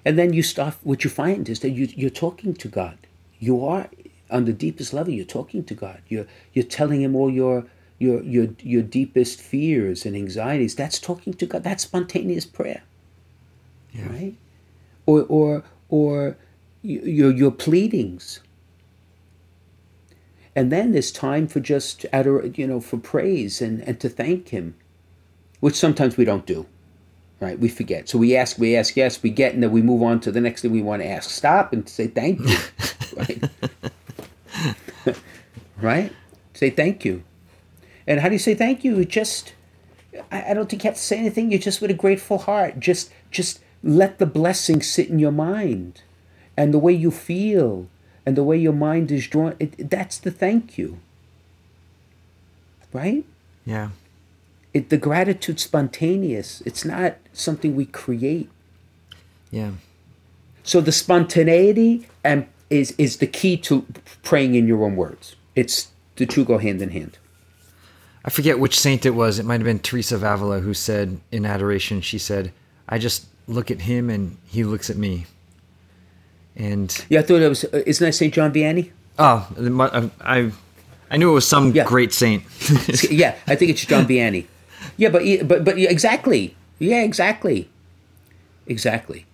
And 0.04 0.18
then 0.18 0.34
you 0.34 0.42
start, 0.42 0.76
what 0.84 1.04
you 1.04 1.10
find 1.10 1.48
is 1.50 1.60
that 1.60 1.72
you, 1.72 1.90
you're 1.96 2.10
talking 2.10 2.54
to 2.56 2.68
God. 2.68 2.98
You 3.40 3.66
are, 3.66 3.90
on 4.32 4.46
the 4.46 4.54
deepest 4.54 4.94
level, 4.94 5.14
you're 5.14 5.26
talking 5.26 5.64
to 5.66 5.74
God. 5.74 6.02
You're, 6.08 6.28
you're 6.54 6.66
telling 6.66 7.02
Him 7.02 7.16
all 7.16 7.30
your 7.30 7.66
your 8.00 8.22
your 8.24 8.48
your 8.62 8.84
deepest 8.84 9.42
fears 9.42 10.06
and 10.06 10.16
anxieties 10.16 10.76
that's 10.76 11.00
talking 11.00 11.34
to 11.34 11.46
god 11.46 11.64
that's 11.64 11.84
spontaneous 11.84 12.46
prayer 12.46 12.84
yeah. 13.98 14.10
right? 14.10 14.36
Or 15.06 15.26
or 15.28 15.64
or 15.90 16.38
your 16.82 17.32
your 17.32 17.52
pleadings. 17.52 18.40
And 20.56 20.72
then 20.72 20.92
there's 20.92 21.12
time 21.12 21.48
for 21.48 21.60
just 21.60 22.06
ador- 22.12 22.46
you 22.56 22.68
know 22.68 22.80
for 22.80 22.98
praise 22.98 23.62
and 23.62 23.82
and 23.82 24.00
to 24.00 24.10
thank 24.10 24.50
him 24.50 24.76
which 25.60 25.76
sometimes 25.76 26.18
we 26.18 26.26
don't 26.26 26.46
do 26.46 26.66
right? 27.40 27.60
We 27.60 27.70
forget. 27.70 28.10
So 28.10 28.18
we 28.18 28.36
ask 28.36 28.58
we 28.58 28.76
ask 28.76 28.96
yes 28.96 29.22
we 29.22 29.30
get 29.30 29.54
and 29.54 29.62
then 29.64 29.72
we 29.72 29.82
move 29.82 30.02
on 30.04 30.20
to 30.22 30.32
the 30.32 30.42
next 30.42 30.62
thing 30.64 30.72
we 30.72 30.82
want 30.82 31.02
to 31.02 31.08
ask. 31.08 31.30
Stop 31.30 31.74
and 31.74 31.88
say 31.88 32.08
thank 32.08 32.40
you 32.40 32.58
right? 33.18 33.44
Right? 35.80 36.12
Say 36.56 36.72
thank 36.72 37.06
you 37.06 37.24
and 38.08 38.20
how 38.22 38.30
do 38.30 38.36
you 38.36 38.40
say 38.40 38.56
thank 38.56 38.84
you? 38.84 39.04
Just, 39.06 39.54
I, 40.32 40.52
I 40.52 40.54
don't 40.54 40.70
think 40.70 40.84
you 40.84 40.88
have 40.90 40.98
to 40.98 41.04
say 41.04 41.20
anything. 41.20 41.52
You 41.52 41.60
just 41.60 41.82
with 41.82 41.92
a 41.92 41.96
grateful 41.96 42.40
heart. 42.40 42.80
Just, 42.80 43.12
just 43.30 43.60
let 43.84 44.18
the 44.18 44.26
blessing 44.26 44.82
sit 44.82 45.10
in 45.10 45.20
your 45.20 45.32
mind, 45.32 46.02
and 46.56 46.74
the 46.74 46.80
way 46.80 46.94
you 46.94 47.12
feel, 47.12 47.88
and 48.26 48.36
the 48.36 48.44
way 48.44 48.58
your 48.58 48.74
mind 48.74 49.12
is 49.12 49.28
drawn. 49.28 49.56
It, 49.60 49.90
that's 49.90 50.18
the 50.18 50.32
thank 50.32 50.78
you. 50.78 51.00
Right? 52.94 53.26
Yeah. 53.66 53.90
It, 54.74 54.90
the 54.90 54.98
gratitude 54.98 55.60
spontaneous. 55.60 56.62
It's 56.66 56.86
not 56.86 57.18
something 57.34 57.76
we 57.76 57.86
create. 57.86 58.50
Yeah. 59.52 59.72
So 60.64 60.82
the 60.82 60.92
spontaneity 60.92 62.08
and 62.24 62.48
is 62.70 62.94
is 62.98 63.18
the 63.18 63.28
key 63.28 63.56
to 63.58 63.86
praying 64.24 64.56
in 64.56 64.68
your 64.68 64.84
own 64.84 64.96
words. 64.96 65.36
It's 65.56 65.90
the 66.18 66.26
two 66.26 66.44
go 66.44 66.58
hand 66.58 66.82
in 66.82 66.90
hand. 66.90 67.18
I 68.28 68.30
forget 68.30 68.60
which 68.60 68.78
saint 68.78 69.06
it 69.06 69.12
was. 69.12 69.40
It 69.40 69.46
might 69.46 69.62
have 69.62 69.64
been 69.64 69.80
Teresa 69.80 70.16
of 70.16 70.24
Avila 70.24 70.60
who 70.60 70.74
said 70.74 71.22
in 71.32 71.46
adoration, 71.46 72.02
she 72.02 72.18
said, 72.18 72.52
I 72.90 72.98
just 72.98 73.26
look 73.48 73.72
at 73.72 73.80
him 73.80 74.10
and 74.10 74.36
he 74.46 74.66
looks 74.66 74.90
at 74.90 74.98
me. 74.98 75.28
And 76.54 77.06
yeah, 77.08 77.22
I 77.22 77.24
thought 77.24 77.42
it 77.42 77.48
was, 77.48 77.64
uh, 77.64 77.84
isn't 77.86 78.06
that 78.06 78.12
St. 78.12 78.34
John 78.34 78.52
Vianney? 78.52 78.92
Oh, 79.18 79.48
I, 80.20 80.52
I 81.10 81.18
knew 81.18 81.32
it 81.32 81.34
was 81.34 81.48
some 81.48 81.72
yeah. 81.72 81.86
great 81.86 82.12
saint. 82.12 82.44
yeah, 83.10 83.36
I 83.48 83.56
think 83.56 83.72
it's 83.72 83.86
John 83.86 84.06
Vianney. 84.06 84.46
Yeah, 84.98 85.08
but, 85.08 85.24
but, 85.48 85.64
but 85.64 85.78
exactly. 85.78 86.54
Yeah, 86.80 87.04
exactly. 87.04 87.70
Exactly. 88.66 89.26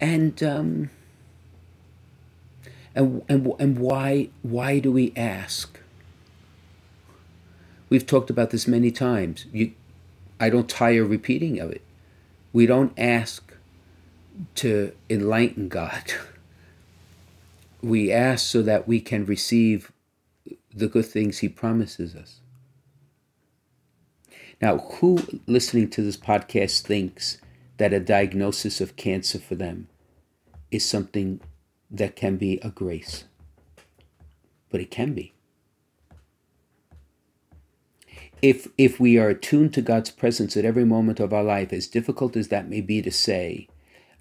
And, 0.00 0.42
um, 0.42 0.90
and, 2.94 3.22
and, 3.28 3.52
and 3.58 3.78
why, 3.78 4.30
why 4.40 4.78
do 4.78 4.90
we 4.90 5.12
ask? 5.14 5.78
We've 7.88 8.06
talked 8.06 8.30
about 8.30 8.50
this 8.50 8.66
many 8.66 8.90
times. 8.90 9.46
You, 9.52 9.72
I 10.40 10.50
don't 10.50 10.68
tire 10.68 11.04
repeating 11.04 11.60
of 11.60 11.70
it. 11.70 11.82
We 12.52 12.66
don't 12.66 12.92
ask 12.98 13.54
to 14.56 14.92
enlighten 15.08 15.68
God. 15.68 16.12
We 17.82 18.10
ask 18.10 18.44
so 18.46 18.62
that 18.62 18.88
we 18.88 19.00
can 19.00 19.26
receive 19.26 19.92
the 20.74 20.88
good 20.88 21.06
things 21.06 21.38
He 21.38 21.48
promises 21.48 22.16
us. 22.16 22.40
Now, 24.60 24.78
who 24.78 25.18
listening 25.46 25.90
to 25.90 26.02
this 26.02 26.16
podcast 26.16 26.80
thinks 26.80 27.38
that 27.76 27.92
a 27.92 28.00
diagnosis 28.00 28.80
of 28.80 28.96
cancer 28.96 29.38
for 29.38 29.54
them 29.54 29.88
is 30.70 30.84
something 30.84 31.40
that 31.90 32.16
can 32.16 32.36
be 32.36 32.58
a 32.62 32.70
grace. 32.70 33.24
But 34.70 34.80
it 34.80 34.90
can 34.90 35.12
be. 35.12 35.35
If, 38.42 38.68
if 38.76 39.00
we 39.00 39.18
are 39.18 39.28
attuned 39.28 39.72
to 39.74 39.82
God's 39.82 40.10
presence 40.10 40.56
at 40.56 40.64
every 40.64 40.84
moment 40.84 41.20
of 41.20 41.32
our 41.32 41.42
life, 41.42 41.72
as 41.72 41.86
difficult 41.86 42.36
as 42.36 42.48
that 42.48 42.68
may 42.68 42.80
be 42.80 43.00
to 43.02 43.10
say, 43.10 43.68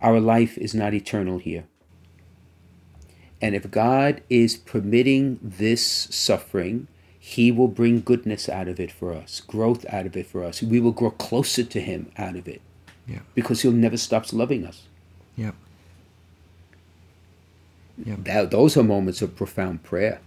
our 0.01 0.19
life 0.19 0.57
is 0.57 0.73
not 0.73 0.93
eternal 0.93 1.37
here. 1.37 1.65
And 3.41 3.53
if 3.53 3.69
God 3.69 4.21
is 4.29 4.55
permitting 4.55 5.39
this 5.41 5.83
suffering, 5.83 6.87
He 7.19 7.51
will 7.51 7.67
bring 7.67 8.01
goodness 8.01 8.47
out 8.47 8.67
of 8.67 8.79
it 8.79 8.91
for 8.91 9.13
us, 9.13 9.41
growth 9.41 9.85
out 9.89 10.05
of 10.05 10.15
it 10.15 10.25
for 10.25 10.43
us. 10.43 10.63
We 10.63 10.79
will 10.79 10.93
grow 10.93 11.11
closer 11.11 11.63
to 11.63 11.81
Him 11.81 12.11
out 12.17 12.35
of 12.35 12.47
it. 12.47 12.61
Yeah. 13.07 13.19
Because 13.33 13.61
He'll 13.61 13.71
never 13.71 13.97
stops 13.97 14.33
loving 14.33 14.65
us. 14.65 14.83
Yep. 15.35 15.55
Yep. 18.03 18.23
That, 18.23 18.51
those 18.51 18.77
are 18.77 18.83
moments 18.83 19.21
of 19.21 19.35
profound 19.35 19.83
prayer. 19.83 20.21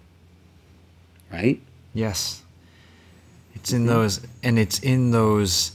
Right? 1.33 1.61
Yes. 1.95 2.43
It's 3.55 3.73
in 3.73 3.87
those, 3.87 4.21
and 4.43 4.59
it's 4.59 4.79
in 4.81 5.11
those. 5.11 5.73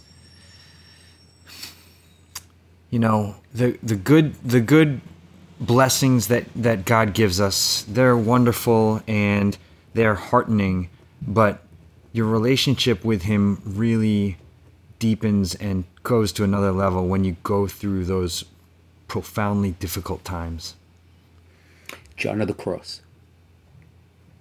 You 2.89 2.99
know 2.99 3.35
the 3.53 3.77
the 3.81 3.95
good 3.95 4.35
the 4.43 4.61
good 4.61 5.01
blessings 5.59 6.27
that 6.27 6.45
that 6.55 6.85
God 6.85 7.13
gives 7.13 7.41
us. 7.41 7.85
They're 7.87 8.17
wonderful 8.17 9.01
and 9.07 9.57
they're 9.93 10.15
heartening, 10.15 10.89
but 11.21 11.61
your 12.11 12.27
relationship 12.27 13.03
with 13.03 13.23
Him 13.23 13.61
really 13.65 14.37
deepens 14.99 15.55
and 15.55 15.83
goes 16.03 16.31
to 16.33 16.43
another 16.43 16.71
level 16.71 17.07
when 17.07 17.23
you 17.23 17.35
go 17.43 17.67
through 17.67 18.05
those 18.05 18.45
profoundly 19.07 19.71
difficult 19.71 20.23
times. 20.23 20.75
John 22.15 22.41
of 22.41 22.47
the 22.47 22.53
cross. 22.53 23.01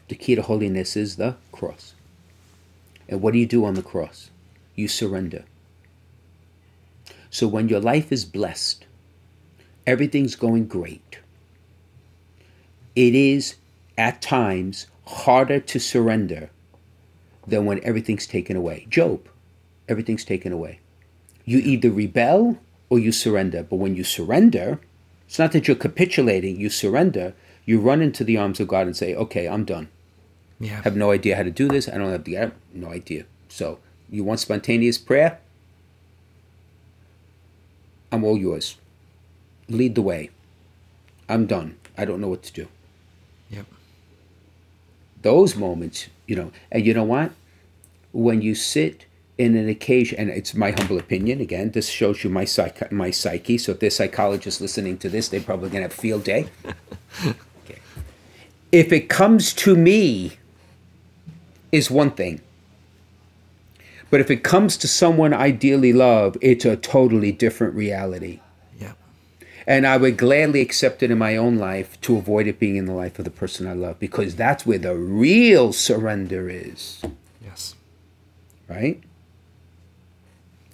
The 0.09 0.15
key 0.15 0.35
to 0.35 0.43
holiness 0.43 0.97
is 0.97 1.17
the 1.17 1.37
cross. 1.53 1.92
And 3.13 3.21
what 3.21 3.35
do 3.35 3.39
you 3.39 3.47
do 3.47 3.67
on 3.67 3.75
the 3.75 3.83
cross? 3.83 4.31
You 4.75 4.89
surrender. 4.89 5.45
So 7.29 7.47
when 7.47 7.69
your 7.69 7.79
life 7.79 8.11
is 8.11 8.25
blessed, 8.25 8.87
everything's 9.87 10.35
going 10.35 10.67
great, 10.67 11.19
it 12.97 13.15
is 13.15 13.57
at 13.99 14.23
times 14.23 14.87
harder 15.07 15.61
to 15.61 15.79
surrender 15.79 16.49
than 17.47 17.67
when 17.67 17.85
everything's 17.85 18.27
taken 18.27 18.57
away. 18.57 18.87
Job, 18.89 19.29
everything's 19.91 20.25
taken 20.25 20.51
away. 20.51 20.81
You 21.45 21.59
either 21.59 21.91
rebel 21.91 22.59
or 22.89 22.99
you 22.99 23.13
surrender. 23.13 23.63
But 23.63 23.77
when 23.77 23.95
you 23.95 24.05
surrender, 24.05 24.81
it's 25.27 25.39
not 25.39 25.53
that 25.53 25.69
you're 25.69 25.77
capitulating, 25.77 26.59
you 26.59 26.71
surrender, 26.71 27.35
you 27.67 27.79
run 27.79 28.01
into 28.01 28.25
the 28.25 28.39
arms 28.39 28.59
of 28.59 28.69
God 28.69 28.87
and 28.87 28.97
say, 28.97 29.15
okay, 29.15 29.47
I'm 29.47 29.67
done. 29.67 29.89
Yeah. 30.63 30.79
I 30.79 30.83
have 30.83 30.97
no 30.97 31.11
idea 31.11 31.35
how 31.35 31.43
to 31.43 31.51
do 31.51 31.67
this. 31.67 31.89
I 31.89 31.99
don't 31.99 32.13
have 32.13 32.23
the 32.23 32.39
I 32.39 32.41
have 32.43 32.55
no 32.73 32.89
idea. 32.89 33.25
So 33.49 33.81
you 34.09 34.23
want 34.23 34.39
spontaneous 34.39 34.97
prayer? 34.97 35.41
I'm 38.13 38.23
all 38.23 38.39
yours. 38.39 38.77
Lead 39.69 39.97
the 39.97 40.03
way. 40.03 40.31
I'm 41.29 41.47
done. 41.47 41.79
I 41.99 42.05
don't 42.05 42.21
know 42.21 42.29
what 42.29 42.45
to 42.45 42.53
do. 42.53 42.69
Yep. 43.51 43.67
Those 45.23 45.57
moments, 45.57 46.09
you 46.27 46.37
know, 46.37 46.53
and 46.71 46.87
you 46.87 46.95
know 46.95 47.05
what? 47.05 47.33
When 48.13 48.41
you 48.41 48.55
sit 48.55 49.07
in 49.39 49.57
an 49.57 49.69
occasion, 49.69 50.19
and 50.19 50.31
it's 50.31 50.55
my 50.55 50.71
humble 50.71 50.99
opinion, 50.99 51.41
again, 51.41 51.73
this 51.73 51.89
shows 51.89 52.23
you 52.23 52.31
my 52.31 52.45
psych- 52.45 52.93
my 52.93 53.11
psyche. 53.11 53.59
So 53.59 53.73
if 53.73 53.81
there's 53.81 53.97
psychologists 53.97 54.61
listening 54.61 54.99
to 54.99 55.09
this, 55.09 55.29
they're 55.29 55.41
probably 55.41 55.71
going 55.71 55.83
to 55.83 55.89
have 55.89 55.93
field 55.93 56.23
day. 56.23 56.47
okay. 57.25 57.81
If 58.71 58.93
it 58.93 59.09
comes 59.09 59.53
to 59.55 59.75
me, 59.75 60.37
is 61.73 61.91
one 61.91 62.11
thing. 62.11 62.41
But 64.11 64.21
if 64.21 64.31
it 64.31 64.45
comes 64.45 64.77
to 64.77 64.87
someone 64.87 65.33
I 65.33 65.51
dearly 65.51 65.95
love, 65.95 66.37
it's 66.43 66.67
a 66.67 66.77
totally 66.77 67.33
different 67.33 67.75
reality. 67.75 68.41
Yeah. 68.79 68.93
And 69.67 69.87
I 69.87 69.97
would 69.97 70.19
gladly 70.19 70.61
accept 70.61 71.03
it 71.03 71.11
in 71.11 71.17
my 71.17 71.35
own 71.37 71.57
life 71.57 71.99
to 72.03 72.19
avoid 72.19 72.47
it 72.47 72.59
being 72.61 72.77
in 72.77 72.85
the 72.85 72.93
life 72.93 73.19
of 73.19 73.25
the 73.25 73.31
person 73.31 73.67
I 73.67 73.73
love 73.73 73.99
because 73.99 74.37
that's 74.37 74.67
where 74.67 74.79
the 74.79 74.95
real 74.95 75.73
surrender 75.73 76.51
is, 76.51 77.01
Yes. 77.43 77.75
right? 78.69 79.03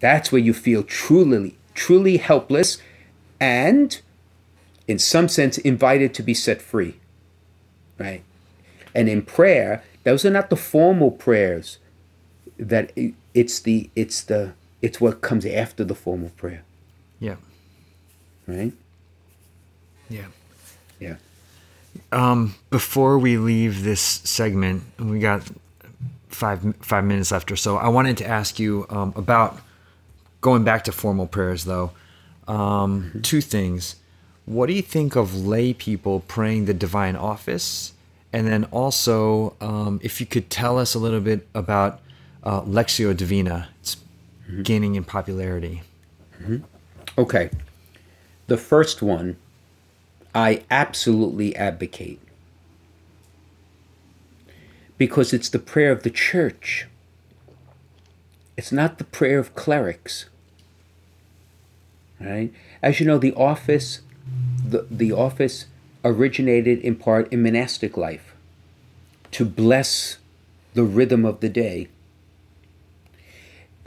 That's 0.00 0.32
where 0.32 0.40
you 0.40 0.52
feel 0.52 0.82
truly, 0.82 1.56
truly 1.74 2.16
helpless 2.16 2.78
and, 3.40 4.00
in 4.88 4.98
some 4.98 5.28
sense, 5.28 5.58
invited 5.58 6.12
to 6.14 6.22
be 6.24 6.34
set 6.34 6.60
free, 6.60 6.96
right? 7.98 8.22
And 8.96 9.08
in 9.08 9.22
prayer, 9.22 9.84
those 10.08 10.24
are 10.24 10.30
not 10.30 10.48
the 10.48 10.56
formal 10.56 11.10
prayers 11.10 11.78
that 12.58 12.92
it's 13.34 13.60
the 13.60 13.90
it's 13.94 14.22
the 14.24 14.52
it's 14.80 15.00
what 15.00 15.20
comes 15.20 15.44
after 15.44 15.84
the 15.84 15.94
formal 15.94 16.30
prayer 16.30 16.62
Yeah. 17.20 17.36
right 18.46 18.72
Yeah. 20.08 20.28
yeah 20.98 21.16
Um, 22.12 22.54
before 22.70 23.18
we 23.18 23.36
leave 23.36 23.84
this 23.84 24.00
segment, 24.24 24.82
we 24.98 25.18
got 25.18 25.42
five 26.28 26.60
five 26.80 27.04
minutes 27.04 27.30
left 27.32 27.50
or 27.52 27.56
so. 27.56 27.76
I 27.76 27.88
wanted 27.88 28.16
to 28.18 28.26
ask 28.26 28.58
you 28.58 28.86
um, 28.88 29.12
about 29.16 29.60
going 30.40 30.64
back 30.64 30.84
to 30.84 30.92
formal 30.92 31.26
prayers, 31.26 31.64
though. 31.64 31.90
Um, 32.46 33.20
Two 33.22 33.40
things. 33.40 33.96
What 34.46 34.66
do 34.68 34.72
you 34.72 34.82
think 34.82 35.16
of 35.16 35.34
lay 35.54 35.74
people 35.74 36.20
praying 36.28 36.64
the 36.66 36.74
divine 36.74 37.16
office? 37.16 37.92
And 38.32 38.46
then 38.46 38.64
also, 38.64 39.56
um, 39.60 40.00
if 40.02 40.20
you 40.20 40.26
could 40.26 40.50
tell 40.50 40.78
us 40.78 40.94
a 40.94 40.98
little 40.98 41.20
bit 41.20 41.46
about 41.54 42.00
uh, 42.44 42.62
Lectio 42.62 43.16
Divina, 43.16 43.68
it's 43.80 43.96
gaining 44.62 44.94
in 44.94 45.04
popularity. 45.04 45.82
okay. 47.16 47.50
The 48.46 48.56
first 48.56 49.02
one 49.02 49.36
i 50.34 50.62
absolutely 50.70 51.56
advocate. 51.56 52.20
Because 54.96 55.32
it's 55.32 55.48
the 55.48 55.58
prayer 55.58 55.90
of 55.90 56.02
the 56.02 56.10
church. 56.10 56.86
It's 58.56 58.72
not 58.72 58.98
the 58.98 59.04
prayer 59.04 59.38
of 59.38 59.54
clerics. 59.54 60.26
Right? 62.20 62.52
As 62.82 63.00
you 63.00 63.06
know 63.06 63.18
the 63.18 63.32
office 63.34 64.00
the, 64.64 64.86
the 64.90 65.12
office 65.12 65.66
originated 66.08 66.80
in 66.80 66.96
part 66.96 67.32
in 67.32 67.42
monastic 67.42 67.96
life 67.96 68.34
to 69.30 69.44
bless 69.44 70.18
the 70.74 70.84
rhythm 70.84 71.24
of 71.24 71.40
the 71.40 71.48
day 71.48 71.88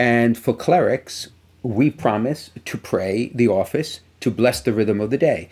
and 0.01 0.35
for 0.35 0.55
clerics, 0.55 1.29
we 1.61 1.91
promise 1.91 2.49
to 2.65 2.75
pray 2.75 3.31
the 3.35 3.47
office 3.47 3.99
to 4.21 4.31
bless 4.31 4.59
the 4.59 4.73
rhythm 4.73 4.99
of 4.99 5.11
the 5.11 5.17
day. 5.17 5.47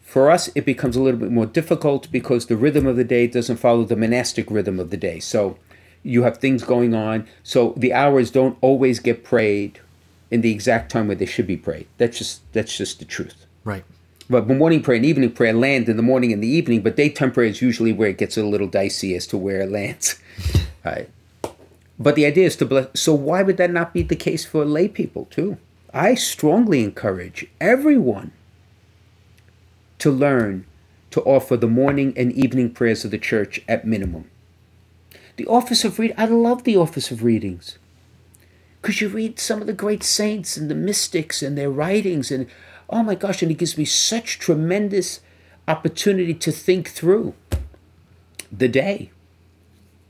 For 0.00 0.30
us, 0.30 0.48
it 0.54 0.64
becomes 0.64 0.96
a 0.96 1.02
little 1.02 1.20
bit 1.20 1.30
more 1.30 1.44
difficult 1.44 2.10
because 2.10 2.46
the 2.46 2.56
rhythm 2.56 2.86
of 2.86 2.96
the 2.96 3.04
day 3.04 3.26
doesn't 3.26 3.58
follow 3.58 3.84
the 3.84 3.94
monastic 3.94 4.50
rhythm 4.50 4.80
of 4.80 4.88
the 4.88 4.96
day. 4.96 5.20
So 5.20 5.58
you 6.02 6.22
have 6.22 6.38
things 6.38 6.64
going 6.64 6.94
on. 6.94 7.26
So 7.42 7.74
the 7.76 7.92
hours 7.92 8.30
don't 8.30 8.56
always 8.62 9.00
get 9.00 9.22
prayed 9.22 9.80
in 10.30 10.40
the 10.40 10.50
exact 10.50 10.90
time 10.90 11.08
where 11.08 11.16
they 11.16 11.26
should 11.26 11.46
be 11.46 11.58
prayed. 11.58 11.86
That's 11.98 12.16
just 12.16 12.40
that's 12.54 12.74
just 12.74 13.00
the 13.00 13.04
truth. 13.04 13.44
Right. 13.64 13.84
But 14.28 14.48
morning 14.48 14.82
prayer 14.82 14.96
and 14.96 15.04
evening 15.04 15.32
prayer 15.32 15.52
land 15.52 15.88
in 15.88 15.96
the 15.96 16.02
morning 16.02 16.32
and 16.32 16.42
the 16.42 16.48
evening, 16.48 16.80
but 16.80 16.96
daytime 16.96 17.30
prayer 17.30 17.48
is 17.48 17.60
usually 17.60 17.92
where 17.92 18.08
it 18.08 18.18
gets 18.18 18.36
a 18.36 18.42
little 18.42 18.66
dicey 18.66 19.14
as 19.14 19.26
to 19.28 19.36
where 19.36 19.60
it 19.60 19.70
lands. 19.70 20.18
But 21.98 22.16
the 22.16 22.26
idea 22.26 22.46
is 22.46 22.56
to 22.56 22.66
bless. 22.66 22.88
So 22.94 23.14
why 23.14 23.42
would 23.42 23.56
that 23.56 23.70
not 23.70 23.94
be 23.94 24.02
the 24.02 24.16
case 24.16 24.44
for 24.44 24.64
lay 24.64 24.88
people 24.88 25.26
too? 25.26 25.58
I 25.92 26.14
strongly 26.14 26.82
encourage 26.82 27.46
everyone 27.60 28.32
to 29.98 30.10
learn 30.10 30.66
to 31.12 31.22
offer 31.22 31.56
the 31.56 31.68
morning 31.68 32.12
and 32.16 32.32
evening 32.32 32.70
prayers 32.70 33.04
of 33.04 33.12
the 33.12 33.18
church 33.18 33.60
at 33.68 33.86
minimum. 33.86 34.28
The 35.36 35.46
office 35.46 35.84
of 35.84 35.98
read. 35.98 36.12
I 36.18 36.26
love 36.26 36.64
the 36.64 36.76
office 36.76 37.10
of 37.10 37.22
readings 37.22 37.78
because 38.82 39.00
you 39.00 39.08
read 39.08 39.38
some 39.38 39.60
of 39.60 39.66
the 39.66 39.72
great 39.72 40.02
saints 40.02 40.56
and 40.56 40.70
the 40.70 40.74
mystics 40.74 41.42
and 41.42 41.56
their 41.56 41.70
writings, 41.70 42.30
and 42.30 42.46
oh 42.94 43.02
my 43.02 43.16
gosh, 43.16 43.42
and 43.42 43.50
it 43.50 43.58
gives 43.58 43.76
me 43.76 43.84
such 43.84 44.38
tremendous 44.38 45.20
opportunity 45.66 46.32
to 46.32 46.52
think 46.52 46.88
through 46.88 47.34
the 48.52 48.68
day. 48.68 49.10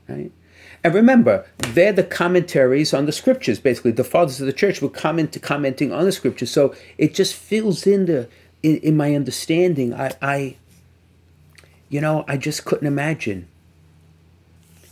Right? 0.07 0.31
And 0.83 0.93
remember, 0.93 1.47
they're 1.57 1.91
the 1.91 2.03
commentaries 2.03 2.93
on 2.93 3.07
the 3.07 3.11
scriptures. 3.11 3.59
Basically, 3.59 3.91
the 3.91 4.03
fathers 4.03 4.39
of 4.39 4.45
the 4.45 4.53
church 4.53 4.83
were 4.83 4.89
comment 4.89 5.35
commenting 5.41 5.91
on 5.91 6.05
the 6.05 6.11
scriptures. 6.11 6.51
So 6.51 6.75
it 6.99 7.15
just 7.15 7.33
fills 7.33 7.87
in 7.87 8.05
the 8.05 8.29
in, 8.61 8.77
in 8.77 8.95
my 8.95 9.15
understanding. 9.15 9.91
I, 9.91 10.11
I, 10.21 10.55
you 11.89 12.01
know, 12.01 12.23
I 12.27 12.37
just 12.37 12.65
couldn't 12.65 12.87
imagine 12.87 13.47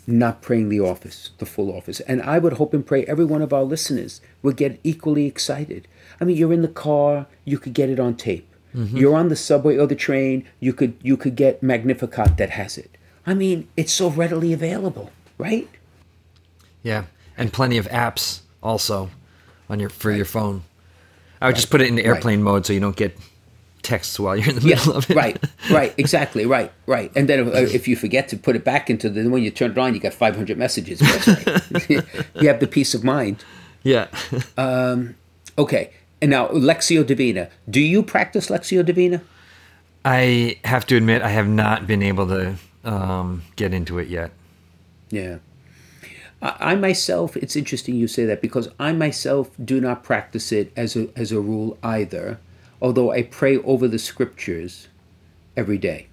not 0.05 0.41
praying 0.41 0.69
the 0.69 0.79
office, 0.79 1.31
the 1.37 1.45
full 1.45 1.75
office. 1.75 1.99
And 2.01 2.21
I 2.21 2.39
would 2.39 2.53
hope 2.53 2.73
and 2.73 2.85
pray 2.85 3.05
every 3.05 3.25
one 3.25 3.41
of 3.41 3.53
our 3.53 3.63
listeners 3.63 4.21
would 4.41 4.57
get 4.57 4.79
equally 4.83 5.25
excited. 5.25 5.87
I 6.19 6.25
mean, 6.25 6.37
you're 6.37 6.53
in 6.53 6.61
the 6.61 6.67
car, 6.67 7.27
you 7.45 7.57
could 7.57 7.73
get 7.73 7.89
it 7.89 7.99
on 7.99 8.15
tape. 8.15 8.47
Mm-hmm. 8.75 8.97
You're 8.97 9.15
on 9.15 9.29
the 9.29 9.35
subway 9.35 9.77
or 9.77 9.87
the 9.87 9.95
train, 9.95 10.45
you 10.59 10.73
could 10.73 10.95
you 11.01 11.15
could 11.15 11.35
get 11.35 11.61
Magnificat 11.61 12.37
that 12.37 12.51
has 12.51 12.77
it. 12.77 12.97
I 13.25 13.33
mean, 13.33 13.67
it's 13.77 13.93
so 13.93 14.09
readily 14.09 14.51
available, 14.51 15.11
right? 15.37 15.69
Yeah, 16.81 17.05
and 17.37 17.53
plenty 17.53 17.77
of 17.77 17.87
apps 17.89 18.41
also 18.61 19.11
on 19.69 19.79
your 19.79 19.89
for 19.89 20.09
right. 20.09 20.17
your 20.17 20.25
phone. 20.25 20.63
I 21.39 21.45
would 21.45 21.51
right. 21.51 21.55
just 21.55 21.69
put 21.69 21.81
it 21.81 21.87
in 21.87 21.99
airplane 21.99 22.39
right. 22.39 22.51
mode 22.51 22.65
so 22.65 22.73
you 22.73 22.79
don't 22.79 22.95
get 22.95 23.17
texts 23.83 24.19
while 24.19 24.35
you're 24.35 24.49
in 24.49 24.55
the 24.55 24.65
middle 24.65 24.93
of 24.93 25.09
it. 25.09 25.15
right, 25.15 25.43
right, 25.69 25.93
exactly, 25.97 26.45
right, 26.45 26.71
right. 26.87 27.11
And 27.15 27.29
then 27.29 27.39
if, 27.39 27.47
uh, 27.47 27.75
if, 27.75 27.87
you 27.87 27.95
forget 27.95 28.27
to 28.29 28.37
put 28.37 28.55
it 28.55 28.63
back 28.63 28.89
into 28.89 29.09
the 29.09 29.29
when 29.29 29.43
you 29.43 29.51
turn 29.51 29.71
it 29.71 29.77
on, 29.77 29.93
you 29.93 29.99
got 29.99 30.13
500 30.13 30.57
messages. 30.57 31.01
you 31.89 32.47
have 32.47 32.59
the 32.59 32.67
peace 32.69 32.93
of 32.93 33.03
mind. 33.03 33.43
Yeah. 33.83 34.07
um, 34.57 35.15
okay, 35.57 35.91
and 36.21 36.31
now 36.31 36.47
Lectio 36.47 37.05
Divina. 37.05 37.49
Do 37.69 37.81
you 37.81 38.01
practice 38.01 38.47
Lectio 38.47 38.83
Divina? 38.83 39.21
I 40.05 40.57
have 40.65 40.85
to 40.87 40.97
admit, 40.97 41.21
I 41.21 41.29
have 41.29 41.47
not 41.47 41.87
been 41.87 42.03
able 42.03 42.27
to 42.27 42.55
um, 42.83 43.43
get 43.55 43.73
into 43.73 43.99
it 43.99 44.07
yet. 44.07 44.31
Yeah. 45.09 45.37
I 46.41 46.75
myself, 46.75 47.37
it's 47.37 47.55
interesting 47.55 47.95
you 47.95 48.09
say 48.09 48.25
that 48.25 48.41
because 48.41 48.67
I 48.77 48.91
myself 48.91 49.51
do 49.63 49.79
not 49.79 50.03
practice 50.03 50.51
it 50.51 50.73
as 50.75 50.97
a, 50.97 51.07
as 51.15 51.31
a 51.31 51.39
rule 51.39 51.77
either 51.81 52.37
although 52.83 53.11
I 53.11 53.23
pray 53.23 53.57
over 53.59 53.87
the 53.87 53.97
scriptures 53.97 54.89
every 55.55 55.77
day. 55.77 56.07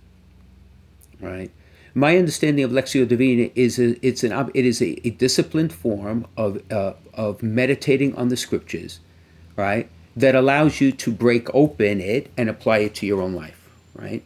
Right? 1.21 1.51
My 1.93 2.17
understanding 2.17 2.65
of 2.65 2.71
Lectio 2.71 3.07
Divina 3.07 3.51
is 3.57 3.79
a, 3.81 4.07
it's 4.07 4.23
an 4.23 4.33
it 4.55 4.65
is 4.65 4.81
a, 4.81 5.07
a 5.07 5.11
disciplined 5.11 5.73
form 5.73 6.27
of 6.37 6.63
uh, 6.71 6.93
of 7.13 7.43
meditating 7.43 8.15
on 8.15 8.29
the 8.29 8.37
scriptures, 8.37 9.01
right? 9.57 9.91
That 10.17 10.37
allows 10.37 10.81
you 10.81 10.93
to 10.93 11.11
break 11.11 11.53
open 11.53 12.01
it 12.01 12.31
and 12.37 12.49
apply 12.49 12.79
it 12.79 12.95
to 12.97 13.07
your 13.07 13.21
own 13.21 13.35
life, 13.35 13.69
right? 13.95 14.23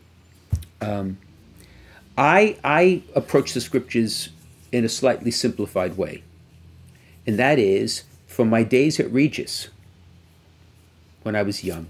Um, 0.83 1.17
I 2.19 2.59
I 2.63 3.03
approach 3.15 3.55
the 3.55 3.63
scriptures 3.63 4.29
in 4.71 4.85
a 4.85 4.89
slightly 4.91 5.31
simplified 5.31 5.97
way, 5.97 6.23
and 7.27 7.39
that 7.39 7.59
is 7.59 8.05
from 8.27 8.51
my 8.51 8.63
days 8.63 9.01
at 9.01 9.11
Regis 9.11 9.69
when 11.23 11.35
I 11.35 11.43
was 11.43 11.65
young 11.65 11.87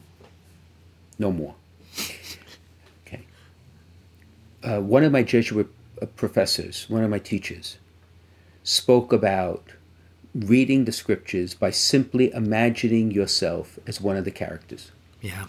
no 1.18 1.32
more. 1.32 1.54
Okay. 3.06 3.24
Uh, 4.62 4.80
one 4.80 5.04
of 5.04 5.12
my 5.12 5.22
Jesuit 5.22 5.68
uh, 6.00 6.06
professors, 6.06 6.86
one 6.88 7.04
of 7.04 7.10
my 7.10 7.18
teachers, 7.18 7.78
spoke 8.62 9.12
about 9.12 9.72
reading 10.34 10.84
the 10.84 10.92
scriptures 10.92 11.54
by 11.54 11.70
simply 11.70 12.32
imagining 12.32 13.10
yourself 13.10 13.78
as 13.86 14.00
one 14.00 14.16
of 14.16 14.24
the 14.24 14.30
characters. 14.30 14.90
Yeah. 15.20 15.46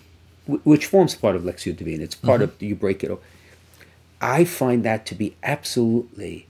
which 0.48 0.86
forms 0.86 1.16
part 1.16 1.36
of 1.36 1.42
Lectio 1.42 1.76
Divina. 1.76 2.04
It's 2.04 2.16
part 2.16 2.40
mm-hmm. 2.40 2.56
of, 2.56 2.62
you 2.62 2.76
break 2.76 3.04
it. 3.04 3.12
I 4.22 4.46
find 4.46 4.86
that 4.86 5.06
to 5.08 5.16
be 5.16 5.36
absolutely 5.44 6.48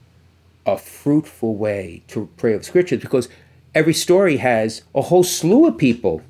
a 0.66 0.76
fruitful 0.76 1.56
way 1.56 2.02
to 2.08 2.28
pray 2.36 2.52
of 2.52 2.64
scriptures 2.64 3.00
because 3.00 3.28
every 3.74 3.94
story 3.94 4.36
has 4.38 4.82
a 4.94 5.02
whole 5.02 5.22
slew 5.24 5.66
of 5.66 5.78
people 5.78 6.22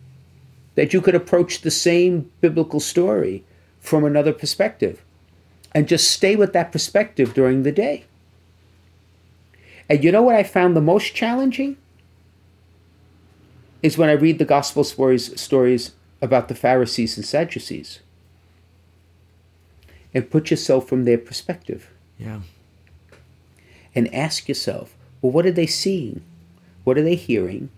that 0.76 0.92
you 0.92 1.00
could 1.00 1.14
approach 1.14 1.60
the 1.60 1.70
same 1.70 2.30
biblical 2.40 2.80
story 2.80 3.44
from 3.80 4.04
another 4.04 4.32
perspective 4.32 5.02
and 5.72 5.88
just 5.88 6.10
stay 6.10 6.36
with 6.36 6.52
that 6.52 6.72
perspective 6.72 7.34
during 7.34 7.62
the 7.62 7.72
day. 7.72 8.04
And 9.88 10.04
you 10.04 10.12
know 10.12 10.22
what 10.22 10.36
I 10.36 10.42
found 10.42 10.76
the 10.76 10.80
most 10.80 11.14
challenging? 11.14 11.76
Is 13.82 13.98
when 13.98 14.08
I 14.08 14.12
read 14.12 14.38
the 14.38 14.44
gospel 14.44 14.84
stories, 14.84 15.38
stories 15.40 15.92
about 16.20 16.48
the 16.48 16.54
Pharisees 16.54 17.16
and 17.16 17.26
Sadducees 17.26 18.00
and 20.14 20.30
put 20.30 20.50
yourself 20.50 20.88
from 20.88 21.04
their 21.04 21.18
perspective. 21.18 21.90
Yeah. 22.18 22.40
And 23.94 24.12
ask 24.14 24.48
yourself, 24.48 24.96
well, 25.20 25.30
what 25.30 25.46
are 25.46 25.52
they 25.52 25.66
seeing? 25.66 26.22
What 26.84 26.96
are 26.96 27.02
they 27.02 27.16
hearing? 27.16 27.68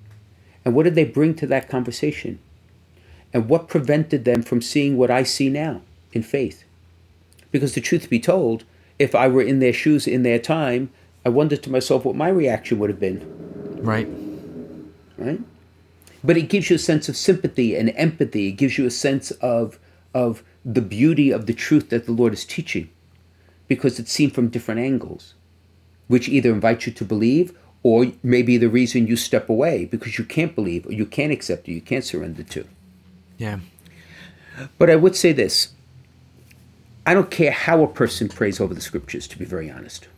And 0.65 0.75
what 0.75 0.85
did 0.85 0.95
they 0.95 1.05
bring 1.05 1.35
to 1.35 1.47
that 1.49 1.69
conversation? 1.69 2.39
And 3.33 3.49
what 3.49 3.69
prevented 3.69 4.25
them 4.25 4.43
from 4.43 4.63
seeing 4.63 4.97
what 4.97 5.11
I 5.11 5.23
see 5.23 5.49
now 5.49 5.83
in 6.13 6.23
faith? 6.23 6.65
Because 7.51 7.75
the 7.75 7.81
truth 7.81 8.11
be 8.11 8.21
told, 8.21 8.65
if 8.99 9.15
I 9.15 9.29
were 9.29 9.43
in 9.43 9.59
their 9.59 9.73
shoes 9.73 10.07
in 10.07 10.23
their 10.23 10.39
time, 10.39 10.91
I 11.25 11.29
wondered 11.29 11.63
to 11.65 11.71
myself 11.71 12.05
what 12.05 12.17
my 12.17 12.29
reaction 12.29 12.79
would 12.79 12.91
have 12.91 13.01
been. 13.01 13.21
Right. 13.83 14.09
Right? 15.17 15.41
But 16.25 16.37
it 16.37 16.49
gives 16.49 16.71
you 16.71 16.77
a 16.77 16.81
sense 16.81 17.09
of 17.09 17.17
sympathy 17.17 17.77
and 17.77 17.93
empathy. 17.97 18.49
It 18.49 18.53
gives 18.53 18.79
you 18.79 18.87
a 18.87 18.91
sense 18.91 19.31
of, 19.33 19.79
of 20.15 20.43
the 20.65 20.81
beauty 20.81 21.31
of 21.31 21.47
the 21.47 21.55
truth 21.55 21.91
that 21.91 22.07
the 22.07 22.13
Lord 22.13 22.33
is 22.33 22.45
teaching 22.45 22.91
because 23.69 23.99
it's 23.99 24.13
seen 24.13 24.31
from 24.31 24.49
different 24.49 24.81
angles, 24.81 25.35
which 26.09 26.29
either 26.29 26.51
invite 26.51 26.87
you 26.87 26.93
to 26.93 27.05
believe 27.05 27.57
or 27.83 28.13
maybe 28.23 28.57
the 28.57 28.69
reason 28.69 29.07
you 29.07 29.17
step 29.17 29.49
away 29.49 29.85
because 29.85 30.19
you 30.19 30.25
can't 30.25 30.55
believe 30.55 30.87
or 30.87 30.93
you 30.93 31.07
can't 31.07 31.33
accept 31.33 31.69
or 31.69 31.73
you 31.73 31.81
can't 31.81 32.05
surrender 32.05 32.43
to. 32.43 32.67
Yeah. 33.39 33.61
But 34.77 34.91
I 34.91 34.97
would 34.97 35.17
say 35.17 35.33
this 35.33 35.73
I 37.07 37.15
don't 37.15 37.31
care 37.31 37.53
how 37.53 37.83
a 37.83 37.89
person 37.89 38.29
prays 38.29 38.61
over 38.61 38.75
the 38.75 38.83
scriptures, 38.83 39.27
to 39.29 39.39
be 39.39 39.47
very 39.47 39.71
honest. 39.71 40.09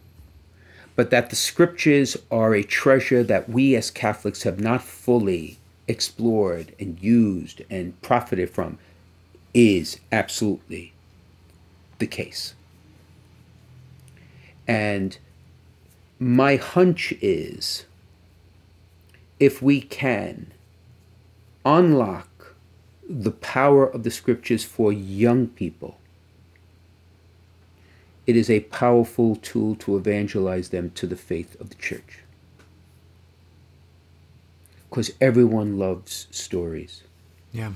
But 0.97 1.11
that 1.11 1.31
the 1.31 1.37
scriptures 1.37 2.17
are 2.33 2.55
a 2.55 2.65
treasure 2.65 3.23
that 3.23 3.49
we 3.49 3.77
as 3.77 3.93
Catholics 3.93 4.43
have 4.43 4.59
not 4.59 4.83
fully 4.83 5.59
explored 5.87 6.75
and 6.81 7.01
used 7.01 7.63
and 7.71 8.01
profited 8.03 8.51
from 8.51 8.79
is 9.55 10.01
absolutely 10.11 10.93
the 11.99 12.07
case. 12.07 12.55
And 14.67 15.17
my 16.19 16.57
hunch 16.57 17.13
is 17.21 17.87
if 19.39 19.63
we 19.63 19.81
can 19.81 20.53
unlock 21.65 22.29
the 23.11 23.33
power 23.33 23.85
of 23.85 24.05
the 24.05 24.11
scriptures 24.11 24.63
for 24.63 24.93
young 24.93 25.49
people. 25.49 25.99
It 28.25 28.37
is 28.37 28.49
a 28.49 28.61
powerful 28.61 29.35
tool 29.35 29.75
to 29.77 29.97
evangelize 29.97 30.69
them 30.69 30.91
to 30.91 31.09
the 31.09 31.17
faith 31.17 31.61
of 31.61 31.71
the 31.71 31.75
church. 31.75 32.21
Because 34.89 35.11
everyone 35.21 35.77
loves 35.77 36.29
stories. 36.31 37.03
Yeah. 37.53 37.73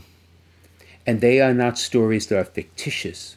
And 1.04 1.20
they 1.20 1.40
are 1.40 1.54
not 1.54 1.78
stories 1.78 2.28
that 2.28 2.38
are 2.38 2.44
fictitious. 2.44 3.34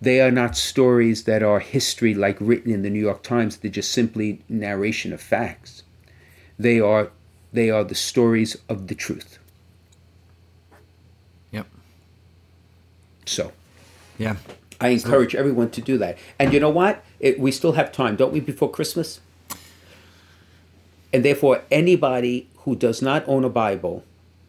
They 0.00 0.22
are 0.22 0.30
not 0.30 0.56
stories 0.56 1.24
that 1.24 1.42
are 1.42 1.60
history 1.60 2.14
like 2.14 2.38
written 2.40 2.72
in 2.72 2.80
the 2.80 2.90
New 2.90 3.00
York 3.00 3.22
Times. 3.22 3.58
They're 3.58 3.70
just 3.70 3.92
simply 3.92 4.40
narration 4.48 5.12
of 5.12 5.20
facts. 5.20 5.82
They 6.58 6.80
are, 6.80 7.10
they 7.52 7.68
are 7.68 7.84
the 7.84 7.94
stories 7.94 8.56
of 8.70 8.88
the 8.88 8.94
truth. 8.94 9.38
So, 13.26 13.52
yeah, 14.18 14.36
I 14.80 14.88
encourage 14.88 15.32
so, 15.32 15.38
everyone 15.38 15.70
to 15.70 15.80
do 15.80 15.98
that. 15.98 16.18
And 16.38 16.52
you 16.52 16.60
know 16.60 16.70
what? 16.70 17.04
It, 17.20 17.38
we 17.38 17.50
still 17.50 17.72
have 17.72 17.92
time, 17.92 18.16
don't 18.16 18.32
we, 18.32 18.40
before 18.40 18.70
Christmas? 18.70 19.20
And 21.12 21.24
therefore, 21.24 21.62
anybody 21.70 22.48
who 22.58 22.76
does 22.76 23.02
not 23.02 23.26
own 23.26 23.44
a 23.44 23.48
Bible 23.48 24.04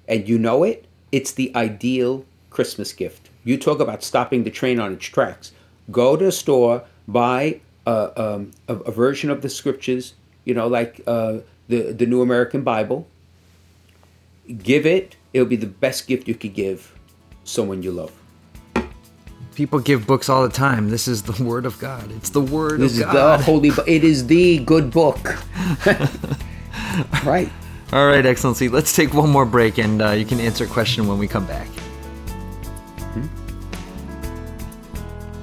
and 0.08 0.28
you 0.28 0.38
know 0.38 0.64
it, 0.64 0.86
it's 1.12 1.32
the 1.32 1.54
ideal 1.56 2.26
Christmas 2.50 2.94
gift. 2.94 3.30
You 3.44 3.58
talk 3.58 3.80
about 3.80 4.04
stopping 4.04 4.44
the 4.44 4.52
train 4.52 4.80
on 4.80 4.94
its 4.94 5.06
tracks. 5.06 5.52
Go 5.92 6.18
to 6.18 6.28
a 6.28 6.32
store, 6.32 6.84
buy 7.08 7.62
a, 7.86 8.22
um, 8.22 8.52
a, 8.68 8.76
a 8.76 8.92
version 8.92 9.30
of 9.30 9.42
the 9.42 9.50
scriptures, 9.50 10.14
you 10.44 10.54
know, 10.54 10.68
like 10.68 11.02
uh, 11.08 11.40
the, 11.68 11.94
the 11.94 12.06
New 12.06 12.22
American 12.22 12.64
Bible. 12.64 13.08
Give 14.64 14.86
it, 14.86 15.16
it'll 15.34 15.48
be 15.48 15.56
the 15.56 15.68
best 15.68 16.08
gift 16.08 16.28
you 16.28 16.36
could 16.36 16.54
give 16.54 16.94
someone 17.44 17.84
you 17.84 17.92
love 17.92 18.12
people 19.58 19.80
give 19.80 20.06
books 20.06 20.30
all 20.30 20.44
the 20.44 20.54
time. 20.54 20.92
This 20.92 21.08
is 21.08 21.24
the 21.24 21.44
Word 21.44 21.66
of 21.66 21.80
God. 21.80 22.12
It's 22.12 22.30
the 22.30 22.42
Word 22.42 22.80
this 22.80 23.00
of 23.00 23.12
God. 23.12 23.40
This 23.40 23.40
is 23.40 23.46
the 23.48 23.52
holy. 23.52 23.70
It 23.88 24.04
is 24.04 24.28
the 24.28 24.60
good 24.60 24.92
book. 24.92 25.18
right. 27.26 27.52
All 27.92 28.06
right, 28.06 28.24
Excellency. 28.24 28.70
Let's 28.70 28.96
take 28.96 29.16
one 29.16 29.32
more 29.32 29.48
break, 29.48 29.80
and 29.80 30.00
uh, 30.00 30.12
you 30.12 30.26
can 30.26 30.40
answer 30.40 30.66
a 30.66 30.68
question 30.68 31.08
when 31.08 31.18
we 31.18 31.28
come 31.28 31.48
back. 31.48 31.68
Hmm? 33.00 33.24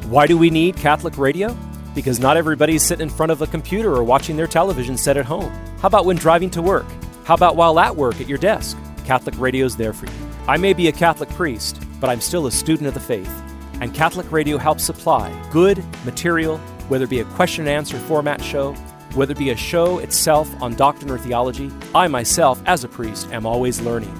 Why 0.08 0.28
do 0.28 0.38
we 0.38 0.48
need 0.48 0.76
Catholic 0.76 1.18
radio? 1.18 1.56
Because 1.92 2.20
not 2.20 2.36
everybody's 2.36 2.84
sitting 2.84 3.08
in 3.08 3.10
front 3.10 3.32
of 3.32 3.42
a 3.42 3.48
computer 3.48 3.92
or 3.92 4.04
watching 4.04 4.36
their 4.36 4.46
television 4.46 4.96
set 4.96 5.16
at 5.16 5.24
home. 5.24 5.50
How 5.80 5.88
about 5.88 6.04
when 6.04 6.14
driving 6.14 6.50
to 6.50 6.62
work? 6.62 6.86
How 7.24 7.34
about 7.34 7.56
while 7.56 7.80
at 7.80 7.96
work 7.96 8.20
at 8.20 8.28
your 8.28 8.38
desk? 8.38 8.78
Catholic 9.04 9.36
radio's 9.38 9.76
there 9.76 9.92
for 9.92 10.06
you. 10.06 10.12
I 10.46 10.56
may 10.56 10.72
be 10.72 10.86
a 10.86 10.92
Catholic 10.92 11.30
priest, 11.30 11.82
but 12.00 12.08
I'm 12.10 12.20
still 12.20 12.46
a 12.46 12.52
student 12.52 12.86
of 12.86 12.94
the 12.94 13.00
faith 13.00 13.42
and 13.80 13.94
Catholic 13.94 14.30
Radio 14.32 14.58
helps 14.58 14.84
supply 14.84 15.30
good 15.52 15.84
material, 16.04 16.58
whether 16.88 17.04
it 17.04 17.10
be 17.10 17.20
a 17.20 17.24
question 17.24 17.66
and 17.66 17.76
answer 17.76 17.98
format 17.98 18.42
show, 18.42 18.74
Whether 19.14 19.30
it 19.32 19.38
be 19.38 19.50
a 19.50 19.56
show 19.56 19.98
itself 19.98 20.50
on 20.60 20.74
doctrine 20.74 21.08
or 21.08 21.18
theology, 21.18 21.70
I 21.94 22.08
myself, 22.08 22.60
as 22.66 22.82
a 22.82 22.88
priest, 22.88 23.30
am 23.32 23.46
always 23.46 23.80
learning. 23.80 24.12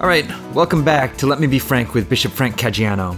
All 0.00 0.08
right, 0.08 0.26
welcome 0.54 0.82
back 0.84 1.16
to 1.18 1.28
Let 1.28 1.38
Me 1.38 1.46
Be 1.46 1.60
Frank 1.60 1.94
with 1.94 2.08
Bishop 2.08 2.32
Frank 2.32 2.56
Caggiano. 2.56 3.16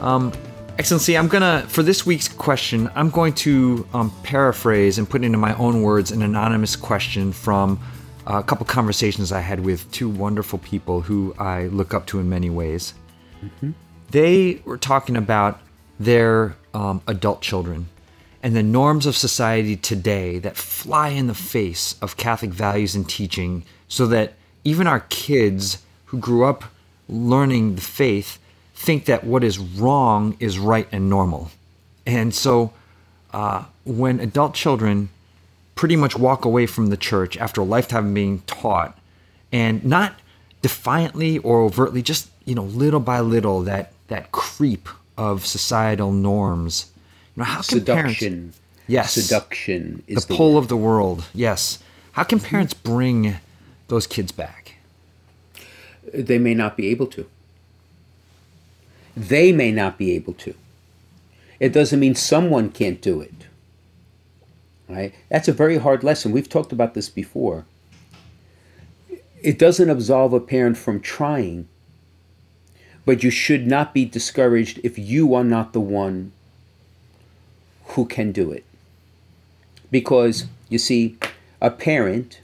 Um, 0.00 0.32
Excellency, 0.78 1.18
I'm 1.18 1.28
gonna, 1.28 1.66
for 1.68 1.82
this 1.82 2.06
week's 2.06 2.28
question, 2.28 2.90
I'm 2.94 3.10
going 3.10 3.34
to 3.34 3.86
um, 3.92 4.10
paraphrase 4.22 4.96
and 4.96 5.08
put 5.08 5.22
into 5.22 5.36
my 5.36 5.54
own 5.56 5.82
words 5.82 6.10
an 6.10 6.22
anonymous 6.22 6.76
question 6.76 7.32
from 7.32 7.78
a 8.26 8.42
couple 8.42 8.64
conversations 8.64 9.32
I 9.32 9.40
had 9.40 9.60
with 9.60 9.90
two 9.92 10.08
wonderful 10.08 10.58
people 10.60 11.02
who 11.02 11.34
I 11.38 11.66
look 11.66 11.92
up 11.92 12.06
to 12.06 12.20
in 12.20 12.28
many 12.30 12.48
ways. 12.48 12.94
Mm-hmm. 13.44 13.72
They 14.14 14.60
were 14.64 14.78
talking 14.78 15.16
about 15.16 15.60
their 15.98 16.54
um, 16.72 17.02
adult 17.08 17.42
children 17.42 17.88
and 18.44 18.54
the 18.54 18.62
norms 18.62 19.06
of 19.06 19.16
society 19.16 19.74
today 19.74 20.38
that 20.38 20.56
fly 20.56 21.08
in 21.08 21.26
the 21.26 21.34
face 21.34 21.96
of 22.00 22.16
Catholic 22.16 22.52
values 22.52 22.94
and 22.94 23.08
teaching, 23.08 23.64
so 23.88 24.06
that 24.06 24.34
even 24.62 24.86
our 24.86 25.00
kids 25.00 25.82
who 26.04 26.18
grew 26.18 26.44
up 26.44 26.62
learning 27.08 27.74
the 27.74 27.80
faith 27.80 28.38
think 28.72 29.06
that 29.06 29.24
what 29.24 29.42
is 29.42 29.58
wrong 29.58 30.36
is 30.38 30.60
right 30.60 30.86
and 30.92 31.10
normal. 31.10 31.50
And 32.06 32.32
so 32.32 32.72
uh, 33.32 33.64
when 33.84 34.20
adult 34.20 34.54
children 34.54 35.08
pretty 35.74 35.96
much 35.96 36.16
walk 36.16 36.44
away 36.44 36.66
from 36.66 36.86
the 36.86 36.96
church 36.96 37.36
after 37.38 37.62
a 37.62 37.64
lifetime 37.64 38.06
of 38.06 38.14
being 38.14 38.42
taught, 38.46 38.96
and 39.50 39.84
not 39.84 40.20
defiantly 40.62 41.38
or 41.38 41.62
overtly, 41.62 42.00
just 42.00 42.30
you 42.44 42.54
know, 42.54 42.62
little 42.62 43.00
by 43.00 43.18
little, 43.18 43.62
that 43.62 43.90
that 44.08 44.32
creep 44.32 44.88
of 45.16 45.46
societal 45.46 46.12
norms. 46.12 46.90
You 47.36 47.40
know, 47.40 47.44
how 47.44 47.54
can 47.56 47.64
seduction? 47.64 48.34
Parents, 48.34 48.60
yes, 48.86 49.12
seduction 49.12 50.02
is 50.06 50.24
the, 50.24 50.32
the 50.32 50.36
pull 50.36 50.54
word. 50.54 50.60
of 50.60 50.68
the 50.68 50.76
world. 50.76 51.24
Yes, 51.32 51.82
how 52.12 52.24
can 52.24 52.40
parents 52.40 52.74
bring 52.74 53.36
those 53.88 54.06
kids 54.06 54.32
back? 54.32 54.76
They 56.12 56.38
may 56.38 56.54
not 56.54 56.76
be 56.76 56.88
able 56.88 57.06
to. 57.08 57.26
They 59.16 59.52
may 59.52 59.72
not 59.72 59.98
be 59.98 60.12
able 60.12 60.34
to. 60.34 60.54
It 61.60 61.72
doesn't 61.72 62.00
mean 62.00 62.14
someone 62.14 62.70
can't 62.70 63.00
do 63.00 63.20
it. 63.20 63.32
Right? 64.88 65.14
That's 65.30 65.48
a 65.48 65.52
very 65.52 65.78
hard 65.78 66.04
lesson. 66.04 66.32
We've 66.32 66.48
talked 66.48 66.72
about 66.72 66.94
this 66.94 67.08
before. 67.08 67.64
It 69.40 69.58
doesn't 69.58 69.88
absolve 69.88 70.32
a 70.32 70.40
parent 70.40 70.76
from 70.76 71.00
trying, 71.00 71.68
but 73.04 73.22
you 73.22 73.30
should 73.30 73.66
not 73.66 73.92
be 73.92 74.04
discouraged 74.04 74.80
if 74.82 74.98
you 74.98 75.34
are 75.34 75.44
not 75.44 75.72
the 75.72 75.80
one 75.80 76.32
who 77.88 78.06
can 78.06 78.32
do 78.32 78.50
it. 78.50 78.64
Because, 79.90 80.46
you 80.68 80.78
see, 80.78 81.16
a 81.60 81.70
parent 81.70 82.40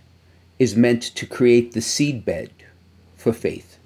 is 0.59 0.77
meant 0.77 1.03
to 1.03 1.27
create 1.27 1.73
the 1.73 1.81
seedbed 1.81 2.51
for 3.17 3.33
faith. 3.33 3.79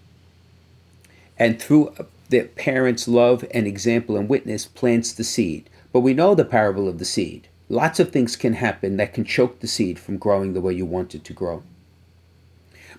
And 1.39 1.61
through 1.61 1.95
the 2.29 2.43
parent's 2.43 3.07
love 3.07 3.45
and 3.53 3.67
example 3.67 4.17
and 4.17 4.29
witness 4.29 4.67
plants 4.67 5.13
the 5.13 5.25
seed. 5.25 5.71
But 5.93 6.01
we 6.01 6.15
know 6.15 6.35
the 6.35 6.45
parable 6.45 6.89
of 6.89 6.99
the 6.99 7.05
seed. 7.05 7.49
Lots 7.69 8.01
of 8.01 8.11
things 8.11 8.37
can 8.37 8.55
happen 8.55 8.97
that 8.97 9.15
can 9.15 9.25
choke 9.25 9.61
the 9.61 9.69
seed 9.69 9.99
from 9.99 10.19
growing 10.19 10.53
the 10.53 10.61
way 10.61 10.75
you 10.75 10.85
want 10.85 11.15
it 11.15 11.25
to 11.25 11.33
grow. 11.33 11.63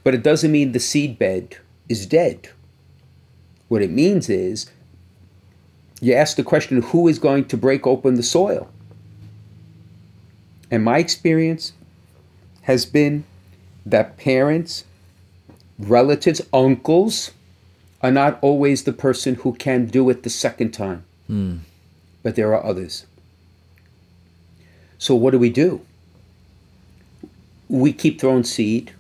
But 0.04 0.14
it 0.14 0.24
doesn't 0.24 0.52
mean 0.52 0.72
the 0.72 0.80
seed 0.80 1.20
bed 1.20 1.58
is 1.90 2.06
dead. 2.06 2.50
What 3.68 3.82
it 3.82 3.92
means 3.92 4.30
is 4.30 4.70
you 6.02 6.14
ask 6.14 6.38
the 6.38 6.44
question 6.44 6.82
who 6.82 7.08
is 7.08 7.20
going 7.20 7.46
to 7.46 7.58
break 7.58 7.88
open 7.88 8.16
the 8.16 8.24
soil? 8.24 8.70
And 10.70 10.84
my 10.84 10.98
experience 10.98 11.74
has 12.64 12.86
been 12.86 13.24
that 13.86 14.18
parents, 14.18 14.84
relatives, 15.78 16.42
uncles, 16.54 17.32
are 18.02 18.12
not 18.12 18.38
always 18.42 18.84
the 18.84 18.94
person 18.94 19.36
who 19.36 19.54
can 19.54 19.86
do 19.86 20.10
it 20.10 20.24
the 20.24 20.30
second 20.30 20.72
time. 20.72 21.04
Mm. 21.30 21.60
But 22.24 22.36
there 22.36 22.54
are 22.54 22.64
others. 22.64 23.06
So 24.98 25.16
what 25.16 25.32
do 25.32 25.40
we 25.40 25.50
do? 25.50 25.82
We 27.68 27.94
keep 27.94 28.20
throwing 28.20 28.44
seed 28.44 28.92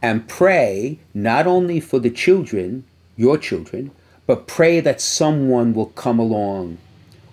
and 0.00 0.28
pray 0.28 0.98
not 1.14 1.46
only 1.46 1.80
for 1.80 1.98
the 1.98 2.10
children, 2.10 2.84
your 3.18 3.36
children, 3.36 3.90
but 4.26 4.46
pray 4.46 4.80
that 4.80 5.00
someone 5.02 5.74
will 5.74 5.86
come 5.86 6.18
along 6.18 6.78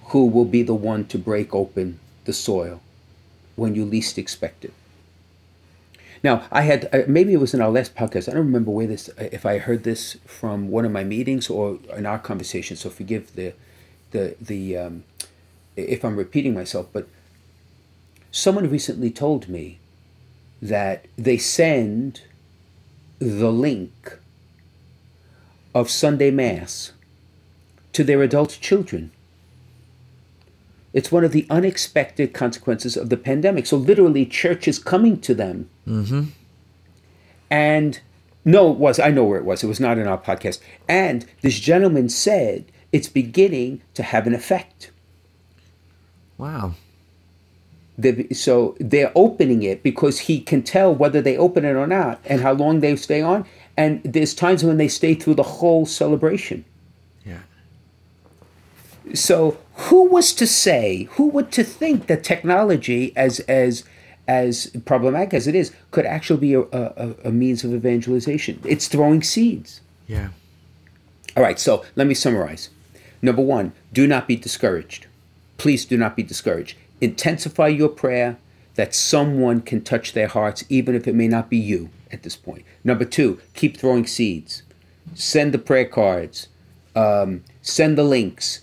who 0.05 0.25
will 0.25 0.45
be 0.45 0.63
the 0.63 0.73
one 0.73 1.05
to 1.05 1.17
break 1.17 1.53
open 1.53 1.99
the 2.25 2.33
soil 2.33 2.81
when 3.55 3.75
you 3.75 3.86
least 3.86 4.17
expect 4.17 4.65
it. 4.65 4.73
Now, 6.23 6.43
I 6.51 6.61
had 6.63 6.89
uh, 6.91 7.03
maybe 7.07 7.33
it 7.33 7.39
was 7.39 7.53
in 7.53 7.61
our 7.61 7.69
last 7.69 7.95
podcast. 7.95 8.27
I 8.27 8.33
don't 8.33 8.47
remember 8.47 8.71
where 8.71 8.88
this, 8.88 9.09
uh, 9.09 9.29
if 9.31 9.45
I 9.45 9.59
heard 9.59 9.83
this 9.83 10.17
from 10.25 10.69
one 10.69 10.83
of 10.83 10.91
my 10.91 11.03
meetings 11.03 11.49
or 11.49 11.77
in 11.95 12.07
our 12.07 12.17
conversation. 12.17 12.75
So 12.75 12.89
forgive 12.89 13.36
the, 13.36 13.53
the 14.09 14.36
the 14.41 14.77
um, 14.77 15.03
if 15.75 16.03
I'm 16.03 16.15
repeating 16.15 16.55
myself. 16.55 16.88
But 16.91 17.07
someone 18.31 18.67
recently 18.69 19.11
told 19.11 19.47
me 19.47 19.77
that 20.61 21.05
they 21.15 21.38
send 21.38 22.21
the 23.19 23.51
link 23.51 24.17
of 25.76 25.91
Sunday 25.91 26.32
Mass 26.32 26.93
to 27.93 28.03
their 28.03 28.23
adult 28.23 28.57
children 28.59 29.11
it's 30.95 31.11
one 31.11 31.26
of 31.26 31.34
the 31.34 31.45
unexpected 31.49 32.34
consequences 32.34 32.95
of 32.95 33.09
the 33.09 33.17
pandemic. 33.17 33.65
So 33.65 33.76
literally, 33.76 34.26
church 34.26 34.65
is 34.65 34.80
coming 34.80 35.19
to 35.21 35.36
them. 35.36 35.69
Mm-hmm. 35.86 36.23
And 37.49 37.99
no, 38.45 38.71
it 38.71 38.78
was. 38.78 38.97
I 38.97 39.09
know 39.09 39.26
where 39.26 39.38
it 39.38 39.43
was. 39.43 39.61
It 39.61 39.67
was 39.67 39.82
not 39.82 39.97
in 39.97 40.07
our 40.07 40.17
podcast. 40.17 40.61
And 40.88 41.26
this 41.41 41.59
gentleman 41.59 42.07
said 42.07 42.63
it's 42.93 43.09
beginning 43.09 43.82
to 43.93 44.03
have 44.03 44.26
an 44.26 44.34
effect. 44.34 44.91
Wow. 46.38 46.76
so 48.32 48.78
they're 48.80 49.11
opening 49.15 49.63
it 49.63 49.84
because 49.84 50.19
he 50.19 50.39
can 50.39 50.63
tell 50.63 50.95
whether 50.95 51.21
they 51.21 51.36
open 51.38 51.65
it 51.65 51.76
or 51.76 51.88
not 51.88 52.21
and 52.23 52.39
how 52.39 52.53
long 52.53 52.80
they 52.80 52.95
stay 52.95 53.21
on. 53.21 53.45
And 53.78 54.01
there's 54.03 54.34
times 54.34 54.63
when 54.63 54.78
they 54.78 54.88
stay 54.88 55.15
through 55.15 55.36
the 55.36 55.43
whole 55.43 55.86
celebration. 55.86 56.63
Yeah. 57.26 57.39
So 59.13 59.57
who 59.73 60.05
was 60.09 60.34
to 60.36 60.47
say, 60.47 61.09
who 61.11 61.28
would 61.28 61.51
to 61.53 61.63
think 61.63 62.07
that 62.07 62.23
technology, 62.23 63.11
as 63.15 63.41
as 63.41 63.84
as 64.28 64.67
problematic 64.86 65.34
as 65.34 65.47
it 65.47 65.55
is, 65.55 65.71
could 65.91 66.05
actually 66.05 66.39
be 66.39 66.53
a, 66.53 66.61
a, 66.61 67.15
a 67.26 67.32
means 67.32 67.63
of 67.63 67.73
evangelization? 67.73 68.61
It's 68.63 68.88
throwing 68.88 69.21
seeds. 69.21 69.82
Yeah. 70.07 70.30
All 71.36 71.43
right. 71.43 71.59
So 71.59 71.84
let 71.95 72.07
me 72.07 72.13
summarize. 72.13 72.69
Number 73.21 73.41
one, 73.41 73.73
do 73.91 74.07
not 74.07 74.28
be 74.28 74.36
discouraged. 74.36 75.07
Please 75.57 75.86
do 75.86 75.97
not 75.97 76.15
be 76.15 76.23
discouraged. 76.23 76.78
Intensify 77.01 77.67
your 77.67 77.89
prayer 77.89 78.38
that 78.76 78.95
someone 78.95 79.61
can 79.61 79.82
touch 79.82 80.13
their 80.13 80.28
hearts, 80.28 80.63
even 80.69 80.95
if 80.95 81.07
it 81.07 81.15
may 81.15 81.28
not 81.28 81.49
be 81.49 81.57
you 81.57 81.89
at 82.12 82.24
this 82.24 82.36
point. 82.36 82.66
Number 82.84 83.06
two, 83.06 83.39
keep 83.53 83.78
throwing 83.78 84.06
seeds. 84.06 84.64
Send 85.14 85.53
the 85.53 85.60
prayer 85.60 85.86
cards. 85.86 86.47
Um, 86.95 87.43
send 87.62 87.97
the 87.97 88.03
links 88.03 88.62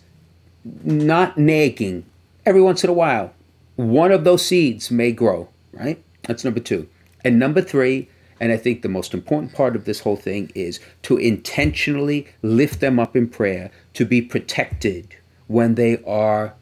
not 0.65 1.39
nagging, 1.39 2.05
every 2.47 2.63
once 2.63 2.85
in 2.85 2.91
a 2.91 2.95
while, 2.95 3.33
one 3.77 4.13
of 4.13 4.25
those 4.25 4.45
seeds 4.45 4.91
may 4.91 5.13
grow, 5.13 5.49
right? 5.73 6.03
That's 6.23 6.45
number 6.45 6.61
two. 6.61 6.89
And 7.25 7.39
number 7.39 7.61
three, 7.61 8.09
and 8.41 8.53
I 8.53 8.57
think 8.57 8.83
the 8.83 8.89
most 8.89 9.15
important 9.15 9.53
part 9.53 9.77
of 9.77 9.85
this 9.85 10.01
whole 10.01 10.17
thing 10.17 10.51
is 10.55 10.81
to 11.03 11.17
intentionally 11.17 12.29
lift 12.43 12.81
them 12.81 12.99
up 12.99 13.17
in 13.17 13.29
prayer 13.29 13.71
to 13.95 14.05
be 14.05 14.21
protected 14.21 15.17
when 15.47 15.75
they 15.75 16.03
are 16.05 16.55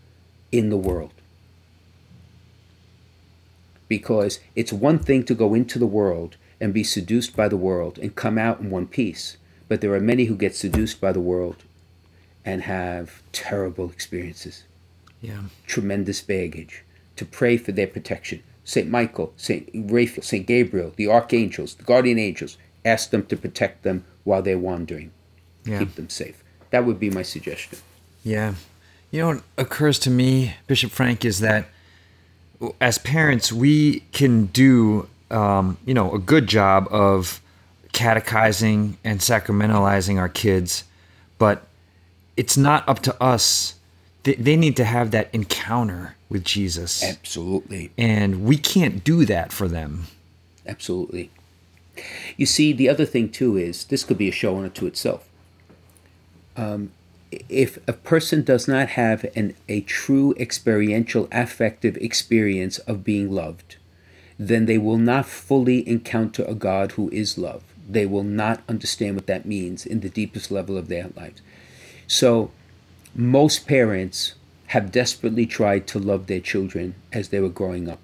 in 0.52 0.70
the 0.70 0.76
world. 0.76 1.12
Because 3.88 4.40
it's 4.54 4.72
one 4.72 4.98
thing 4.98 5.24
to 5.24 5.34
go 5.34 5.54
into 5.54 5.78
the 5.78 5.86
world 5.86 6.36
and 6.60 6.74
be 6.74 6.84
seduced 6.84 7.34
by 7.34 7.48
the 7.48 7.56
world 7.56 7.98
and 7.98 8.14
come 8.14 8.38
out 8.38 8.60
in 8.60 8.70
one 8.70 8.86
piece, 8.86 9.36
but 9.68 9.80
there 9.80 9.94
are 9.94 10.00
many 10.00 10.24
who 10.24 10.36
get 10.36 10.54
seduced 10.54 11.00
by 11.00 11.12
the 11.12 11.20
world 11.20 11.64
and 12.44 12.62
have 12.62 13.22
terrible 13.32 13.90
experiences. 13.90 14.64
Yeah. 15.20 15.42
Tremendous 15.66 16.20
baggage. 16.20 16.84
To 17.16 17.24
pray 17.24 17.56
for 17.58 17.72
their 17.72 17.86
protection. 17.86 18.42
St. 18.64 18.88
Michael, 18.88 19.32
St. 19.36 19.68
Raphael, 19.74 20.22
St. 20.22 20.46
Gabriel, 20.46 20.92
the 20.96 21.08
archangels, 21.08 21.74
the 21.74 21.82
guardian 21.82 22.18
angels, 22.18 22.56
ask 22.84 23.10
them 23.10 23.26
to 23.26 23.36
protect 23.36 23.82
them 23.82 24.04
while 24.24 24.42
they're 24.42 24.58
wandering. 24.58 25.10
Yeah. 25.64 25.80
Keep 25.80 25.96
them 25.96 26.08
safe. 26.08 26.42
That 26.70 26.86
would 26.86 26.98
be 26.98 27.10
my 27.10 27.22
suggestion. 27.22 27.78
Yeah. 28.24 28.54
You 29.10 29.20
know 29.20 29.26
what 29.28 29.42
occurs 29.58 29.98
to 30.00 30.10
me, 30.10 30.54
Bishop 30.66 30.92
Frank, 30.92 31.24
is 31.24 31.40
that 31.40 31.66
as 32.80 32.98
parents, 32.98 33.52
we 33.52 34.00
can 34.12 34.46
do, 34.46 35.08
um, 35.30 35.78
you 35.84 35.94
know, 35.94 36.12
a 36.12 36.18
good 36.18 36.46
job 36.46 36.88
of 36.90 37.40
catechizing 37.92 38.96
and 39.04 39.20
sacramentalizing 39.20 40.18
our 40.18 40.28
kids, 40.28 40.84
but 41.38 41.66
it's 42.36 42.56
not 42.56 42.88
up 42.88 43.00
to 43.00 43.22
us 43.22 43.74
they, 44.22 44.34
they 44.34 44.56
need 44.56 44.76
to 44.76 44.84
have 44.84 45.10
that 45.10 45.28
encounter 45.32 46.16
with 46.28 46.44
Jesus. 46.44 47.02
Absolutely. 47.02 47.90
And 47.96 48.44
we 48.44 48.56
can't 48.56 49.02
do 49.02 49.24
that 49.24 49.52
for 49.52 49.68
them. 49.68 50.06
Absolutely. 50.66 51.30
You 52.36 52.46
see, 52.46 52.72
the 52.72 52.88
other 52.88 53.04
thing 53.04 53.30
too 53.30 53.56
is 53.56 53.84
this 53.84 54.04
could 54.04 54.18
be 54.18 54.28
a 54.28 54.32
show 54.32 54.58
unto 54.58 54.86
itself. 54.86 55.28
Um, 56.56 56.92
if 57.48 57.78
a 57.88 57.92
person 57.92 58.42
does 58.42 58.66
not 58.66 58.90
have 58.90 59.24
an, 59.36 59.54
a 59.68 59.82
true 59.82 60.34
experiential 60.38 61.28
affective 61.30 61.96
experience 61.98 62.78
of 62.78 63.04
being 63.04 63.30
loved, 63.30 63.76
then 64.40 64.64
they 64.64 64.78
will 64.78 64.96
not 64.96 65.26
fully 65.26 65.86
encounter 65.86 66.42
a 66.44 66.54
God 66.54 66.92
who 66.92 67.10
is 67.10 67.36
love. 67.36 67.62
They 67.86 68.06
will 68.06 68.24
not 68.24 68.62
understand 68.70 69.16
what 69.16 69.26
that 69.26 69.44
means 69.44 69.84
in 69.84 70.00
the 70.00 70.08
deepest 70.08 70.50
level 70.50 70.78
of 70.78 70.88
their 70.88 71.10
lives. 71.14 71.42
So, 72.06 72.50
most 73.14 73.66
parents 73.66 74.34
have 74.68 74.90
desperately 74.90 75.44
tried 75.44 75.86
to 75.88 75.98
love 75.98 76.26
their 76.26 76.40
children 76.40 76.94
as 77.12 77.28
they 77.28 77.40
were 77.40 77.50
growing 77.50 77.86
up. 77.86 78.00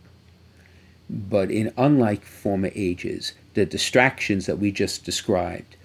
But 1.09 1.51
in 1.51 1.73
unlike 1.79 2.25
former 2.25 2.71
ages, 2.75 3.33
the 3.55 3.65
distractions 3.65 4.45
that 4.45 4.59
we 4.59 4.71
just 4.73 5.05
described 5.05 5.77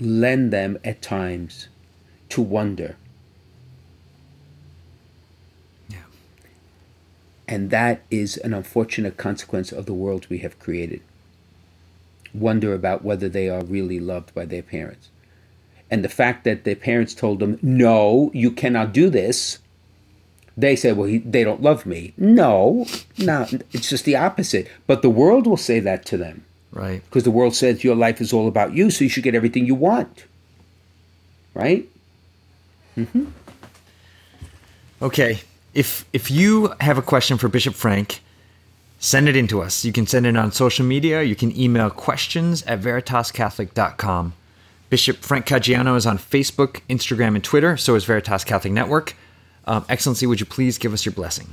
lend 0.00 0.52
them 0.52 0.78
at 0.84 1.00
times 1.00 1.68
to 2.30 2.42
wonder. 2.42 2.96
Yeah. 5.88 5.98
And 7.52 7.68
that 7.68 8.00
is 8.10 8.38
an 8.38 8.54
unfortunate 8.54 9.18
consequence 9.18 9.72
of 9.72 9.84
the 9.84 9.92
world 9.92 10.26
we 10.30 10.38
have 10.38 10.58
created. 10.58 11.02
Wonder 12.32 12.72
about 12.72 13.04
whether 13.04 13.28
they 13.28 13.50
are 13.50 13.62
really 13.62 14.00
loved 14.00 14.34
by 14.34 14.46
their 14.46 14.62
parents. 14.62 15.10
And 15.90 16.02
the 16.02 16.08
fact 16.08 16.44
that 16.44 16.64
their 16.64 16.74
parents 16.74 17.12
told 17.12 17.40
them, 17.40 17.58
no, 17.60 18.30
you 18.32 18.52
cannot 18.52 18.94
do 18.94 19.10
this, 19.10 19.58
they 20.56 20.74
say, 20.74 20.92
well, 20.92 21.06
he, 21.06 21.18
they 21.18 21.44
don't 21.44 21.60
love 21.60 21.84
me. 21.84 22.14
No, 22.16 22.86
no, 23.18 23.46
it's 23.70 23.90
just 23.90 24.06
the 24.06 24.16
opposite. 24.16 24.66
But 24.86 25.02
the 25.02 25.10
world 25.10 25.46
will 25.46 25.58
say 25.58 25.78
that 25.78 26.06
to 26.06 26.16
them. 26.16 26.46
Right. 26.70 27.04
Because 27.04 27.24
the 27.24 27.30
world 27.30 27.54
says 27.54 27.84
your 27.84 27.96
life 27.96 28.22
is 28.22 28.32
all 28.32 28.48
about 28.48 28.72
you, 28.72 28.90
so 28.90 29.04
you 29.04 29.10
should 29.10 29.24
get 29.24 29.34
everything 29.34 29.66
you 29.66 29.74
want. 29.74 30.24
Right? 31.52 31.86
Mm-hmm. 32.96 33.26
Okay. 35.02 35.42
If 35.74 36.04
if 36.12 36.30
you 36.30 36.74
have 36.80 36.98
a 36.98 37.02
question 37.02 37.38
for 37.38 37.48
Bishop 37.48 37.74
Frank, 37.74 38.20
send 38.98 39.28
it 39.28 39.36
in 39.36 39.46
to 39.48 39.62
us. 39.62 39.84
You 39.84 39.92
can 39.92 40.06
send 40.06 40.26
it 40.26 40.36
on 40.36 40.52
social 40.52 40.84
media. 40.84 41.22
You 41.22 41.34
can 41.36 41.58
email 41.58 41.90
questions 41.90 42.62
at 42.64 42.80
veritascatholic.com. 42.80 44.34
Bishop 44.90 45.16
Frank 45.18 45.46
Caggiano 45.46 45.96
is 45.96 46.04
on 46.04 46.18
Facebook, 46.18 46.82
Instagram, 46.90 47.34
and 47.34 47.42
Twitter. 47.42 47.78
So 47.78 47.94
is 47.94 48.04
Veritas 48.04 48.44
Catholic 48.44 48.74
Network. 48.74 49.16
Um, 49.66 49.86
Excellency, 49.88 50.26
would 50.26 50.40
you 50.40 50.46
please 50.46 50.76
give 50.76 50.92
us 50.92 51.06
your 51.06 51.12
blessing? 51.14 51.48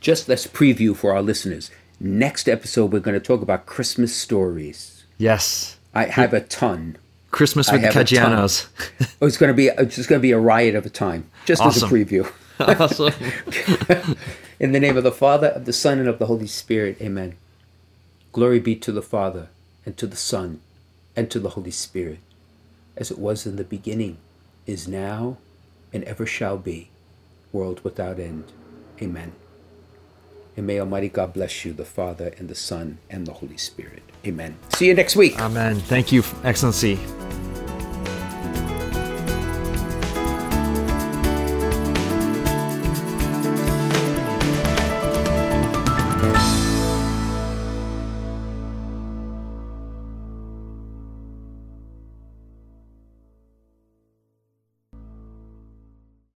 Just 0.00 0.28
let's 0.28 0.46
preview 0.46 0.96
for 0.96 1.12
our 1.12 1.20
listeners. 1.20 1.70
Next 2.00 2.48
episode, 2.48 2.92
we're 2.92 3.00
going 3.00 3.18
to 3.18 3.24
talk 3.24 3.42
about 3.42 3.66
Christmas 3.66 4.14
stories. 4.16 5.04
Yes. 5.18 5.76
I 5.94 6.06
have 6.06 6.32
a 6.32 6.40
ton. 6.40 6.96
Christmas 7.30 7.70
with 7.70 7.82
the 7.82 7.88
Caggianos. 7.88 8.66
oh, 9.20 9.26
it's 9.26 9.36
going 9.36 9.48
to 9.48 9.54
be 9.54 9.66
it's 9.66 9.96
just 9.96 10.08
going 10.08 10.20
to 10.20 10.22
be 10.22 10.32
a 10.32 10.38
riot 10.38 10.74
of 10.74 10.86
a 10.86 10.90
time. 10.90 11.30
Just 11.46 11.60
awesome. 11.60 11.84
as 11.84 11.90
a 11.90 11.94
preview. 11.94 12.30
awesome. 12.60 13.12
In 14.60 14.72
the 14.72 14.80
name 14.80 14.96
of 14.96 15.04
the 15.04 15.12
Father, 15.12 15.48
of 15.48 15.64
the 15.64 15.72
Son, 15.72 15.98
and 15.98 16.08
of 16.08 16.18
the 16.18 16.26
Holy 16.26 16.46
Spirit. 16.46 16.96
Amen. 17.00 17.36
Glory 18.32 18.60
be 18.60 18.76
to 18.76 18.92
the 18.92 19.02
Father, 19.02 19.48
and 19.84 19.96
to 19.96 20.06
the 20.06 20.16
Son, 20.16 20.60
and 21.16 21.30
to 21.30 21.40
the 21.40 21.50
Holy 21.50 21.70
Spirit, 21.70 22.18
as 22.96 23.10
it 23.10 23.18
was 23.18 23.46
in 23.46 23.56
the 23.56 23.64
beginning, 23.64 24.18
is 24.66 24.86
now, 24.86 25.36
and 25.92 26.04
ever 26.04 26.26
shall 26.26 26.56
be, 26.56 26.90
world 27.52 27.82
without 27.82 28.18
end. 28.20 28.52
Amen. 29.02 29.32
And 30.56 30.66
may 30.66 30.78
Almighty 30.78 31.08
God 31.08 31.32
bless 31.32 31.64
you, 31.64 31.72
the 31.72 31.84
Father, 31.84 32.32
and 32.38 32.48
the 32.48 32.54
Son, 32.54 32.98
and 33.10 33.26
the 33.26 33.32
Holy 33.34 33.56
Spirit. 33.56 34.02
Amen. 34.24 34.56
See 34.70 34.86
you 34.86 34.94
next 34.94 35.16
week. 35.16 35.38
Amen. 35.40 35.76
Thank 35.76 36.12
you, 36.12 36.22
Excellency. 36.44 36.98